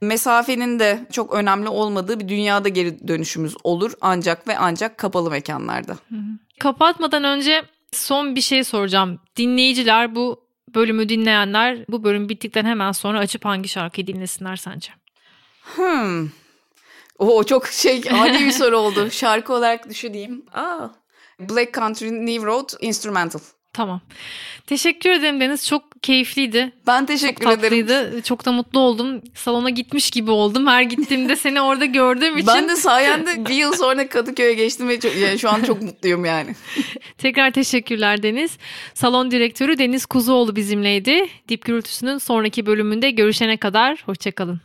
mesafenin 0.00 0.78
de 0.78 1.06
çok 1.12 1.34
önemli 1.34 1.68
olmadığı 1.68 2.20
bir 2.20 2.28
dünyada 2.28 2.68
geri 2.68 3.08
dönüşümüz 3.08 3.54
olur 3.64 3.92
ancak 4.00 4.48
ve 4.48 4.58
ancak 4.58 4.98
kapalı 4.98 5.30
mekanlarda. 5.30 5.92
Hı 5.92 6.16
hı. 6.16 6.38
Kapatmadan 6.60 7.24
önce 7.24 7.62
son 7.92 8.34
bir 8.34 8.40
şey 8.40 8.64
soracağım. 8.64 9.20
Dinleyiciler 9.36 10.14
bu 10.14 10.44
bölümü 10.74 11.08
dinleyenler 11.08 11.78
bu 11.88 12.04
bölüm 12.04 12.28
bittikten 12.28 12.64
hemen 12.64 12.92
sonra 12.92 13.18
açıp 13.18 13.44
hangi 13.44 13.68
şarkıyı 13.68 14.06
dinlesinler 14.06 14.56
sence? 14.56 14.92
Hmm. 15.62 16.28
O 17.18 17.44
çok 17.44 17.66
şey 17.66 18.02
ani 18.10 18.40
bir 18.46 18.50
soru 18.50 18.76
oldu. 18.76 19.08
Şarkı 19.10 19.52
olarak 19.52 19.88
düşüneyim. 19.88 20.44
Aa, 20.52 20.88
Black 21.48 21.74
Country 21.74 22.26
New 22.26 22.46
Road 22.46 22.68
Instrumental. 22.80 23.40
Tamam. 23.72 24.00
Teşekkür 24.66 25.10
ederim 25.10 25.40
Deniz. 25.40 25.66
Çok 25.66 26.02
keyifliydi. 26.02 26.72
Ben 26.86 27.06
teşekkür 27.06 27.44
Çok 27.44 27.62
tatlıydı. 27.62 27.94
ederim. 28.06 28.20
Çok 28.22 28.44
da 28.44 28.52
mutlu 28.52 28.80
oldum. 28.80 29.22
Salona 29.34 29.70
gitmiş 29.70 30.10
gibi 30.10 30.30
oldum. 30.30 30.66
Her 30.66 30.82
gittiğimde 30.82 31.36
seni 31.46 31.60
orada 31.60 31.84
gördüğüm 31.84 32.36
için. 32.36 32.46
Ben 32.46 32.68
de 32.68 32.76
sayende 32.76 33.46
bir 33.46 33.54
yıl 33.54 33.72
sonra 33.72 34.08
Kadıköy'e 34.08 34.54
geçtim 34.54 34.88
ve 34.88 35.00
çok, 35.00 35.16
yani 35.16 35.38
şu 35.38 35.50
an 35.50 35.62
çok 35.62 35.82
mutluyum 35.82 36.24
yani. 36.24 36.54
Tekrar 37.18 37.50
teşekkürler 37.50 38.22
Deniz. 38.22 38.58
Salon 38.94 39.30
direktörü 39.30 39.78
Deniz 39.78 40.06
Kuzuoğlu 40.06 40.56
bizimleydi. 40.56 41.26
Dip 41.48 41.64
Gürültüsü'nün 41.64 42.18
sonraki 42.18 42.66
bölümünde 42.66 43.10
görüşene 43.10 43.56
kadar 43.56 44.02
hoşçakalın. 44.06 44.60